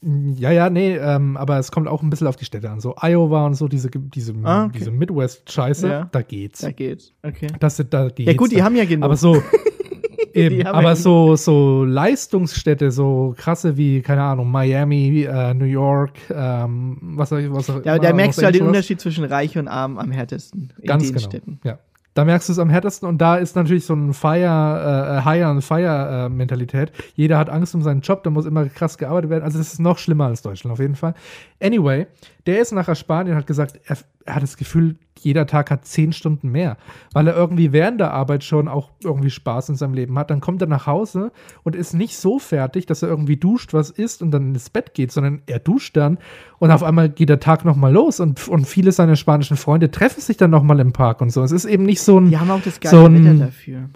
[0.00, 2.80] ja, ja, nee, ähm, aber es kommt auch ein bisschen auf die Städte an.
[2.80, 4.78] So Iowa und so, diese, diese, ah, okay.
[4.78, 6.08] diese Midwest-Scheiße, ja.
[6.12, 6.60] da geht's.
[6.60, 7.48] Da geht's, okay.
[7.58, 8.30] Das, da geht's.
[8.30, 9.04] Ja, gut, die haben ja genug.
[9.04, 9.42] Aber so,
[10.34, 16.12] eben, aber ja so, so Leistungsstädte, so krasse wie, keine Ahnung, Miami, äh, New York,
[16.30, 20.12] ähm, was, was Ja, da merkst du halt den Unterschied zwischen Reich und Arm am
[20.12, 20.72] härtesten.
[20.84, 21.18] Ganz genau.
[21.18, 21.60] Städten.
[21.64, 21.80] Ja.
[22.18, 25.46] Da merkst du es am härtesten und da ist natürlich so ein Fire, äh, Hire
[25.46, 26.90] and Fire äh, Mentalität.
[27.14, 29.44] Jeder hat Angst um seinen Job, da muss immer krass gearbeitet werden.
[29.44, 31.14] Also das ist noch schlimmer als Deutschland auf jeden Fall.
[31.62, 32.08] Anyway,
[32.44, 36.12] der ist nachher Spanien hat gesagt, er, er hat das Gefühl, jeder Tag hat zehn
[36.12, 36.76] Stunden mehr,
[37.12, 40.30] weil er irgendwie während der Arbeit schon auch irgendwie Spaß in seinem Leben hat.
[40.30, 41.32] Dann kommt er nach Hause
[41.64, 44.94] und ist nicht so fertig, dass er irgendwie duscht, was isst und dann ins Bett
[44.94, 46.18] geht, sondern er duscht dann
[46.58, 50.20] und auf einmal geht der Tag nochmal los und, und viele seiner spanischen Freunde treffen
[50.20, 51.42] sich dann nochmal im Park und so.
[51.42, 52.30] Es ist eben nicht so ein.
[52.30, 53.88] Die haben auch das geile so ein, Wetter dafür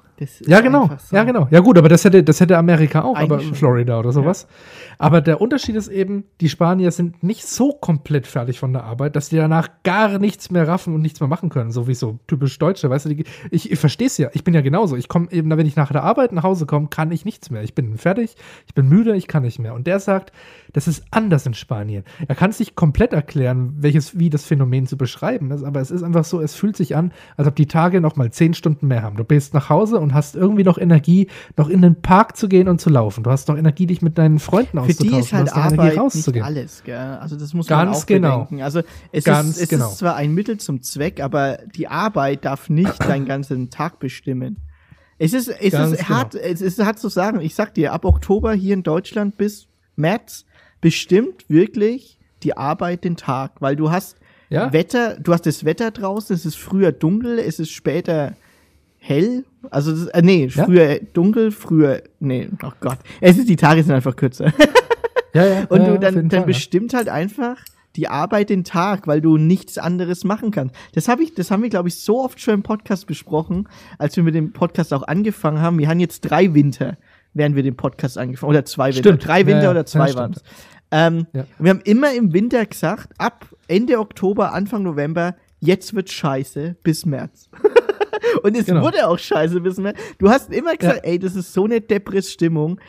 [0.47, 0.91] ja, genau.
[0.99, 1.17] So.
[1.17, 1.49] Ja, genau.
[1.51, 3.55] Ja, gut, aber das hätte, das hätte Amerika auch, Eigentlich aber schon.
[3.55, 4.47] Florida oder sowas.
[4.49, 4.57] Ja.
[4.99, 9.17] Aber der Unterschied ist eben, die Spanier sind nicht so komplett fertig von der Arbeit,
[9.17, 12.19] dass die danach gar nichts mehr raffen und nichts mehr machen können, so wie so
[12.27, 12.91] typisch Deutsche.
[12.91, 14.29] Weißt du, die, ich, ich verstehe es ja.
[14.33, 14.97] Ich bin ja genauso.
[14.97, 17.63] Ich komme eben, wenn ich nach der Arbeit nach Hause komme, kann ich nichts mehr.
[17.63, 18.37] Ich bin fertig,
[18.67, 19.75] ich bin müde, ich kann nicht mehr.
[19.75, 20.33] Und der sagt,
[20.73, 22.05] das ist anders in Spanien.
[22.27, 25.91] Er kann es nicht komplett erklären, welches, wie das Phänomen zu beschreiben ist, aber es
[25.91, 28.87] ist einfach so, es fühlt sich an, als ob die Tage noch mal zehn Stunden
[28.87, 29.17] mehr haben.
[29.17, 32.69] Du bist nach Hause und hast irgendwie noch Energie, noch in den Park zu gehen
[32.69, 33.25] und zu laufen.
[33.25, 35.11] Du hast noch Energie, dich mit deinen Freunden auszutauschen.
[35.11, 36.97] Für die ist halt Arbeit nicht alles, gell?
[36.97, 38.45] Also das muss man Ganz auch genau.
[38.45, 38.63] bedenken.
[38.63, 38.83] Also
[39.13, 39.89] es, Ganz ist, es genau.
[39.91, 44.59] ist zwar ein Mittel zum Zweck, aber die Arbeit darf nicht deinen ganzen Tag bestimmen.
[45.19, 46.19] Es ist, es Ganz ist genau.
[46.19, 47.41] hart, es ist hart zu sagen.
[47.41, 50.45] Ich sag dir, ab Oktober hier in Deutschland bis März
[50.81, 54.17] bestimmt wirklich die Arbeit den Tag, weil du hast
[54.53, 54.71] ja?
[54.71, 58.35] Wetter, du hast das Wetter draußen, es ist früher dunkel, es ist später
[58.99, 59.45] hell.
[59.71, 60.99] Also, das, äh, nee, früher ja?
[61.15, 62.99] dunkel, früher, nee, oh Gott.
[63.21, 64.53] Es ist, die Tage sind einfach kürzer.
[65.35, 65.65] ja, ja.
[65.69, 67.57] Und du dann, dann Fall, bestimmt halt einfach
[67.97, 70.75] die Arbeit den Tag, weil du nichts anderes machen kannst.
[70.95, 73.69] Das habe ich, das haben wir, glaube ich, so oft schon im Podcast besprochen,
[73.99, 75.79] als wir mit dem Podcast auch angefangen haben.
[75.79, 76.97] Wir haben jetzt drei Winter,
[77.35, 79.11] während wir den Podcast angefangen oder zwei Winter.
[79.11, 79.27] Stimmt.
[79.27, 80.43] Drei Winter ja, oder zwei ja, waren es.
[80.91, 81.45] Ähm, ja.
[81.59, 87.07] Wir haben immer im Winter gesagt, ab Ende Oktober, Anfang November, jetzt wird scheiße bis
[87.07, 87.49] März.
[88.43, 88.83] Und es genau.
[88.83, 89.99] wurde auch scheiße bis März.
[90.19, 91.11] Du hast immer gesagt, ja.
[91.11, 92.81] ey, das ist so eine Depress-Stimmung.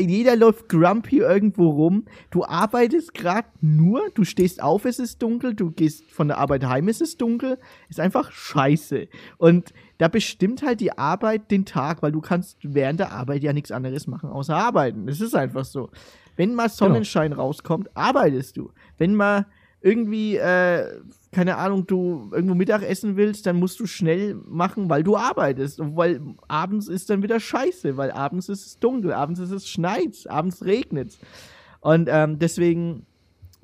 [0.00, 2.04] Jeder läuft grumpy irgendwo rum.
[2.30, 6.64] Du arbeitest gerade nur, du stehst auf, es ist dunkel, du gehst von der Arbeit
[6.64, 7.58] heim, es ist dunkel.
[7.88, 9.08] Ist einfach scheiße.
[9.36, 13.52] Und da bestimmt halt die Arbeit den Tag, weil du kannst während der Arbeit ja
[13.52, 15.08] nichts anderes machen, außer arbeiten.
[15.08, 15.90] Es ist einfach so.
[16.36, 16.74] Wenn mal genau.
[16.74, 17.42] Sonnenschein genau.
[17.42, 18.70] rauskommt, arbeitest du.
[18.96, 19.46] Wenn mal
[19.80, 21.00] irgendwie, äh,
[21.32, 25.78] keine Ahnung, du irgendwo Mittag essen willst, dann musst du schnell machen, weil du arbeitest.
[25.80, 30.28] Weil abends ist dann wieder scheiße, weil abends ist es dunkel, abends ist es schneit,
[30.28, 31.18] abends regnet
[31.80, 33.06] Und ähm, deswegen,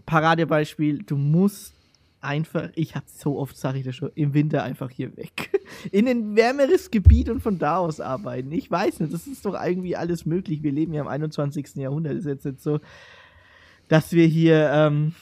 [0.07, 1.75] Paradebeispiel, du musst
[2.21, 5.51] einfach, ich hab so oft, sage ich das schon, im Winter einfach hier weg.
[5.93, 8.53] In ein wärmeres Gebiet und von da aus arbeiten.
[8.53, 10.63] Ich weiß nicht, das ist doch irgendwie alles möglich.
[10.63, 11.75] Wir leben ja im 21.
[11.77, 12.15] Jahrhundert.
[12.15, 12.81] Ist jetzt nicht so,
[13.89, 15.15] dass wir hier ähm,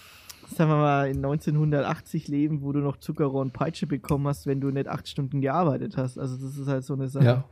[0.57, 4.61] sagen wir mal, in 1980 leben, wo du noch Zuckerrohr und Peitsche bekommen hast, wenn
[4.61, 6.19] du nicht acht Stunden gearbeitet hast.
[6.19, 7.25] Also das ist halt so eine Sache.
[7.25, 7.45] Ja.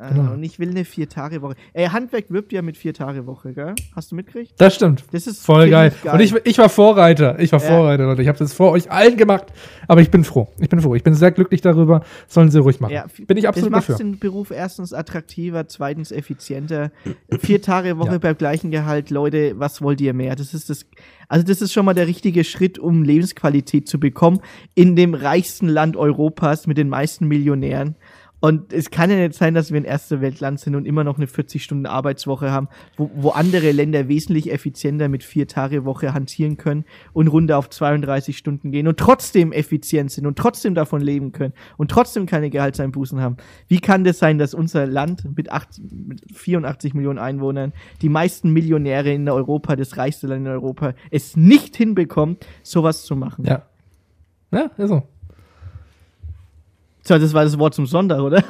[0.00, 0.32] Äh, genau.
[0.32, 1.54] Und ich will eine Vier-Tage-Woche.
[1.72, 3.74] Ey, Handwerk wirbt ja mit Vier-Tage-Woche, gell?
[3.96, 4.52] Hast du mitgekriegt?
[4.58, 5.04] Das stimmt.
[5.12, 5.92] Das ist voll geil.
[6.02, 6.14] geil.
[6.14, 7.38] Und ich, ich war Vorreiter.
[7.40, 7.66] Ich war ja.
[7.66, 8.22] Vorreiter, Leute.
[8.22, 9.46] Ich habe das vor euch allen gemacht.
[9.88, 10.48] Aber ich bin froh.
[10.60, 10.94] Ich bin froh.
[10.94, 12.02] Ich bin sehr glücklich darüber.
[12.28, 12.92] Sollen sie ruhig machen.
[12.92, 13.94] Ja, bin ich absolut das dafür.
[13.94, 16.92] Das macht den Beruf erstens attraktiver, zweitens effizienter.
[17.40, 18.18] Vier-Tage-Woche ja.
[18.18, 19.10] beim gleichen Gehalt.
[19.10, 20.36] Leute, was wollt ihr mehr?
[20.36, 20.86] Das ist das.
[21.28, 24.40] Also das ist schon mal der richtige Schritt, um Lebensqualität zu bekommen
[24.74, 27.96] in dem reichsten Land Europas mit den meisten Millionären.
[28.40, 31.16] Und es kann ja nicht sein, dass wir ein erste Weltland sind und immer noch
[31.16, 36.84] eine 40-Stunden-Arbeitswoche haben, wo, wo andere Länder wesentlich effizienter mit vier Tage Woche hantieren können
[37.12, 41.52] und runter auf 32 Stunden gehen und trotzdem effizient sind und trotzdem davon leben können
[41.76, 43.38] und trotzdem keine Gehaltseinbußen haben.
[43.66, 47.72] Wie kann das sein, dass unser Land mit, acht, mit 84 Millionen Einwohnern,
[48.02, 53.16] die meisten Millionäre in Europa, das reichste Land in Europa, es nicht hinbekommt, sowas zu
[53.16, 53.44] machen?
[53.44, 53.66] Ja.
[54.50, 55.02] Ja, ist so.
[57.08, 58.44] Das war das Wort zum Sonntag, oder?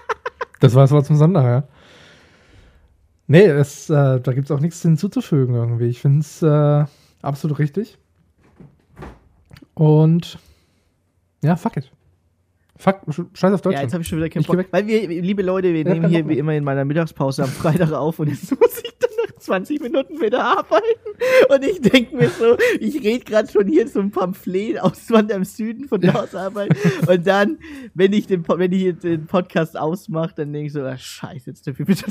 [0.60, 1.64] das war das Wort zum Sonntag, ja.
[3.26, 5.86] Nee, es, äh, da gibt es auch nichts hinzuzufügen irgendwie.
[5.86, 6.84] Ich finde es äh,
[7.22, 7.96] absolut richtig.
[9.74, 10.38] Und
[11.42, 11.92] ja, fuck it.
[12.76, 13.02] Fuck,
[13.34, 13.74] scheiß auf Deutschland.
[13.74, 14.66] Ja, jetzt habe ich schon wieder keinen Bock.
[14.70, 17.92] Weil wir, liebe Leute, wir ja, nehmen hier wie immer in meiner Mittagspause am Freitag
[17.92, 19.09] auf und jetzt muss ich nach
[19.40, 20.84] 20 Minuten wieder arbeiten.
[21.48, 25.44] Und ich denke mir so, ich rede gerade schon hier so ein Pamphlet Auswand im
[25.44, 26.76] Süden von der Hausarbeit.
[27.06, 27.58] Und dann,
[27.94, 31.66] wenn ich den, wenn ich den Podcast ausmache, dann denke ich so, ah, scheiße, jetzt
[31.66, 32.04] dafür bitte.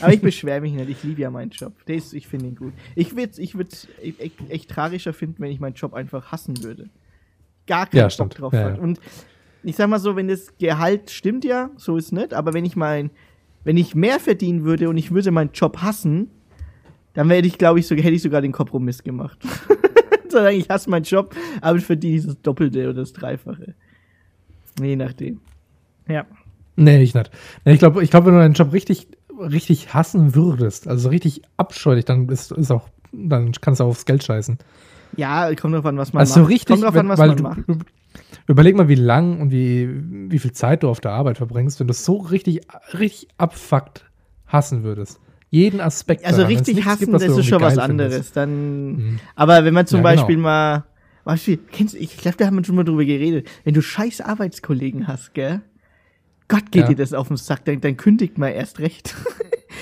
[0.00, 1.72] Aber ich beschwere mich nicht, ich liebe ja meinen Job.
[1.86, 2.74] Das, ich finde ihn gut.
[2.94, 6.90] Ich würde es ich echt, echt tragischer finden, wenn ich meinen Job einfach hassen würde
[7.68, 8.78] gar keinen ja, Bock drauf ja, hat.
[8.80, 8.98] Und
[9.62, 12.74] ich sag mal so, wenn das Gehalt stimmt ja, so ist nicht, aber wenn ich
[12.74, 13.10] mein,
[13.68, 16.30] wenn ich mehr verdienen würde und ich würde meinen Job hassen,
[17.12, 19.38] dann werde ich, glaube ich, so, hätte ich sogar den Kompromiss gemacht.
[20.30, 23.74] Sondern ich hasse meinen Job, aber ich verdiene das Doppelte oder das Dreifache.
[24.80, 25.42] Je nachdem.
[26.08, 26.24] Ja.
[26.76, 27.30] Nee, ich nicht.
[27.66, 29.06] Nee, ich glaube, ich glaub, wenn du deinen Job richtig,
[29.38, 34.06] richtig hassen würdest, also richtig abscheulich, dann ist, ist auch, dann kannst du auch aufs
[34.06, 34.56] Geld scheißen.
[35.18, 36.48] Ja, kommt drauf an, was man also macht.
[36.52, 37.58] richtig, kommt drauf an, was man du, macht.
[38.46, 39.88] Überleg mal, wie lang und wie,
[40.30, 42.60] wie viel Zeit du auf der Arbeit verbringst, wenn du es so richtig,
[42.98, 44.04] richtig abfuckt
[44.46, 45.20] hassen würdest.
[45.50, 46.24] Jeden Aspekt.
[46.24, 46.54] Also daran.
[46.54, 48.32] richtig hassen, gibt, das ist schon was anderes.
[48.32, 49.20] Dann, mhm.
[49.34, 50.22] Aber wenn man zum ja, genau.
[50.22, 50.84] Beispiel mal,
[51.24, 54.20] Beispiel, kennst du, ich glaube, da haben wir schon mal drüber geredet, wenn du scheiß
[54.20, 55.62] Arbeitskollegen hast, gell?
[56.48, 56.88] Gott geht ja.
[56.88, 59.14] dir das auf den Sack, dann, dann kündigt man erst recht.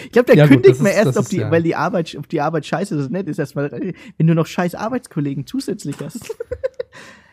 [0.04, 1.50] Ich glaube, der ja, kündigt mir erst, ob die, ja.
[1.50, 4.74] weil die Arbeit, ob die Arbeit scheiße ist, nett ist, erstmal, wenn du noch scheiß
[4.74, 6.36] Arbeitskollegen zusätzlich hast.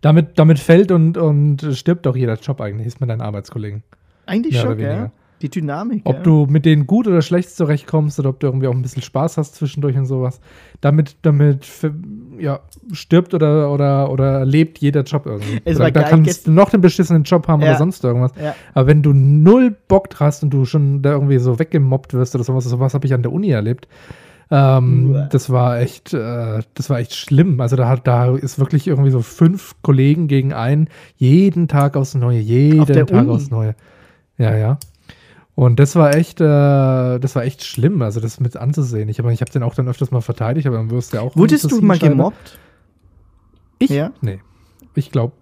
[0.00, 3.82] damit, damit fällt und, und stirbt doch jeder Job eigentlich, ist mit deinen Arbeitskollegen.
[4.26, 5.10] Eigentlich Mehr schon, ja.
[5.40, 6.02] Die Dynamik.
[6.04, 6.22] Ob ja.
[6.22, 9.36] du mit denen gut oder schlecht zurechtkommst oder ob du irgendwie auch ein bisschen Spaß
[9.36, 10.40] hast zwischendurch und sowas.
[10.80, 11.64] Damit, damit
[12.38, 12.60] ja,
[12.92, 15.60] stirbt oder, oder, oder lebt jeder Job irgendwie.
[15.64, 17.68] Es da, da kannst du noch einen beschissenen Job haben ja.
[17.68, 18.32] oder sonst irgendwas.
[18.42, 18.56] Ja.
[18.74, 22.42] Aber wenn du null Bock hast und du schon da irgendwie so weggemobbt wirst oder
[22.42, 23.86] sowas, sowas habe ich an der Uni erlebt.
[24.50, 27.60] Ähm, das war echt, äh, das war echt schlimm.
[27.60, 32.14] Also da hat, da ist wirklich irgendwie so fünf Kollegen gegen einen, jeden Tag aufs
[32.14, 33.30] Neue, jeden Tag Uni.
[33.30, 33.74] aufs Neue.
[34.38, 34.78] Ja, ja.
[35.54, 39.08] Und das war echt, äh, das war echt schlimm, also das mit anzusehen.
[39.08, 41.22] Ich habe ich hab den auch dann öfters mal verteidigt, aber dann wirst du ja
[41.22, 41.36] auch.
[41.36, 42.58] Wurdest du mal gemobbt?
[43.80, 43.90] Ich?
[43.90, 44.12] Ja?
[44.20, 44.38] Nee.
[44.94, 45.32] Ich glaube.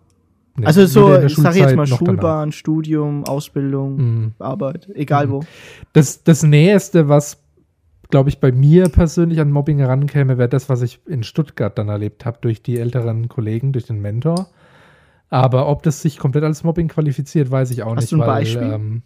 [0.56, 0.64] Nee.
[0.64, 2.52] Also so, ich sage jetzt mal Schulbahn, danach.
[2.52, 4.32] Studium, Ausbildung, mhm.
[4.38, 5.30] Arbeit, egal mhm.
[5.32, 5.40] wo.
[5.92, 7.42] Das, das Näheste, was,
[8.10, 11.88] glaube ich, bei mir persönlich an Mobbing herankäme, wäre das, was ich in Stuttgart dann
[11.88, 14.48] erlebt habe, durch die älteren Kollegen, durch den Mentor.
[15.28, 18.12] Aber ob das sich komplett als Mobbing qualifiziert, weiß ich auch Hast nicht.
[18.12, 18.72] Hast du ein weil, Beispiel?
[18.72, 19.02] Ähm,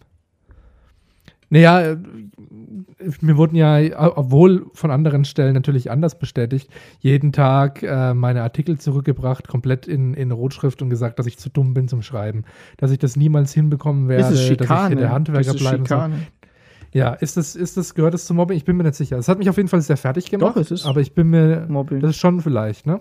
[1.51, 1.97] naja, äh,
[3.19, 3.77] mir wurden ja,
[4.15, 10.13] obwohl von anderen Stellen natürlich anders bestätigt, jeden Tag äh, meine Artikel zurückgebracht, komplett in,
[10.13, 12.45] in Rotschrift und gesagt, dass ich zu dumm bin zum Schreiben.
[12.77, 14.69] Dass ich das niemals hinbekommen werde, das ist Schikane.
[14.69, 16.11] dass ich hier der Handwerker bleiben soll.
[16.93, 18.57] Ja, ist das, ist das, gehört das zum Mobbing?
[18.57, 19.17] Ich bin mir nicht sicher.
[19.17, 20.55] Es hat mich auf jeden Fall sehr fertig gemacht.
[20.55, 20.85] Doch, es ist.
[20.85, 21.65] Aber ich bin mir.
[21.69, 22.01] Mobbing.
[22.01, 22.99] Das ist schon vielleicht, ne?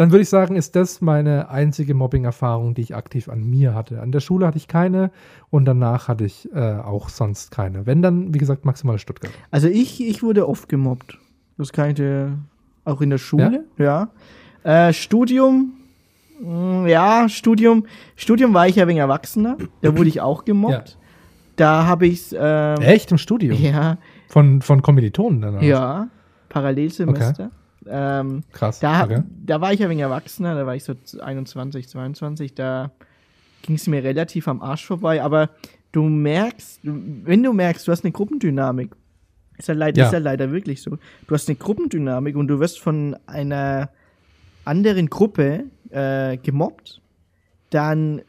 [0.00, 4.00] dann würde ich sagen, ist das meine einzige Mobbing-Erfahrung, die ich aktiv an mir hatte.
[4.00, 5.10] An der Schule hatte ich keine
[5.50, 7.84] und danach hatte ich äh, auch sonst keine.
[7.84, 9.30] Wenn dann, wie gesagt, maximal Stuttgart.
[9.50, 11.18] Also ich, ich wurde oft gemobbt.
[11.58, 12.38] Das kann ich dir
[12.86, 14.08] auch in der Schule, ja.
[14.64, 14.88] ja.
[14.88, 15.74] Äh, Studium,
[16.40, 17.84] mm, ja, Studium,
[18.16, 19.58] Studium war ich ja wegen Erwachsener.
[19.82, 20.96] Da wurde ich auch gemobbt.
[21.60, 23.60] Da habe ich ähm, Echt im Studium?
[23.60, 23.98] Ja.
[24.28, 25.62] Von, von Kommilitonen dann?
[25.62, 26.08] Ja,
[26.48, 27.50] Parallelsemester.
[27.50, 27.86] Okay.
[27.86, 28.80] Ähm, Krass.
[28.80, 29.22] Da, okay.
[29.44, 32.92] da war ich ja wegen Erwachsener, da war ich so 21, 22, da
[33.60, 35.50] ging es mir relativ am Arsch vorbei, aber
[35.92, 38.96] du merkst, wenn du merkst, du hast eine Gruppendynamik
[39.58, 40.06] Ist ja, leider, ja.
[40.06, 40.96] ist ja leider wirklich so.
[41.26, 43.90] Du hast eine Gruppendynamik und du wirst von einer
[44.64, 47.02] anderen Gruppe äh, gemobbt,
[47.68, 48.22] dann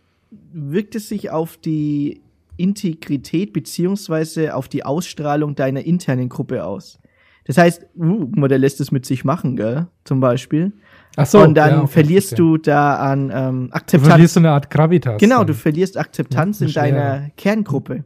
[0.52, 2.22] wirkt es sich auf die
[2.58, 7.00] Integrität beziehungsweise auf die Ausstrahlung deiner internen Gruppe aus.
[7.46, 9.88] Das heißt, uh, der lässt es mit sich machen, gell?
[10.04, 10.74] Zum Beispiel.
[11.16, 14.04] Ach so, und dann ja, okay, verlierst du da an ähm, Akzeptanz.
[14.04, 15.20] Du verlierst so eine Art Gravitas.
[15.20, 18.06] Genau, du verlierst Akzeptanz in deiner Kerngruppe.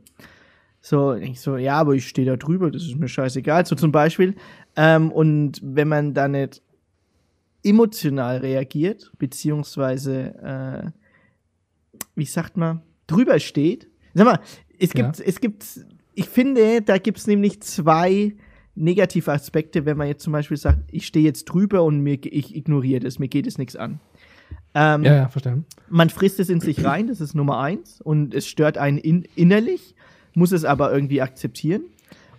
[0.81, 3.65] So, ich so, ja, aber ich stehe da drüber, das ist mir scheißegal.
[3.65, 4.35] So zum Beispiel.
[4.75, 6.61] Ähm, und wenn man da nicht
[7.63, 13.87] emotional reagiert, beziehungsweise, äh, wie sagt man, drüber steht.
[14.15, 14.39] Sag mal,
[14.79, 15.25] es gibt, ja.
[15.25, 15.65] es gibt,
[16.15, 18.33] ich finde, da gibt es nämlich zwei
[18.73, 22.55] negative Aspekte, wenn man jetzt zum Beispiel sagt, ich stehe jetzt drüber und mir, ich
[22.55, 23.99] ignoriere das, mir geht es nichts an.
[24.73, 25.65] Ähm, ja, ja, verstanden.
[25.89, 29.25] Man frisst es in sich rein, das ist Nummer eins, und es stört einen in,
[29.35, 29.95] innerlich,
[30.33, 31.83] muss es aber irgendwie akzeptieren.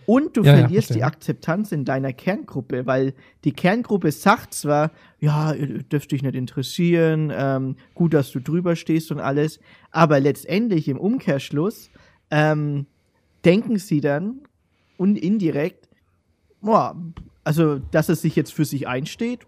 [0.07, 3.13] Und du ja, verlierst ja, die Akzeptanz in deiner Kerngruppe, weil
[3.45, 9.11] die Kerngruppe sagt zwar, ja, dürfte dich nicht interessieren, ähm, gut, dass du drüber stehst
[9.11, 9.59] und alles,
[9.91, 11.91] aber letztendlich im Umkehrschluss
[12.31, 12.87] ähm,
[13.45, 14.41] denken sie dann
[14.97, 15.89] und indirekt,
[16.61, 16.97] boah,
[17.43, 19.47] also, dass er sich jetzt für sich einsteht,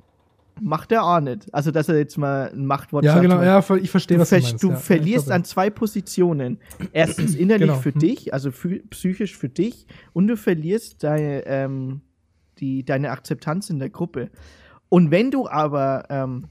[0.61, 1.53] macht er auch nicht.
[1.55, 3.19] Also, dass er jetzt mal ein Machtwort ja.
[3.19, 4.63] Genau, ja, ich verstehe, was du meinst.
[4.63, 6.59] Du ja, verlierst an zwei Positionen.
[6.93, 7.81] Erstens innerlich genau.
[7.81, 8.01] für hm.
[8.01, 8.51] dich, also
[8.91, 12.01] psychisch für dich, und du verlierst deine, ähm,
[12.59, 14.31] die, deine Akzeptanz in der Gruppe.
[14.89, 16.47] Und wenn du aber ähm,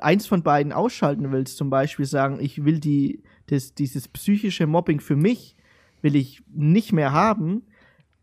[0.00, 5.00] eins von beiden ausschalten willst, zum Beispiel sagen, ich will die, das, dieses psychische Mobbing
[5.00, 5.56] für mich,
[6.02, 7.62] will ich nicht mehr haben,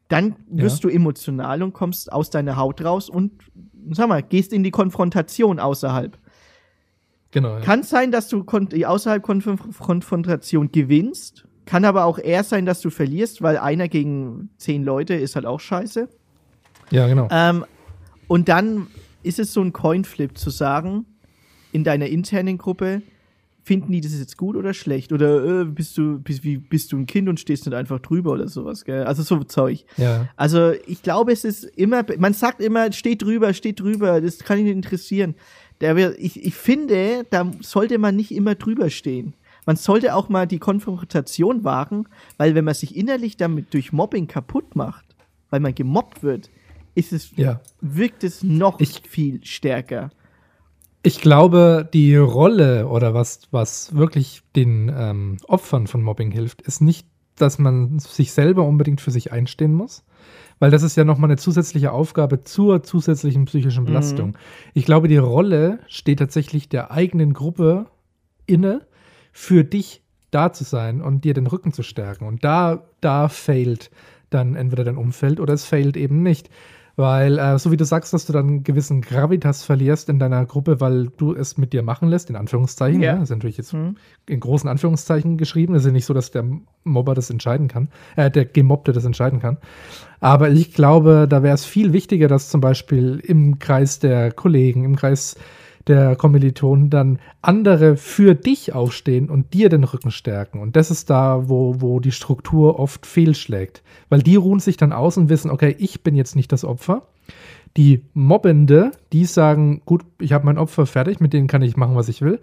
[0.10, 0.90] dann wirst ja.
[0.90, 3.32] du emotional und kommst aus deiner Haut raus und
[3.92, 6.18] sag mal, gehst in die Konfrontation außerhalb.
[7.32, 7.56] Genau.
[7.56, 7.60] Ja.
[7.62, 9.48] Kann sein, dass du außerhalb Konf
[9.80, 15.16] Konfrontation gewinnst, kann aber auch eher sein, dass du verlierst, weil einer gegen zehn Leute
[15.16, 16.10] ist halt auch scheiße.
[16.92, 17.28] Ja, genau.
[17.32, 17.66] Ähm,
[18.28, 18.88] und dann
[19.24, 21.06] ist es so ein Coinflip zu sagen,
[21.72, 23.02] in deiner internen Gruppe,
[23.64, 25.14] finden die das jetzt gut oder schlecht?
[25.14, 28.32] Oder äh, bist du bist, wie, bist du ein Kind und stehst nicht einfach drüber
[28.32, 29.04] oder sowas, gell?
[29.04, 29.86] Also so Zeug.
[29.98, 30.28] Ja.
[30.36, 34.60] Also ich glaube, es ist immer, man sagt immer, steht drüber, steht drüber, das kann
[34.60, 35.36] ihn interessieren.
[35.82, 39.34] Der, ich, ich finde, da sollte man nicht immer drüber stehen.
[39.66, 42.06] Man sollte auch mal die Konfrontation wagen,
[42.38, 45.06] weil wenn man sich innerlich damit durch Mobbing kaputt macht,
[45.50, 46.50] weil man gemobbt wird,
[46.96, 47.62] ist es, ja.
[47.82, 50.12] wirkt es noch ich, viel stärker.
[51.06, 56.82] Ich glaube, die Rolle oder was, was wirklich den ähm, Opfern von Mobbing hilft, ist
[56.82, 60.06] nicht, dass man sich selber unbedingt für sich einstehen muss,
[60.60, 64.30] weil das ist ja nochmal eine zusätzliche Aufgabe zur zusätzlichen psychischen Belastung.
[64.30, 64.36] Mhm.
[64.74, 67.88] Ich glaube, die Rolle steht tatsächlich der eigenen Gruppe
[68.46, 68.88] inne,
[69.34, 72.26] für dich da zu sein und dir den Rücken zu stärken.
[72.26, 73.92] Und da, da failt
[74.30, 76.50] dann entweder dein Umfeld oder es failt eben nicht.
[76.96, 80.46] Weil, äh, so wie du sagst, dass du dann einen gewissen Gravitas verlierst in deiner
[80.46, 83.02] Gruppe, weil du es mit dir machen lässt, in Anführungszeichen.
[83.02, 83.14] Ja.
[83.14, 83.20] Ne?
[83.22, 83.98] Das ist natürlich jetzt mhm.
[84.28, 85.74] in großen Anführungszeichen geschrieben.
[85.74, 86.46] Es ist ja nicht so, dass der
[86.84, 89.58] Mobber das entscheiden kann, äh, der Gemobbte das entscheiden kann.
[90.20, 94.84] Aber ich glaube, da wäre es viel wichtiger, dass zum Beispiel im Kreis der Kollegen,
[94.84, 95.36] im Kreis
[95.88, 100.60] der Kommilitonen dann andere für dich aufstehen und dir den Rücken stärken.
[100.60, 103.84] Und das ist da, wo, wo die Struktur oft fehlschlägt.
[104.10, 107.08] Weil die ruhen sich dann aus und wissen, okay, ich bin jetzt nicht das Opfer.
[107.76, 111.96] Die Mobbende, die sagen, gut, ich habe mein Opfer fertig, mit denen kann ich machen,
[111.96, 112.40] was ich will.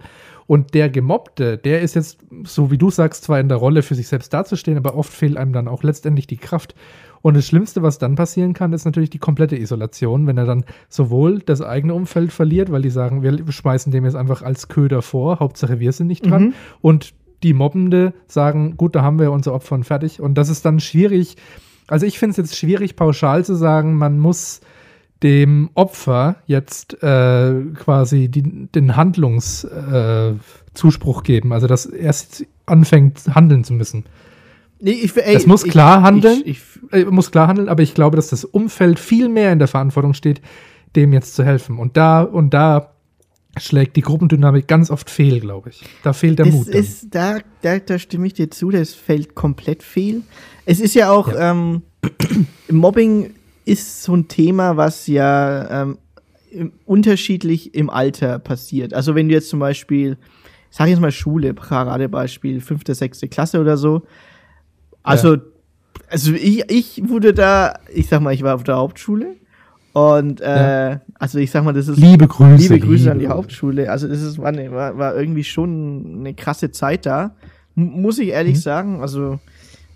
[0.49, 3.95] Und der Gemobbte, der ist jetzt, so wie du sagst, zwar in der Rolle für
[3.95, 6.75] sich selbst dazustehen, aber oft fehlt einem dann auch letztendlich die Kraft.
[7.23, 10.65] Und das Schlimmste, was dann passieren kann, ist natürlich die komplette Isolation, wenn er dann
[10.89, 15.03] sowohl das eigene Umfeld verliert, weil die sagen, wir schmeißen dem jetzt einfach als Köder
[15.03, 16.43] vor, Hauptsache wir sind nicht dran.
[16.43, 16.55] Mhm.
[16.81, 20.21] Und die Mobbende sagen, gut, da haben wir unser Opfer fertig.
[20.21, 21.37] Und das ist dann schwierig.
[21.89, 24.61] Also ich finde es jetzt schwierig, pauschal zu sagen, man muss
[25.23, 31.53] dem Opfer jetzt äh, quasi die, den Handlungszuspruch äh, geben.
[31.53, 32.15] Also dass er
[32.67, 34.05] anfängt, handeln zu müssen.
[34.81, 37.95] Nee, ich, ey, es muss klar handeln, ich, ich, äh, muss klar handeln, aber ich
[37.95, 40.41] glaube, dass das Umfeld viel mehr in der Verantwortung steht,
[40.97, 41.79] dem jetzt zu helfen.
[41.79, 42.95] Und da und da
[43.59, 45.83] schlägt die Gruppendynamik ganz oft fehl, glaube ich.
[46.03, 46.69] Da fehlt der es Mut.
[46.69, 50.23] Ist, da, da, da stimme ich dir zu, das fällt komplett fehl.
[50.65, 51.51] Es ist ja auch, ja.
[51.51, 51.83] Ähm,
[52.71, 55.99] Mobbing ist so ein Thema, was ja ähm,
[56.87, 58.95] unterschiedlich im Alter passiert.
[58.95, 60.17] Also wenn du jetzt zum Beispiel,
[60.71, 64.03] sag ich jetzt mal Schule, Paradebeispiel, fünfte, sechste Klasse oder so,
[65.03, 65.43] also, ja.
[66.09, 69.37] also ich, ich wurde da, ich sag mal, ich war auf der Hauptschule.
[69.93, 71.01] Und äh, ja.
[71.19, 73.91] also ich sag mal, das ist liebe Grüße, liebe Grüße liebe an die Hauptschule.
[73.91, 77.35] Also das ist war, ne, war, war irgendwie schon eine krasse Zeit da,
[77.77, 78.61] M muss ich ehrlich mhm.
[78.61, 79.01] sagen.
[79.01, 79.41] Also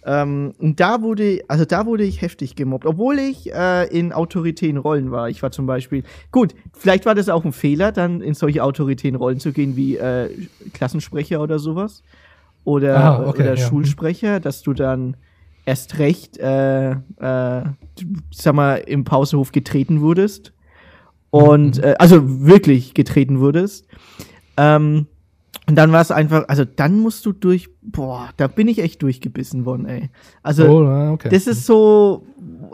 [0.07, 4.77] Ähm, und da wurde, also da wurde ich heftig gemobbt, obwohl ich äh, in autoritären
[4.77, 5.31] Rollen war.
[5.31, 9.17] Ich war zum Beispiel, gut, vielleicht war das auch ein Fehler, dann in solche autoritären
[9.17, 10.29] Rollen zu gehen wie äh,
[10.75, 12.03] Klassensprecher oder sowas.
[12.65, 13.69] Oder, ah, okay, oder ja.
[13.69, 15.17] Schulsprecher, dass du dann
[15.67, 16.97] erst recht, äh, äh,
[18.31, 20.53] sag mal, im Pausehof getreten wurdest.
[21.31, 21.85] Und, mhm.
[21.85, 23.87] äh, also wirklich getreten wurdest.
[24.57, 25.07] Ähm,
[25.67, 29.03] und dann war es einfach, also dann musst du durch, boah, da bin ich echt
[29.03, 30.11] durchgebissen worden, ey.
[30.43, 31.31] Also, oh, okay.
[31.31, 32.27] das ist so,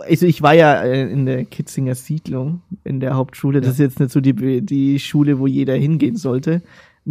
[0.09, 3.61] also ich war ja äh, in der Kitzinger Siedlung, in der Hauptschule.
[3.61, 3.84] Das ja.
[3.84, 6.62] ist jetzt nicht so die, die Schule, wo jeder hingehen sollte,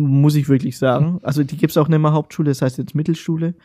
[0.08, 1.20] muss ich wirklich sagen.
[1.24, 3.56] Also die gibt's auch nicht mehr Hauptschule, das heißt jetzt Mittelschule.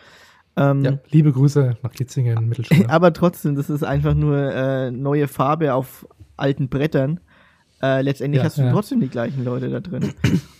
[0.56, 2.88] Ähm, ja, liebe Grüße nach Kitzingen, Mittelschule.
[2.88, 6.06] Aber trotzdem, das ist einfach nur äh, neue Farbe auf
[6.36, 7.20] alten Brettern.
[7.82, 8.72] Äh, letztendlich ja, hast du ja.
[8.72, 10.14] trotzdem die gleichen Leute da drin.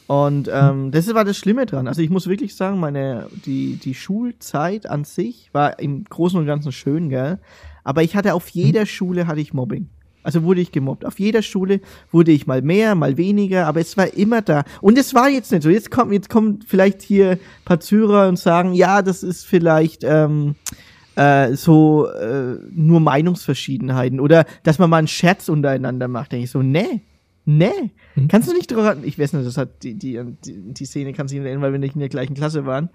[0.06, 1.88] Und ähm, das war das Schlimme dran.
[1.88, 6.46] Also ich muss wirklich sagen, meine, die, die Schulzeit an sich war im Großen und
[6.46, 7.38] Ganzen schön, gell?
[7.84, 8.86] Aber ich hatte auf jeder hm.
[8.86, 9.88] Schule hatte ich Mobbing.
[10.24, 11.04] Also wurde ich gemobbt.
[11.04, 14.64] Auf jeder Schule wurde ich mal mehr, mal weniger, aber es war immer da.
[14.80, 15.70] Und es war jetzt nicht so.
[15.70, 20.02] Jetzt kommt, jetzt kommen vielleicht hier ein paar Zürer und sagen, ja, das ist vielleicht
[20.02, 20.56] ähm,
[21.14, 26.32] äh, so äh, nur Meinungsverschiedenheiten oder dass man mal einen Scherz untereinander macht.
[26.32, 27.02] Denke ich so, nee,
[27.46, 27.90] Nee.
[28.14, 28.28] Hm?
[28.28, 28.96] Kannst du nicht drüber.
[29.02, 31.72] Ich weiß nicht, das hat die, die, die, die Szene kannst du nicht erinnern, weil
[31.72, 32.88] wir nicht in der gleichen Klasse waren.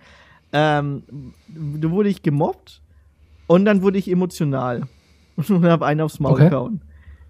[0.52, 1.04] Ähm,
[1.48, 2.82] da wurde ich gemobbt
[3.46, 4.88] und dann wurde ich emotional.
[5.48, 6.50] Und habe einen aufs Maul okay.
[6.50, 6.82] gehauen.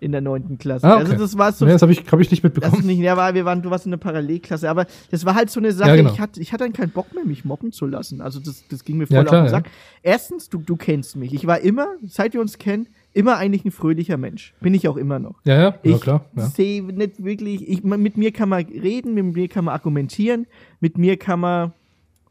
[0.02, 0.88] In der neunten Klasse.
[0.88, 1.12] Ah, okay.
[1.12, 1.66] Also das war so.
[1.66, 2.86] Nee, das habe ich, hab ich nicht mitbekommen.
[2.86, 5.60] Nicht, ja, war, wir waren, du warst in der Parallelklasse, aber das war halt so
[5.60, 6.14] eine Sache, ja, genau.
[6.14, 8.22] ich, hatte, ich hatte dann keinen Bock mehr, mich mobben zu lassen.
[8.22, 9.66] Also das, das ging mir voll ja, klar, auf den Sack.
[9.66, 9.72] Ja.
[10.04, 11.34] Erstens, du, du kennst mich.
[11.34, 14.54] Ich war immer, seit wir uns kennen, immer eigentlich ein fröhlicher Mensch.
[14.62, 15.36] Bin ich auch immer noch.
[15.44, 16.26] Ja, ja, ich ja klar.
[16.36, 20.48] Ich sehe nicht wirklich, ich, mit mir kann man reden, mit mir kann man argumentieren,
[20.80, 21.74] mit mir kann man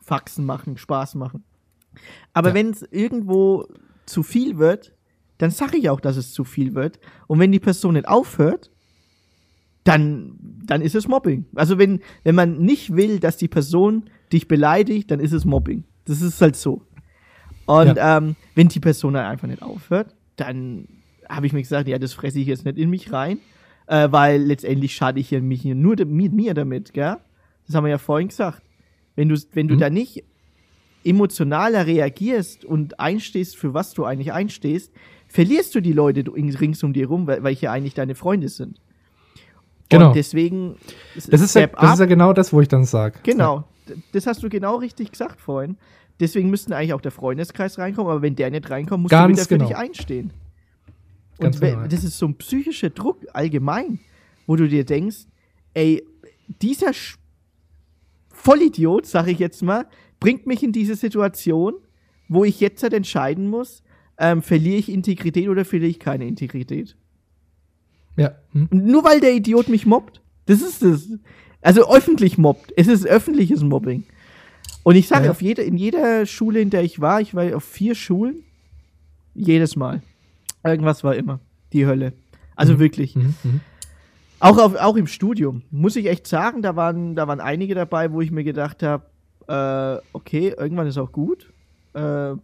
[0.01, 1.45] Faxen machen, Spaß machen.
[2.33, 2.55] Aber ja.
[2.55, 3.67] wenn es irgendwo
[4.07, 4.93] zu viel wird,
[5.39, 6.99] dann sage ich auch, dass es zu viel wird.
[7.27, 8.71] Und wenn die Person nicht aufhört,
[9.85, 10.35] dann,
[10.67, 11.47] dann ist es Mobbing.
[11.55, 15.85] Also wenn, wenn man nicht will, dass die Person dich beleidigt, dann ist es Mobbing.
[16.05, 16.83] Das ist halt so.
[17.67, 18.19] Und ja.
[18.19, 20.89] ähm, wenn die Person dann einfach nicht aufhört, dann
[21.29, 23.39] habe ich mir gesagt, ja, das fresse ich jetzt nicht in mich rein,
[23.87, 27.17] äh, weil letztendlich schade ich ja mich nur mit mir damit, gell?
[27.67, 28.63] Das haben wir ja vorhin gesagt.
[29.17, 29.81] Wenn du, wenn du mhm.
[29.81, 30.25] da nicht
[31.05, 34.93] emotionaler reagierst und einstehst, für was du eigentlich einstehst,
[35.39, 38.81] verlierst du die Leute rings um dir rum, weil, weil ja eigentlich deine Freunde sind.
[39.89, 40.09] Genau.
[40.09, 40.75] Und deswegen.
[41.15, 43.21] Das ist, ja, das ist ja genau das, wo ich dann sage.
[43.23, 43.63] Genau.
[44.11, 45.77] Das hast du genau richtig gesagt vorhin.
[46.19, 49.41] Deswegen müsste eigentlich auch der Freundeskreis reinkommen, aber wenn der nicht reinkommt, musst Ganz du
[49.41, 49.69] wieder genau.
[49.69, 50.33] für dich einstehen.
[51.39, 51.87] Ganz und genau.
[51.87, 54.01] das ist so ein psychischer Druck allgemein,
[54.49, 55.19] wo du dir denkst,
[55.75, 56.05] ey,
[56.61, 57.17] dieser Sch
[58.31, 59.87] Vollidiot, sag ich jetzt mal,
[60.19, 61.75] bringt mich in diese Situation,
[62.29, 63.85] wo ich jetzt halt entscheiden muss,
[64.19, 66.97] ähm, verliere ich Integrität oder verliere ich keine Integrität.
[68.17, 68.33] Ja.
[68.53, 68.69] Hm.
[68.71, 70.21] Nur weil der Idiot mich mobbt.
[70.47, 71.09] Das ist es.
[71.63, 72.73] Also öffentlich mobbt.
[72.77, 74.05] Es ist öffentliches Mobbing.
[74.83, 75.31] Und ich sage, ja.
[75.31, 78.43] auf jede, in jeder Schule, in der ich war, ich war auf vier Schulen,
[79.35, 80.03] jedes Mal.
[80.65, 81.41] Irgendwas war immer.
[81.73, 82.13] Die Hölle.
[82.57, 82.79] Also mhm.
[82.81, 83.15] wirklich.
[83.15, 83.35] Mhm.
[83.43, 83.61] Mhm.
[84.41, 88.13] Auch, auf, auch im Studium, muss ich echt sagen, da waren, da waren einige dabei,
[88.13, 89.05] wo ich mir gedacht habe,
[89.47, 91.53] äh, okay, irgendwann ist auch gut.
[91.95, 92.35] Äh.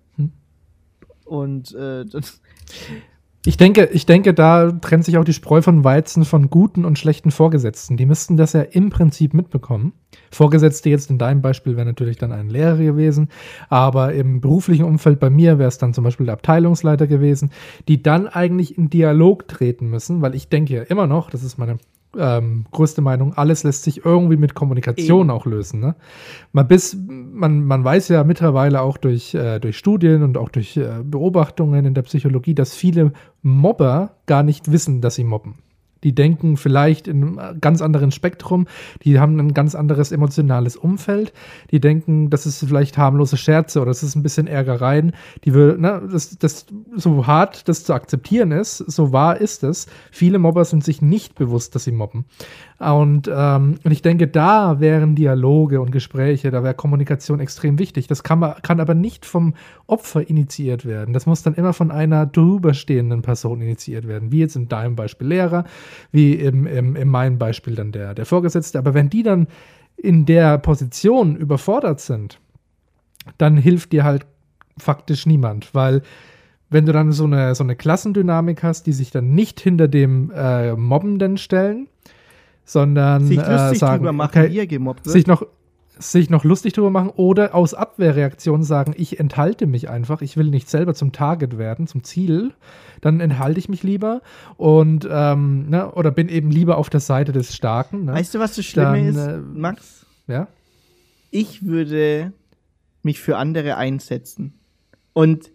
[1.25, 2.05] Und äh,
[3.47, 6.99] ich denke, ich denke, da trennt sich auch die Spreu von Weizen von guten und
[6.99, 7.97] schlechten Vorgesetzten.
[7.97, 9.93] Die müssten das ja im Prinzip mitbekommen.
[10.31, 13.29] Vorgesetzte jetzt in deinem Beispiel wäre natürlich dann ein Lehrer gewesen,
[13.69, 17.51] aber im beruflichen Umfeld bei mir wäre es dann zum Beispiel der Abteilungsleiter gewesen,
[17.89, 21.59] die dann eigentlich in Dialog treten müssen, weil ich denke ja immer noch, das ist
[21.59, 21.79] meine
[22.19, 25.31] ähm, größte Meinung, alles lässt sich irgendwie mit Kommunikation Eben.
[25.31, 25.81] auch lösen.
[25.81, 25.95] Ne?
[26.53, 30.77] Man, bis, man, man weiß ja mittlerweile auch durch, äh, durch Studien und auch durch
[30.77, 33.13] äh, Beobachtungen in der Psychologie, dass viele
[33.43, 35.64] Mobber gar nicht wissen, dass sie mobben
[36.05, 38.67] die denken vielleicht in einem ganz anderen Spektrum,
[39.03, 41.33] die haben ein ganz anderes emotionales Umfeld,
[41.71, 45.13] die denken, das ist vielleicht harmlose Scherze oder das ist ein bisschen Ärgereien,
[45.45, 49.87] die will, ne, das, das so hart das zu akzeptieren ist, so wahr ist es.
[50.11, 52.27] Viele Mobber sind sich nicht bewusst, dass sie mobben.
[52.79, 58.09] Und, ähm, und ich denke, da wären Dialoge und Gespräche, da wäre Kommunikation extrem wichtig.
[58.09, 59.55] Das kann, man, kann aber nicht vom
[59.87, 61.15] Opfer initiiert werden.
[61.15, 65.29] Das muss dann immer von einer drüberstehenden Person initiiert werden, wie jetzt in deinem Beispiel
[65.29, 65.65] Lehrer,
[66.13, 68.79] wie im, im, in meinem Beispiel dann der, der Vorgesetzte.
[68.79, 69.47] Aber wenn die dann
[69.97, 72.41] in der Position überfordert sind,
[73.39, 74.27] dann hilft dir halt
[74.77, 76.03] faktisch niemand, weil
[76.71, 80.33] wenn du dann so eine, so eine Klassendynamik hast, die sich dann nicht hinter dem
[80.35, 81.89] äh, Mobbenden stellen,
[82.65, 85.13] sondern sich äh, sagen, machen, okay, ihr gemobbt wird.
[85.13, 85.47] sich noch
[85.99, 90.47] sich noch lustig drüber machen oder aus Abwehrreaktion sagen, ich enthalte mich einfach, ich will
[90.47, 92.53] nicht selber zum Target werden, zum Ziel,
[93.01, 94.21] dann enthalte ich mich lieber
[94.57, 98.07] und ähm, ne, oder bin eben lieber auf der Seite des Starken.
[98.07, 98.15] Ne?
[98.15, 100.07] Weißt du, was das Schlimme dann, ist, äh, Max?
[100.27, 100.49] Ja.
[101.31, 102.33] Ich würde
[103.03, 104.55] mich für andere einsetzen.
[105.13, 105.51] Und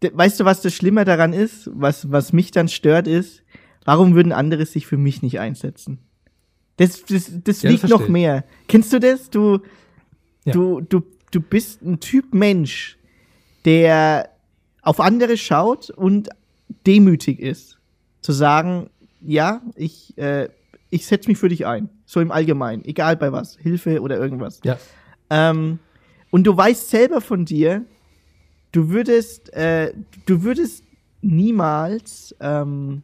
[0.00, 1.70] weißt du, was das Schlimme daran ist?
[1.72, 3.42] Was, was mich dann stört, ist,
[3.84, 5.98] warum würden andere sich für mich nicht einsetzen?
[6.76, 8.44] Das, das, das ja, wiegt das noch mehr.
[8.66, 9.30] Kennst du das?
[9.30, 9.60] Du,
[10.44, 10.52] ja.
[10.52, 12.98] du, du, du bist ein Typ Mensch,
[13.64, 14.30] der
[14.82, 16.28] auf andere schaut und
[16.86, 17.78] demütig ist.
[18.20, 18.90] Zu sagen,
[19.20, 20.48] ja, ich, äh,
[20.90, 21.88] ich setze mich für dich ein.
[22.04, 22.84] So im Allgemeinen.
[22.84, 23.56] Egal bei was.
[23.56, 24.60] Hilfe oder irgendwas.
[24.64, 24.78] Ja.
[25.30, 25.78] Ähm,
[26.30, 27.84] und du weißt selber von dir,
[28.72, 29.92] du würdest, äh,
[30.26, 30.84] du würdest
[31.22, 33.02] niemals ähm,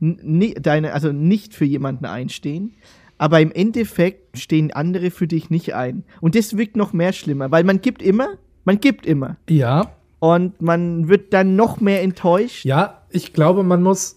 [0.00, 2.74] deine, also nicht für jemanden einstehen,
[3.18, 6.04] aber im Endeffekt stehen andere für dich nicht ein.
[6.20, 8.28] Und das wirkt noch mehr schlimmer, weil man gibt immer,
[8.64, 9.36] man gibt immer.
[9.48, 9.92] Ja.
[10.18, 12.64] Und man wird dann noch mehr enttäuscht.
[12.64, 14.16] Ja, ich glaube, man muss.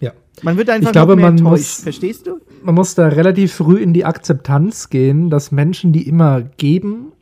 [0.00, 0.12] Ja.
[0.42, 1.76] Man wird einfach ich glaube, noch mehr man enttäuscht.
[1.76, 2.40] Muss, Verstehst du?
[2.62, 7.12] Man muss da relativ früh in die Akzeptanz gehen, dass Menschen, die immer geben,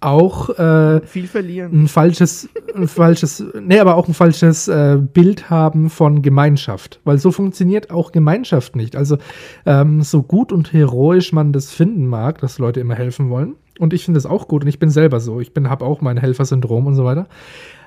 [0.00, 1.84] auch äh, viel verlieren.
[1.84, 7.18] Ein falsches, ein falsches, nee, aber auch ein falsches äh, Bild haben von Gemeinschaft, weil
[7.18, 8.94] so funktioniert auch Gemeinschaft nicht.
[8.94, 9.18] Also
[9.66, 13.56] ähm, so gut und heroisch man das finden mag, dass Leute immer helfen wollen.
[13.78, 15.40] Und ich finde es auch gut und ich bin selber so.
[15.40, 17.26] Ich bin, habe auch mein Helfersyndrom und so weiter.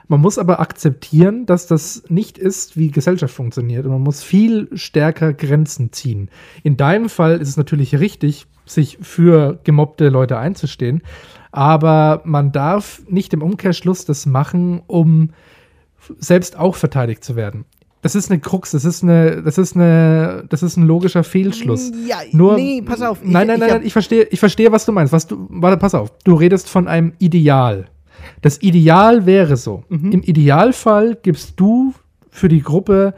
[0.08, 3.86] Man muss aber akzeptieren, dass das nicht ist, wie Gesellschaft funktioniert.
[3.86, 6.30] Und man muss viel stärker Grenzen ziehen.
[6.64, 11.02] In deinem Fall ist es natürlich richtig, sich für gemobbte Leute einzustehen
[11.52, 15.30] aber man darf nicht im Umkehrschluss das machen, um
[16.18, 17.66] selbst auch verteidigt zu werden.
[18.02, 21.92] Das ist eine Krux, das ist eine, das ist eine, das ist ein logischer Fehlschluss.
[22.08, 23.20] Ja, Nur, nee, pass auf.
[23.22, 25.14] Ich, nein, nein, nein, ich, nein, ich verstehe, ich verstehe, was du meinst.
[25.14, 26.12] Was du, warte, pass auf.
[26.24, 27.86] Du redest von einem Ideal.
[28.42, 29.84] Das Ideal wäre so.
[29.90, 30.12] Mhm.
[30.14, 31.94] Im Idealfall gibst du
[32.32, 33.14] für die Gruppe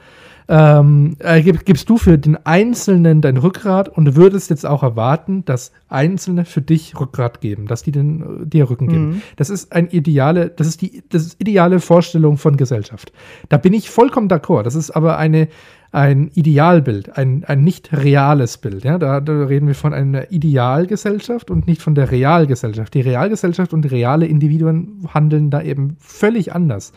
[0.48, 5.72] ähm, äh, gibst du für den Einzelnen dein Rückgrat und würdest jetzt auch erwarten, dass
[5.90, 9.10] Einzelne für dich Rückgrat geben, dass die den, äh, dir Rücken geben.
[9.10, 9.22] Mhm.
[9.36, 13.12] Das ist ein ideale, das ist die das ist ideale Vorstellung von Gesellschaft.
[13.50, 14.64] Da bin ich vollkommen d'accord.
[14.64, 15.48] Das ist aber eine
[15.94, 18.84] ein Idealbild, ein, ein nicht reales Bild.
[18.84, 18.98] Ja?
[18.98, 22.96] Da, da reden wir von einer Idealgesellschaft und nicht von der Realgesellschaft.
[22.96, 26.94] Die Realgesellschaft und reale Individuen handeln da eben völlig anders.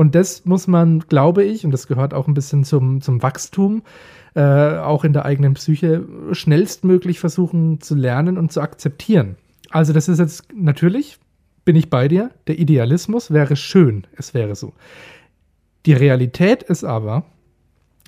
[0.00, 3.82] Und das muss man, glaube ich, und das gehört auch ein bisschen zum, zum Wachstum,
[4.34, 4.40] äh,
[4.78, 9.36] auch in der eigenen Psyche, schnellstmöglich versuchen zu lernen und zu akzeptieren.
[9.68, 11.18] Also das ist jetzt natürlich,
[11.66, 14.72] bin ich bei dir, der Idealismus wäre schön, es wäre so.
[15.84, 17.26] Die Realität ist aber,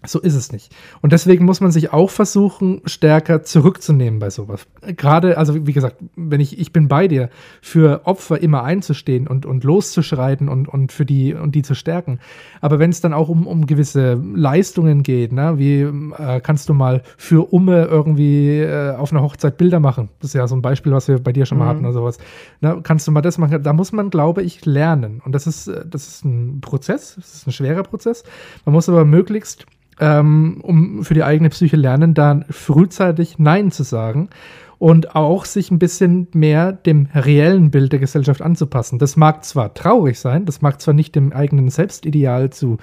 [0.07, 0.75] so ist es nicht.
[1.01, 4.67] Und deswegen muss man sich auch versuchen, stärker zurückzunehmen bei sowas.
[4.97, 7.31] Gerade, also wie gesagt, wenn ich, ich bin bei dir,
[7.61, 12.19] für Opfer immer einzustehen und, und loszuschreiten und, und für die und die zu stärken.
[12.61, 16.75] Aber wenn es dann auch um, um gewisse Leistungen geht, ne, wie äh, kannst du
[16.75, 20.09] mal für Umme irgendwie äh, auf einer Hochzeit Bilder machen?
[20.21, 21.69] Das ist ja so ein Beispiel, was wir bei dir schon mal mhm.
[21.69, 22.19] hatten oder sowas.
[22.61, 23.63] Ne, kannst du mal das machen?
[23.63, 25.23] Da muss man, glaube ich, lernen.
[25.25, 28.25] Und das ist, äh, das ist ein Prozess, das ist ein schwerer Prozess.
[28.65, 29.67] Man muss aber möglichst
[30.01, 34.31] ähm, um für die eigene Psyche lernen, da frühzeitig Nein zu sagen
[34.79, 38.99] und auch sich ein bisschen mehr dem reellen Bild der Gesellschaft anzupassen.
[38.99, 42.79] Das mag zwar traurig sein, das mag zwar nicht dem eigenen Selbstideal zu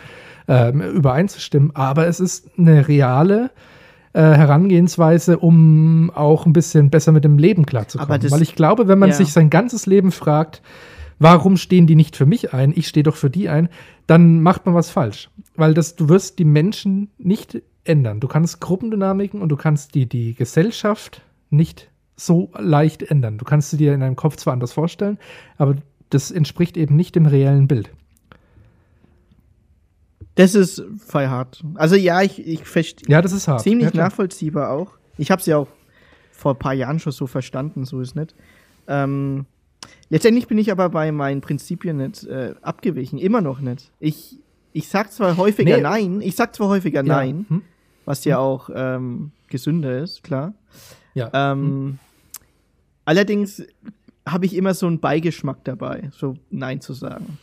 [0.48, 3.52] ähm, übereinzustimmen, aber es ist eine reale
[4.14, 8.32] äh, Herangehensweise, um auch ein bisschen besser mit dem Leben klarzukommen.
[8.32, 9.16] Weil ich glaube, wenn man ja.
[9.16, 10.62] sich sein ganzes Leben fragt,
[11.20, 13.70] warum stehen die nicht für mich ein, ich stehe doch für die ein,
[14.08, 15.30] dann macht man was falsch.
[15.60, 18.20] Weil das, du wirst die Menschen nicht ändern.
[18.20, 23.38] Du kannst Gruppendynamiken und du kannst die, die Gesellschaft nicht so leicht ändern.
[23.38, 25.18] Du kannst sie dir in deinem Kopf zwar anders vorstellen,
[25.58, 25.76] aber
[26.10, 27.92] das entspricht eben nicht dem reellen Bild.
[30.36, 31.64] Das ist voll hart.
[31.76, 33.10] Also ja, ich, ich verstehe.
[33.10, 33.62] Ja, das ist hart.
[33.62, 34.94] Ziemlich ja, nachvollziehbar auch.
[35.18, 35.68] Ich habe es ja auch
[36.32, 38.34] vor ein paar Jahren schon so verstanden, so ist nicht.
[38.88, 39.46] Ähm,
[40.10, 43.92] Letztendlich bin ich aber bei meinen Prinzipien nicht äh, abgewichen, immer noch nicht.
[44.00, 44.40] Ich,
[44.74, 45.84] ich sag zwar häufiger nee.
[45.84, 47.16] Nein, ich sag zwar häufiger ja.
[47.16, 47.62] Nein, hm?
[48.06, 48.44] was ja hm?
[48.44, 50.54] auch ähm, gesünder ist, klar.
[51.14, 51.30] Ja.
[51.34, 52.00] Ähm, hm.
[53.06, 53.64] Allerdings
[54.28, 57.40] habe ich immer so einen Beigeschmack dabei, so Nein zu sagen.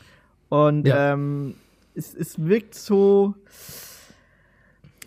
[0.48, 1.12] Und ja.
[1.12, 1.54] ähm,
[1.94, 3.34] es, es wirkt so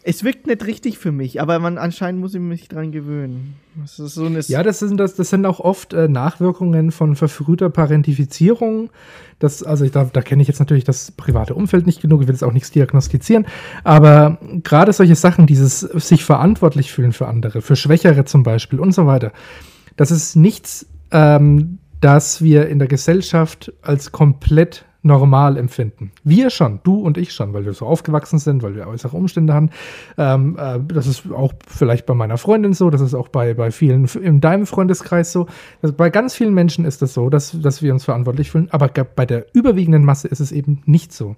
[0.10, 3.54] es wirkt nicht richtig für mich, aber man anscheinend muss ich mich dran gewöhnen.
[3.76, 8.90] Das so ja, das sind, das, das sind auch oft äh, Nachwirkungen von verfrühter Parentifizierung.
[9.38, 12.28] Das, also ich, da, da kenne ich jetzt natürlich das private Umfeld nicht genug, ich
[12.28, 13.46] will jetzt auch nichts diagnostizieren.
[13.84, 18.94] Aber gerade solche Sachen, dieses sich verantwortlich fühlen für andere, für Schwächere zum Beispiel und
[18.94, 19.32] so weiter,
[19.96, 26.12] das ist nichts, ähm, das wir in der Gesellschaft als komplett normal empfinden.
[26.24, 29.54] Wir schon, du und ich schon, weil wir so aufgewachsen sind, weil wir äußere Umstände
[29.54, 29.70] haben.
[30.18, 33.72] Ähm, äh, das ist auch vielleicht bei meiner Freundin so, das ist auch bei, bei
[33.72, 35.48] vielen in deinem Freundeskreis so.
[35.82, 38.88] Also bei ganz vielen Menschen ist das so, dass, dass wir uns verantwortlich fühlen, aber
[38.88, 41.36] bei der überwiegenden Masse ist es eben nicht so.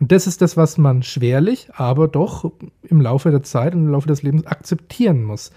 [0.00, 2.52] Und das ist das, was man schwerlich, aber doch
[2.82, 5.50] im Laufe der Zeit und im Laufe des Lebens akzeptieren muss.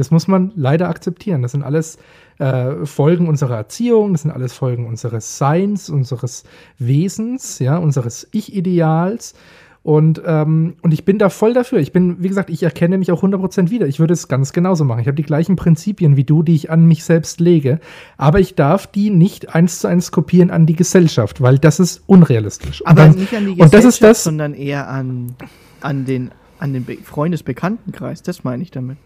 [0.00, 1.42] Das muss man leider akzeptieren.
[1.42, 1.98] Das sind alles
[2.38, 6.44] äh, Folgen unserer Erziehung, das sind alles Folgen unseres Seins, unseres
[6.78, 9.34] Wesens, ja, unseres Ich-Ideals.
[9.82, 11.78] Und, ähm, und ich bin da voll dafür.
[11.78, 13.86] Ich bin, wie gesagt, ich erkenne mich auch 100% wieder.
[13.86, 15.00] Ich würde es ganz genauso machen.
[15.00, 17.80] Ich habe die gleichen Prinzipien wie du, die ich an mich selbst lege.
[18.18, 22.02] Aber ich darf die nicht eins zu eins kopieren an die Gesellschaft, weil das ist
[22.06, 22.82] unrealistisch.
[22.84, 25.34] Aber dann, nicht an die Gesellschaft, das ist das, sondern eher an,
[25.80, 28.22] an den, an den Freundesbekanntenkreis.
[28.22, 28.98] Das meine ich damit.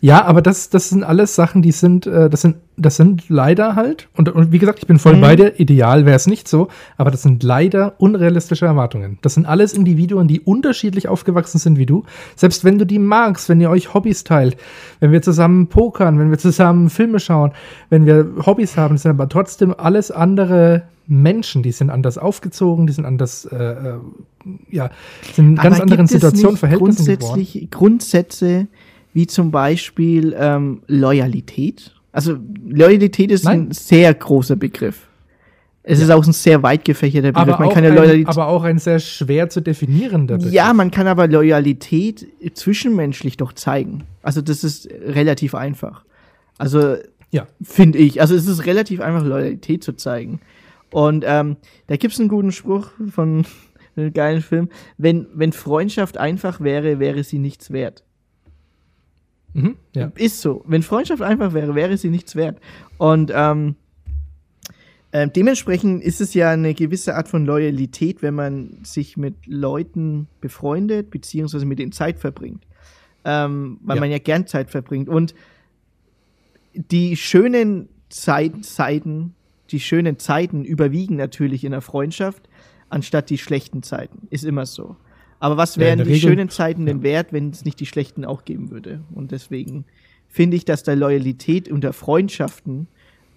[0.00, 3.74] Ja, aber das, das sind alles Sachen, die sind, äh, das sind, das sind leider
[3.74, 5.20] halt, und, und wie gesagt, ich bin voll mhm.
[5.22, 6.68] bei dir, ideal wäre es nicht so,
[6.98, 9.18] aber das sind leider unrealistische Erwartungen.
[9.22, 12.04] Das sind alles Individuen, die unterschiedlich aufgewachsen sind wie du.
[12.34, 14.56] Selbst wenn du die magst, wenn ihr euch Hobbys teilt,
[15.00, 17.52] wenn wir zusammen pokern, wenn wir zusammen Filme schauen,
[17.88, 22.92] wenn wir Hobbys haben, sind aber trotzdem alles andere Menschen, die sind anders aufgezogen, die
[22.92, 23.94] sind anders, äh, äh
[24.70, 24.90] ja,
[25.32, 27.70] sind in ganz anderen Situationen, Verhältnissen grundsätzlich geboren.
[27.70, 28.66] Grundsätze,
[29.16, 31.90] wie zum Beispiel ähm, Loyalität.
[32.12, 32.36] Also
[32.68, 33.68] Loyalität ist Nein.
[33.68, 35.08] ein sehr großer Begriff.
[35.82, 36.04] Es ja.
[36.04, 37.54] ist auch ein sehr weit gefächerter Begriff.
[37.54, 40.52] Aber, man kann ja Loyalität, aber auch ein sehr schwer zu definierender Begriff.
[40.52, 44.04] Ja, man kann aber Loyalität zwischenmenschlich doch zeigen.
[44.22, 46.04] Also das ist relativ einfach.
[46.58, 46.96] Also
[47.30, 47.46] ja.
[47.62, 48.20] finde ich.
[48.20, 50.40] Also es ist relativ einfach, Loyalität zu zeigen.
[50.90, 51.56] Und ähm,
[51.86, 53.46] da gibt es einen guten Spruch von
[53.96, 54.68] einem geilen Film.
[54.98, 58.02] Wenn, wenn Freundschaft einfach wäre, wäre sie nichts wert.
[59.56, 60.12] Mhm, ja.
[60.16, 60.62] Ist so.
[60.66, 62.60] Wenn Freundschaft einfach wäre, wäre sie nichts wert.
[62.98, 63.76] Und ähm,
[65.12, 70.28] äh, dementsprechend ist es ja eine gewisse Art von Loyalität, wenn man sich mit Leuten
[70.42, 72.66] befreundet, beziehungsweise mit denen Zeit verbringt.
[73.24, 74.00] Ähm, weil ja.
[74.00, 75.08] man ja gern Zeit verbringt.
[75.08, 75.34] Und
[76.74, 79.34] die schönen Zeit Zeiten,
[79.70, 82.48] die schönen Zeiten überwiegen natürlich in der Freundschaft,
[82.90, 84.28] anstatt die schlechten Zeiten.
[84.28, 84.96] Ist immer so.
[85.38, 88.24] Aber was wären ja, die Regel, schönen Zeiten denn wert, wenn es nicht die schlechten
[88.24, 89.00] auch geben würde?
[89.14, 89.84] Und deswegen
[90.28, 92.88] finde ich, dass da Loyalität unter Freundschaften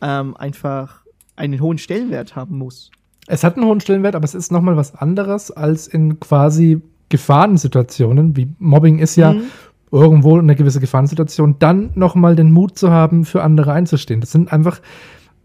[0.01, 1.03] ähm, einfach
[1.35, 2.91] einen hohen Stellenwert haben muss.
[3.27, 8.35] Es hat einen hohen Stellenwert, aber es ist nochmal was anderes als in quasi Gefahrensituationen,
[8.35, 9.43] wie Mobbing ist ja mhm.
[9.91, 14.21] irgendwo eine gewisse Gefahrensituation, dann nochmal den Mut zu haben, für andere einzustehen.
[14.21, 14.79] Das sind einfach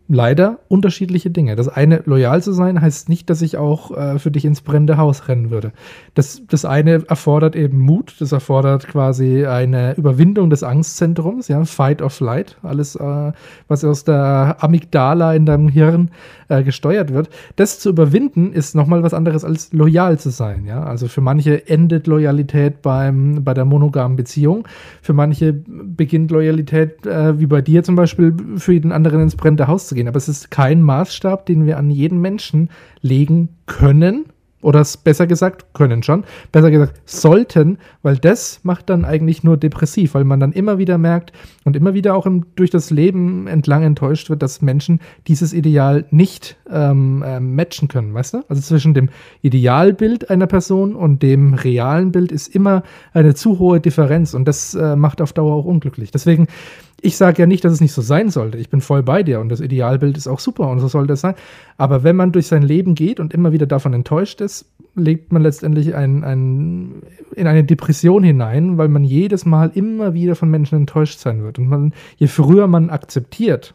[0.06, 1.56] leider unterschiedliche Dinge.
[1.56, 4.98] Das eine, loyal zu sein, heißt nicht, dass ich auch äh, für dich ins brennende
[4.98, 5.72] Haus rennen würde.
[6.14, 12.02] Das, das eine erfordert eben Mut, das erfordert quasi eine Überwindung des Angstzentrums, ja, Fight
[12.02, 13.32] or Flight, alles, äh,
[13.68, 16.10] was aus der Amygdala in deinem Hirn
[16.48, 17.30] äh, gesteuert wird.
[17.56, 20.82] Das zu überwinden ist nochmal was anderes als loyal zu sein, ja.
[20.84, 24.68] Also für manche endet Loyalität beim, bei der monogamen Beziehung,
[25.00, 29.66] für manche beginnt Loyalität, äh, wie bei dir zum Beispiel, für jeden anderen ins brennende
[29.66, 30.08] Haus zu gehen.
[30.08, 32.70] Aber es ist kein Maßstab, den wir an jeden Menschen
[33.00, 34.26] legen können
[34.64, 40.14] oder besser gesagt, können schon, besser gesagt, sollten, weil das macht dann eigentlich nur depressiv,
[40.14, 41.32] weil man dann immer wieder merkt
[41.64, 46.06] und immer wieder auch im, durch das Leben entlang enttäuscht wird, dass Menschen dieses Ideal
[46.10, 48.42] nicht ähm, äh, matchen können, weißt du?
[48.48, 49.10] Also zwischen dem
[49.42, 54.74] Idealbild einer Person und dem realen Bild ist immer eine zu hohe Differenz und das
[54.74, 56.10] äh, macht auf Dauer auch unglücklich.
[56.10, 56.46] Deswegen
[57.04, 58.56] ich sage ja nicht, dass es nicht so sein sollte.
[58.56, 61.20] Ich bin voll bei dir und das Idealbild ist auch super und so sollte es
[61.20, 61.34] sein.
[61.76, 65.42] Aber wenn man durch sein Leben geht und immer wieder davon enttäuscht ist, legt man
[65.42, 67.02] letztendlich ein, ein,
[67.34, 71.58] in eine Depression hinein, weil man jedes Mal immer wieder von Menschen enttäuscht sein wird.
[71.58, 73.74] Und man, je früher man akzeptiert,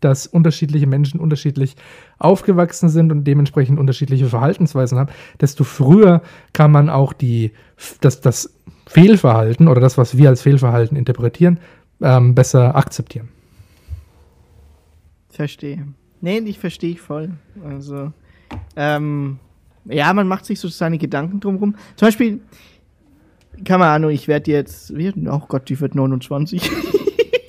[0.00, 1.76] dass unterschiedliche Menschen unterschiedlich
[2.18, 6.20] aufgewachsen sind und dementsprechend unterschiedliche Verhaltensweisen haben, desto früher
[6.52, 7.52] kann man auch die,
[8.00, 8.52] das, das
[8.86, 11.58] Fehlverhalten oder das, was wir als Fehlverhalten interpretieren,
[12.00, 13.28] ähm, besser akzeptieren.
[15.30, 15.86] Verstehe.
[16.20, 17.30] Nee, ich verstehe ich voll.
[17.64, 18.12] Also,
[18.74, 19.38] ähm,
[19.84, 21.76] ja, man macht sich so seine Gedanken drumherum.
[21.96, 22.40] Zum Beispiel,
[23.64, 26.70] keine Ahnung, ich werde jetzt, oh Gott, die wird 29.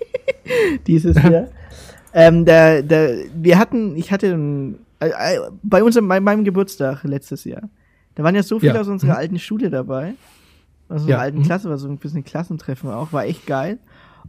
[0.88, 1.48] Dieses Jahr.
[2.14, 4.38] ähm, da, da, wir hatten, ich hatte
[5.00, 7.70] äh, äh, bei unserem, bei meinem Geburtstag letztes Jahr,
[8.16, 8.82] da waren ja so viele ja.
[8.82, 9.18] aus unserer mhm.
[9.18, 10.16] alten Schule dabei.
[10.90, 11.20] Aus unserer ja.
[11.20, 11.44] alten mhm.
[11.44, 13.78] Klasse, war so ein bisschen Klassentreffen auch, war echt geil.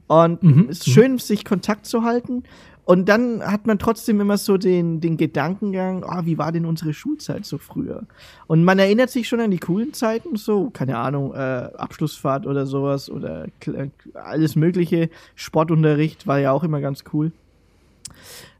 [0.08, 0.66] Und mhm.
[0.68, 2.42] es ist schön, sich Kontakt zu halten.
[2.84, 6.94] Und dann hat man trotzdem immer so den, den Gedankengang, oh, wie war denn unsere
[6.94, 8.04] Schulzeit so früher?
[8.46, 12.64] Und man erinnert sich schon an die coolen Zeiten, so, keine Ahnung, äh, Abschlussfahrt oder
[12.64, 15.10] sowas oder äh, alles mögliche.
[15.34, 17.30] Sportunterricht war ja auch immer ganz cool.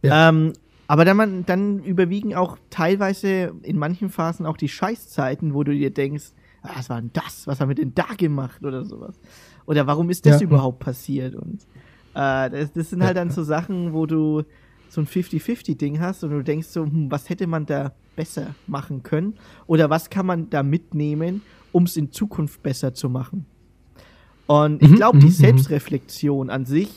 [0.03, 0.29] Ja.
[0.29, 0.53] Ähm,
[0.89, 5.73] aber dann, man, dann überwiegen auch teilweise in manchen Phasen auch die Scheißzeiten, wo du
[5.73, 6.33] dir denkst,
[6.63, 7.47] ah, was war denn das?
[7.47, 9.19] Was haben wir denn da gemacht oder sowas?
[9.69, 10.47] Oder warum ist das ja.
[10.47, 11.35] überhaupt passiert?
[11.35, 11.61] Und
[12.15, 14.43] äh, das, das, sind halt dann so Sachen, wo du
[14.89, 19.03] so ein 50-50-Ding hast und du denkst so, hm, was hätte man da besser machen
[19.03, 19.35] können?
[19.67, 23.45] Oder was kann man da mitnehmen, um es in Zukunft besser zu machen?
[24.47, 25.37] Und ich mhm, glaube, die mhm, mhm.
[25.37, 26.89] Selbstreflexion an sich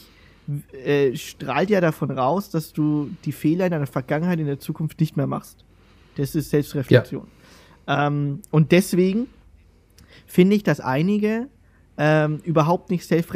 [0.71, 4.97] äh, strahlt ja davon raus, dass du die Fehler in deiner Vergangenheit in der Zukunft
[5.01, 5.65] nicht mehr machst.
[6.15, 7.27] Das ist Selbstreflexion.
[7.85, 8.07] Ja.
[8.07, 9.27] Ähm, und deswegen
[10.25, 11.49] finde ich, dass einige
[11.97, 13.31] ähm, überhaupt nicht selbst,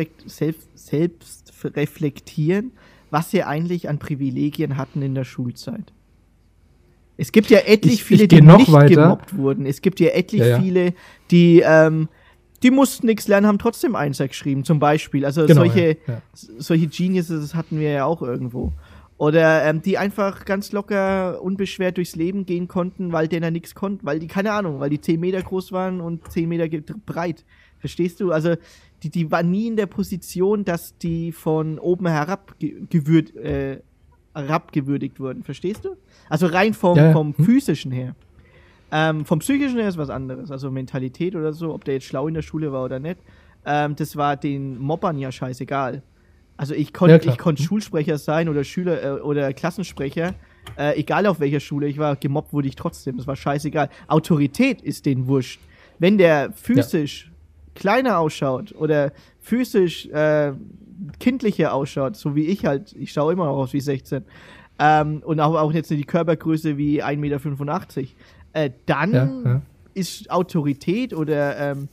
[0.76, 2.72] selbst reflektieren,
[3.12, 5.94] was sie eigentlich an Privilegien hatten in der Schulzeit.
[7.18, 9.04] Es gibt ja etlich ich, viele, ich die nicht weiter.
[9.04, 9.66] gemobbt wurden.
[9.66, 10.60] Es gibt ja etlich ja, ja.
[10.60, 10.94] viele,
[11.32, 12.10] die, ähm,
[12.64, 15.26] die mussten nichts lernen, haben trotzdem Einser geschrieben, zum Beispiel.
[15.26, 18.74] Also genau, solche, ja, solche Geniuses hatten wir ja auch irgendwo.
[19.18, 24.06] Oder ähm, die einfach ganz locker, unbeschwert durchs Leben gehen konnten, weil denen nichts konnten,
[24.06, 26.68] weil die, keine Ahnung, weil die 10 Meter groß waren und 10 Meter
[27.06, 27.46] breit.
[27.86, 28.32] Verstehst du?
[28.32, 28.56] Also
[29.04, 33.82] die, die war nie in der Position, dass die von oben herab gewürd, äh,
[34.34, 35.44] herabgewürdigt wurden.
[35.44, 35.96] Verstehst du?
[36.28, 37.12] Also rein vom, ja.
[37.12, 37.46] vom hm.
[37.46, 38.16] physischen her.
[38.92, 40.50] Ähm, vom psychischen her ist was anderes.
[40.50, 43.20] Also Mentalität oder so, ob der jetzt schlau in der Schule war oder nicht.
[43.68, 46.02] Ähm, das war den Mobbern ja scheißegal.
[46.58, 47.66] Also ich konnte ja, konnt hm.
[47.68, 50.34] Schulsprecher sein oder Schüler äh, oder Klassensprecher.
[50.76, 53.18] Äh, egal auf welcher Schule ich war, gemobbt wurde ich trotzdem.
[53.18, 53.90] Das war scheißegal.
[54.08, 55.60] Autorität ist denen wurscht.
[56.00, 57.35] Wenn der physisch ja
[57.76, 60.54] kleiner ausschaut oder physisch äh,
[61.20, 64.24] kindlicher ausschaut, so wie ich halt, ich schaue immer noch aus wie 16,
[64.78, 68.10] ähm, und auch, auch jetzt die Körpergröße wie 1,85 Meter,
[68.54, 69.62] äh, dann ja, ja.
[69.94, 71.88] ist Autorität oder ähm,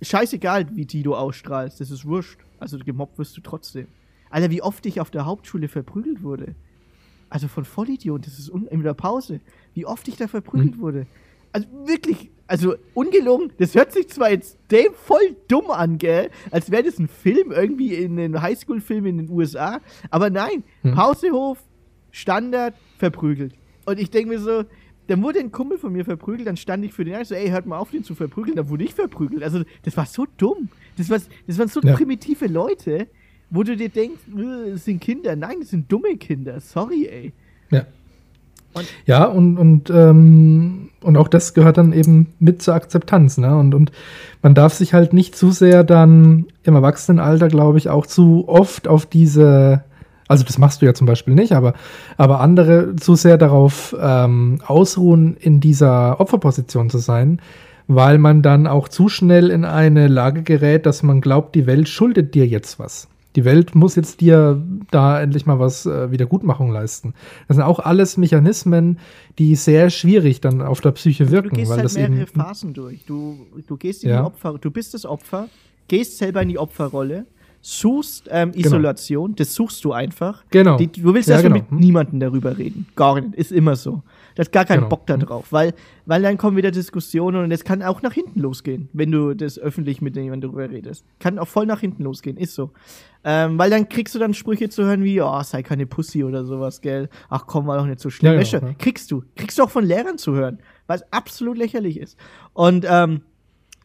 [0.00, 2.40] scheißegal, wie die du ausstrahlst, das ist wurscht.
[2.60, 3.86] Also gemobbt wirst du trotzdem.
[4.30, 6.54] Alter, wie oft ich auf der Hauptschule verprügelt wurde.
[7.30, 9.40] Also von Vollidioten, das ist in der Pause.
[9.74, 10.80] Wie oft ich da verprügelt hm.
[10.80, 11.06] wurde.
[11.52, 16.30] Also wirklich, also ungelogen, das hört sich zwar jetzt dem voll dumm an, gell?
[16.50, 19.80] Als wäre das ein Film irgendwie in einem Highschool-Film in den USA.
[20.10, 20.94] Aber nein, hm.
[20.94, 21.58] Pausehof,
[22.10, 23.54] Standard, verprügelt.
[23.84, 24.64] Und ich denke mir so,
[25.08, 27.48] dann wurde ein Kumpel von mir verprügelt, dann stand ich für den ein, so, ey,
[27.48, 29.42] hört mal auf, den zu verprügeln, dann wurde ich verprügelt.
[29.42, 30.68] Also, das war so dumm.
[30.96, 31.94] Das, war, das waren so ja.
[31.94, 33.08] primitive Leute,
[33.50, 35.36] wo du dir denkst, das sind Kinder.
[35.36, 36.60] Nein, das sind dumme Kinder.
[36.60, 37.32] Sorry, ey.
[37.70, 37.86] Ja.
[38.74, 43.38] Und ja, und, und, ähm, und auch das gehört dann eben mit zur Akzeptanz.
[43.38, 43.56] Ne?
[43.56, 43.92] Und, und
[44.42, 48.88] man darf sich halt nicht zu sehr dann im Erwachsenenalter, glaube ich, auch zu oft
[48.88, 49.84] auf diese,
[50.28, 51.74] also das machst du ja zum Beispiel nicht, aber,
[52.16, 57.40] aber andere zu sehr darauf ähm, ausruhen, in dieser Opferposition zu sein,
[57.86, 61.88] weil man dann auch zu schnell in eine Lage gerät, dass man glaubt, die Welt
[61.88, 63.08] schuldet dir jetzt was.
[63.38, 64.60] Die Welt muss jetzt dir
[64.90, 67.14] da endlich mal was äh, Wiedergutmachung leisten.
[67.46, 68.98] Das sind auch alles Mechanismen,
[69.38, 71.50] die sehr schwierig dann auf der Psyche wirken.
[71.50, 73.04] Du gehst weil halt mehrere Phasen durch.
[73.06, 74.22] Du, du gehst in ja.
[74.22, 75.46] die Opfer, du bist das Opfer,
[75.86, 77.26] gehst selber in die Opferrolle,
[77.60, 78.66] suchst ähm, genau.
[78.66, 79.36] Isolation, genau.
[79.36, 80.44] das suchst du einfach.
[80.50, 80.76] Genau.
[80.76, 81.70] Die, du willst ja, erstmal genau.
[81.70, 82.88] mit niemandem darüber reden.
[82.96, 84.02] Gar nicht, ist immer so.
[84.34, 84.88] Du hast gar keinen genau.
[84.88, 85.74] Bock da drauf, weil,
[86.06, 89.60] weil dann kommen wieder Diskussionen und es kann auch nach hinten losgehen, wenn du das
[89.60, 91.04] öffentlich mit jemandem darüber redest.
[91.20, 92.70] Kann auch voll nach hinten losgehen, ist so.
[93.24, 96.44] Ähm, weil dann kriegst du dann Sprüche zu hören wie, oh, sei keine Pussy oder
[96.44, 97.08] sowas, gell.
[97.28, 98.34] Ach komm, war doch nicht so schlimm.
[98.34, 98.74] Ja, ja, ja.
[98.78, 99.24] Kriegst du.
[99.36, 102.16] Kriegst du auch von Lehrern zu hören, was absolut lächerlich ist.
[102.52, 103.22] Und ähm,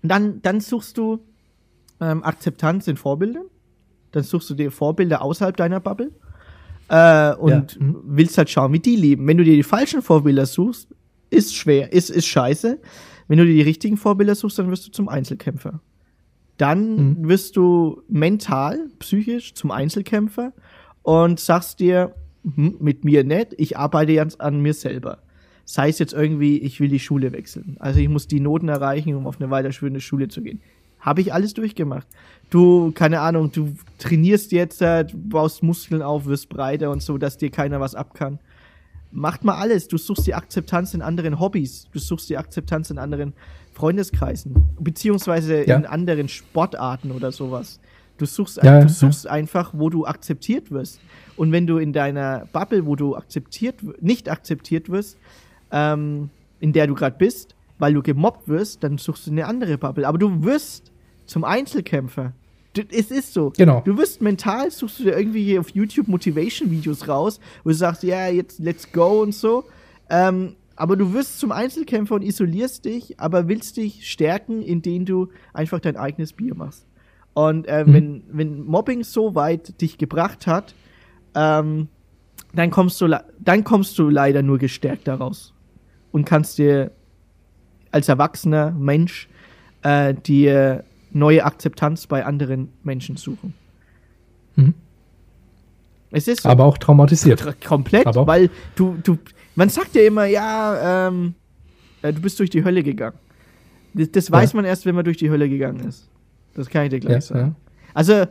[0.04, 1.26] dann, dann suchst du
[2.00, 3.46] ähm, Akzeptanz in Vorbildern.
[4.12, 6.12] Dann suchst du dir Vorbilder außerhalb deiner Bubble
[6.90, 7.84] äh, und ja.
[7.84, 8.02] Mhm.
[8.06, 9.28] willst halt schauen, wie die leben.
[9.28, 10.90] Wenn du dir die falschen Vorbilder suchst,
[11.30, 12.80] ist schwer, ist, ist scheiße.
[13.28, 15.82] Wenn du dir die richtigen Vorbilder suchst, dann wirst du zum Einzelkämpfer.
[16.58, 17.28] Dann mhm.
[17.28, 20.54] wirst du mental, psychisch zum Einzelkämpfer
[21.02, 25.20] und sagst dir, hm, mit mir nicht, ich arbeite jetzt an mir selber.
[25.66, 27.78] Sei es jetzt irgendwie, ich will die Schule wechseln.
[27.80, 30.62] Also ich muss die Noten erreichen, um auf eine weiterführende Schule zu gehen.
[31.00, 32.08] Habe ich alles durchgemacht.
[32.50, 37.50] Du, keine Ahnung, du trainierst jetzt, baust Muskeln auf, wirst breiter und so, dass dir
[37.50, 38.40] keiner was ab kann.
[39.12, 39.88] Macht mal alles.
[39.88, 41.88] Du suchst die Akzeptanz in anderen Hobbys.
[41.92, 43.34] Du suchst die Akzeptanz in anderen
[43.74, 44.70] Freundeskreisen.
[44.80, 45.76] Beziehungsweise ja.
[45.76, 47.80] in anderen Sportarten oder sowas.
[48.18, 49.32] Du suchst, ja, du suchst ja.
[49.32, 51.00] einfach, wo du akzeptiert wirst.
[51.36, 55.18] Und wenn du in deiner Bubble, wo du akzeptiert, nicht akzeptiert wirst,
[55.72, 56.30] ähm,
[56.60, 60.08] in der du gerade bist, weil du gemobbt wirst, dann suchst du eine andere Bubble.
[60.08, 60.92] Aber du wirst
[61.26, 62.34] zum Einzelkämpfer.
[62.92, 63.52] Es ist so.
[63.56, 63.82] Genau.
[63.82, 68.04] Du wirst mental, suchst du dir irgendwie hier auf YouTube Motivation-Videos raus, wo du sagst,
[68.04, 69.66] ja, jetzt let's go und so.
[70.10, 75.30] Ähm, aber du wirst zum Einzelkämpfer und isolierst dich, aber willst dich stärken, indem du
[75.54, 76.86] einfach dein eigenes Bier machst.
[77.34, 77.94] Und äh, mhm.
[77.94, 80.76] wenn, wenn Mobbing so weit dich gebracht hat,
[81.36, 81.88] ähm,
[82.54, 83.08] dann kommst du
[83.40, 85.54] dann kommst du leider nur gestärkt daraus
[86.12, 86.92] und kannst dir
[87.92, 89.28] als erwachsener Mensch
[89.82, 93.54] äh, dir neue Akzeptanz bei anderen Menschen suchen.
[94.56, 94.74] Mhm.
[96.12, 97.60] Es ist aber auch traumatisiert.
[97.66, 99.18] Komplett, aber weil du, du,
[99.56, 101.36] man sagt ja immer, ja, ähm,
[102.02, 103.18] äh, du bist durch die Hölle gegangen.
[103.94, 104.58] Das, das weiß ja.
[104.58, 106.10] man erst, wenn man durch die Hölle gegangen ist.
[106.54, 107.56] Das kann ich dir gleich ja, sagen.
[107.94, 108.26] Also,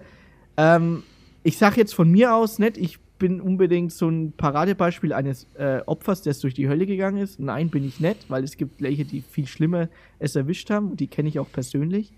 [0.56, 1.02] ähm,
[1.42, 5.80] ich sag jetzt von mir aus nicht, ich bin unbedingt so ein Paradebeispiel eines äh,
[5.86, 7.38] Opfers, das durch die Hölle gegangen ist.
[7.38, 9.88] Nein, bin ich nicht, weil es gibt welche, die viel schlimmer
[10.18, 12.12] es erwischt haben und die kenne ich auch persönlich.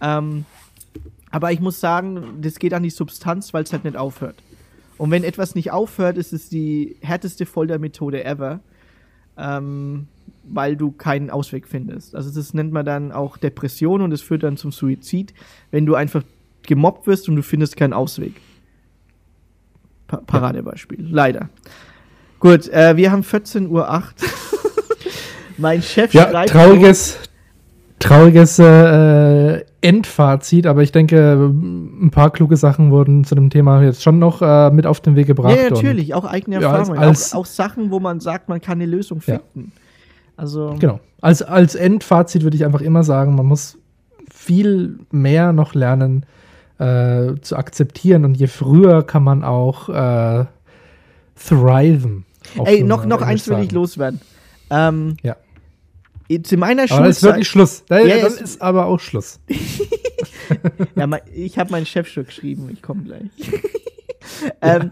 [0.00, 0.44] Ähm,
[1.30, 4.42] aber ich muss sagen, das geht an die Substanz, weil es halt nicht aufhört.
[5.00, 8.60] Und wenn etwas nicht aufhört, ist es die härteste Foltermethode ever,
[9.38, 10.08] ähm,
[10.44, 12.14] weil du keinen Ausweg findest.
[12.14, 15.32] Also das nennt man dann auch Depression und es führt dann zum Suizid,
[15.70, 16.22] wenn du einfach
[16.64, 18.34] gemobbt wirst und du findest keinen Ausweg.
[20.06, 21.08] Pa Paradebeispiel.
[21.10, 21.48] Leider.
[22.38, 24.04] Gut, äh, wir haben 14.08 Uhr.
[25.56, 26.50] mein Chef ja, schreibt.
[26.50, 27.18] Trauriges,
[28.00, 34.02] trauriges äh, Endfazit, aber ich denke, ein paar kluge Sachen wurden zu dem Thema jetzt
[34.02, 35.56] schon noch äh, mit auf den Weg gebracht.
[35.56, 37.00] Ja, natürlich, auch eigene Erfahrungen.
[37.00, 39.72] Ja, als, auch, auch, Sachen, wo man sagt, man kann eine Lösung finden.
[39.74, 39.82] Ja.
[40.36, 40.76] Also.
[40.78, 41.00] Genau.
[41.20, 43.78] Als, als Endfazit würde ich einfach immer sagen, man muss
[44.32, 46.24] viel mehr noch lernen,
[46.78, 48.24] äh, zu akzeptieren.
[48.24, 50.46] Und je früher kann man auch äh,
[51.36, 52.24] thriven.
[52.64, 54.20] Ey, noch, noch eins will ich loswerden.
[54.70, 55.36] Ähm, ja.
[56.42, 56.98] Zu meiner Schulzeit.
[56.98, 57.84] Aber das ist wirklich Schluss.
[57.86, 59.40] Da, ja, dann ist aber auch Schluss.
[60.96, 62.68] ja, mein, ich habe mein Chefstück geschrieben.
[62.72, 63.30] Ich komme gleich.
[64.62, 64.90] ähm,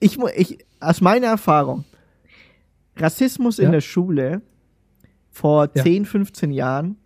[0.00, 1.84] ich, ich, aus meiner Erfahrung,
[2.96, 3.64] Rassismus ja.
[3.64, 4.42] in der Schule
[5.30, 5.82] vor ja.
[5.82, 6.96] 10, 15 Jahren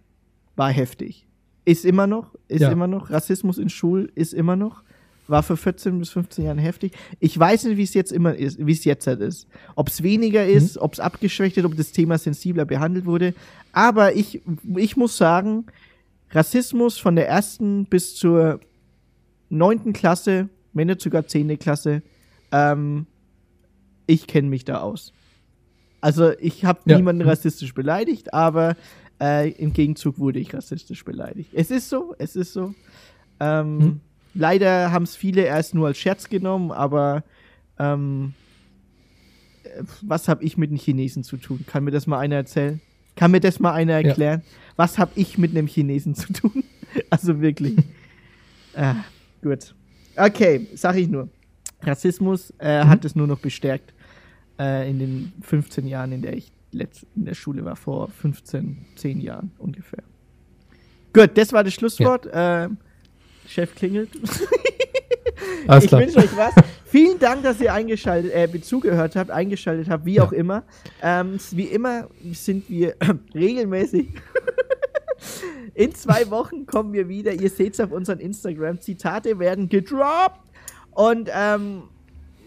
[0.57, 1.27] war heftig.
[1.65, 2.71] Ist immer noch, ist ja.
[2.71, 3.11] immer noch.
[3.11, 4.83] Rassismus in Schulen ist immer noch.
[5.31, 6.93] War für 14 bis 15 Jahren heftig.
[7.19, 9.47] Ich weiß nicht, wie es jetzt immer ist, wie es jetzt halt ist.
[9.77, 10.83] Ob es weniger ist, mhm.
[10.83, 13.35] ob es abgeschwächt ist, ob das Thema sensibler behandelt wurde.
[13.73, 14.43] Aber ich,
[14.77, 15.67] ich muss sagen,
[16.31, 18.61] Rassismus von der ersten bis zur
[19.49, 22.03] neunten Klasse, wenn nicht sogar zehnte Klasse,
[22.53, 23.07] ähm,
[24.07, 25.13] ich kenne mich da aus.
[26.01, 26.97] Also ich habe ja.
[26.97, 28.77] niemanden rassistisch beleidigt, aber
[29.21, 31.51] äh, Im Gegenzug wurde ich rassistisch beleidigt.
[31.53, 32.75] Es ist so, es ist so.
[33.39, 34.01] Ähm, hm.
[34.35, 37.25] Leider haben es viele erst nur als Scherz genommen, aber
[37.79, 38.35] ähm,
[40.03, 41.65] was habe ich mit den Chinesen zu tun?
[41.67, 42.81] Kann mir das mal einer erzählen?
[43.17, 44.43] Kann mir das mal einer erklären?
[44.45, 44.53] Ja.
[44.77, 46.65] Was habe ich mit einem Chinesen zu tun?
[47.11, 47.77] also wirklich.
[48.75, 48.97] ah,
[49.43, 49.75] gut.
[50.17, 51.29] Okay, sag ich nur.
[51.83, 52.89] Rassismus äh, mhm.
[52.89, 53.95] hat es nur noch bestärkt
[54.59, 59.21] äh, in den 15 Jahren, in der ich in der Schule war, vor 15, 10
[59.21, 60.05] Jahren ungefähr.
[61.13, 62.27] Gut, das war das Schlusswort.
[62.27, 62.67] Ja.
[62.67, 62.69] Äh,
[63.51, 64.11] Chef klingelt.
[65.67, 66.55] Alles ich wünsche euch was.
[66.85, 70.25] Vielen Dank, dass ihr eingeschaltet, äh, zugehört habt, eingeschaltet habt, wie ja.
[70.25, 70.65] auch immer.
[71.03, 72.95] Ähm, wie immer sind wir
[73.35, 74.09] regelmäßig.
[75.75, 77.33] In zwei Wochen kommen wir wieder.
[77.33, 78.81] Ihr seht es auf unserem Instagram.
[78.81, 80.41] Zitate werden gedroppt.
[80.93, 81.85] Und ähm,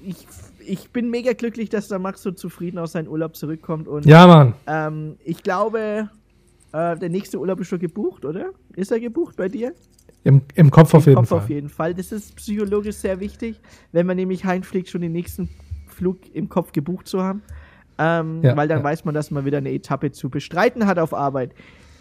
[0.04, 0.28] ich
[0.66, 3.88] ich bin mega glücklich, dass der Max so zufrieden aus seinem Urlaub zurückkommt.
[3.88, 4.54] Und, ja, Mann.
[4.68, 6.10] Ähm, ich glaube,
[6.72, 8.52] äh, der nächste Urlaub ist schon gebucht, oder?
[8.76, 9.74] Ist er gebucht bei dir?
[10.24, 11.38] Im, im Kopf Im auf jeden Kopf Fall.
[11.40, 11.94] auf jeden Fall.
[11.94, 13.60] Das ist psychologisch sehr wichtig,
[13.92, 15.50] wenn man nämlich heimfliegt, schon den nächsten
[15.88, 17.42] Flug im Kopf gebucht zu haben.
[17.98, 18.84] Ähm, ja, weil dann ja.
[18.84, 21.52] weiß man, dass man wieder eine Etappe zu bestreiten hat auf Arbeit.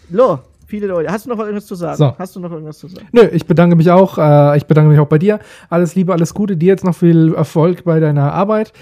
[0.09, 1.11] Lo, viele Leute.
[1.11, 1.97] Hast du noch irgendwas zu sagen?
[1.97, 2.17] So.
[2.17, 3.07] Hast du noch irgendwas zu sagen?
[3.11, 4.17] Nö, ich bedanke mich auch.
[4.17, 5.39] Äh, ich bedanke mich auch bei dir.
[5.69, 6.57] Alles Liebe, alles Gute.
[6.57, 8.73] Dir jetzt noch viel Erfolg bei deiner Arbeit.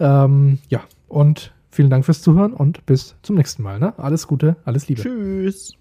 [0.00, 3.78] Ähm, ja, und vielen Dank fürs Zuhören und bis zum nächsten Mal.
[3.78, 3.94] Ne?
[3.96, 5.02] Alles Gute, alles Liebe.
[5.02, 5.74] Tschüss.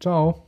[0.00, 0.45] Ciao.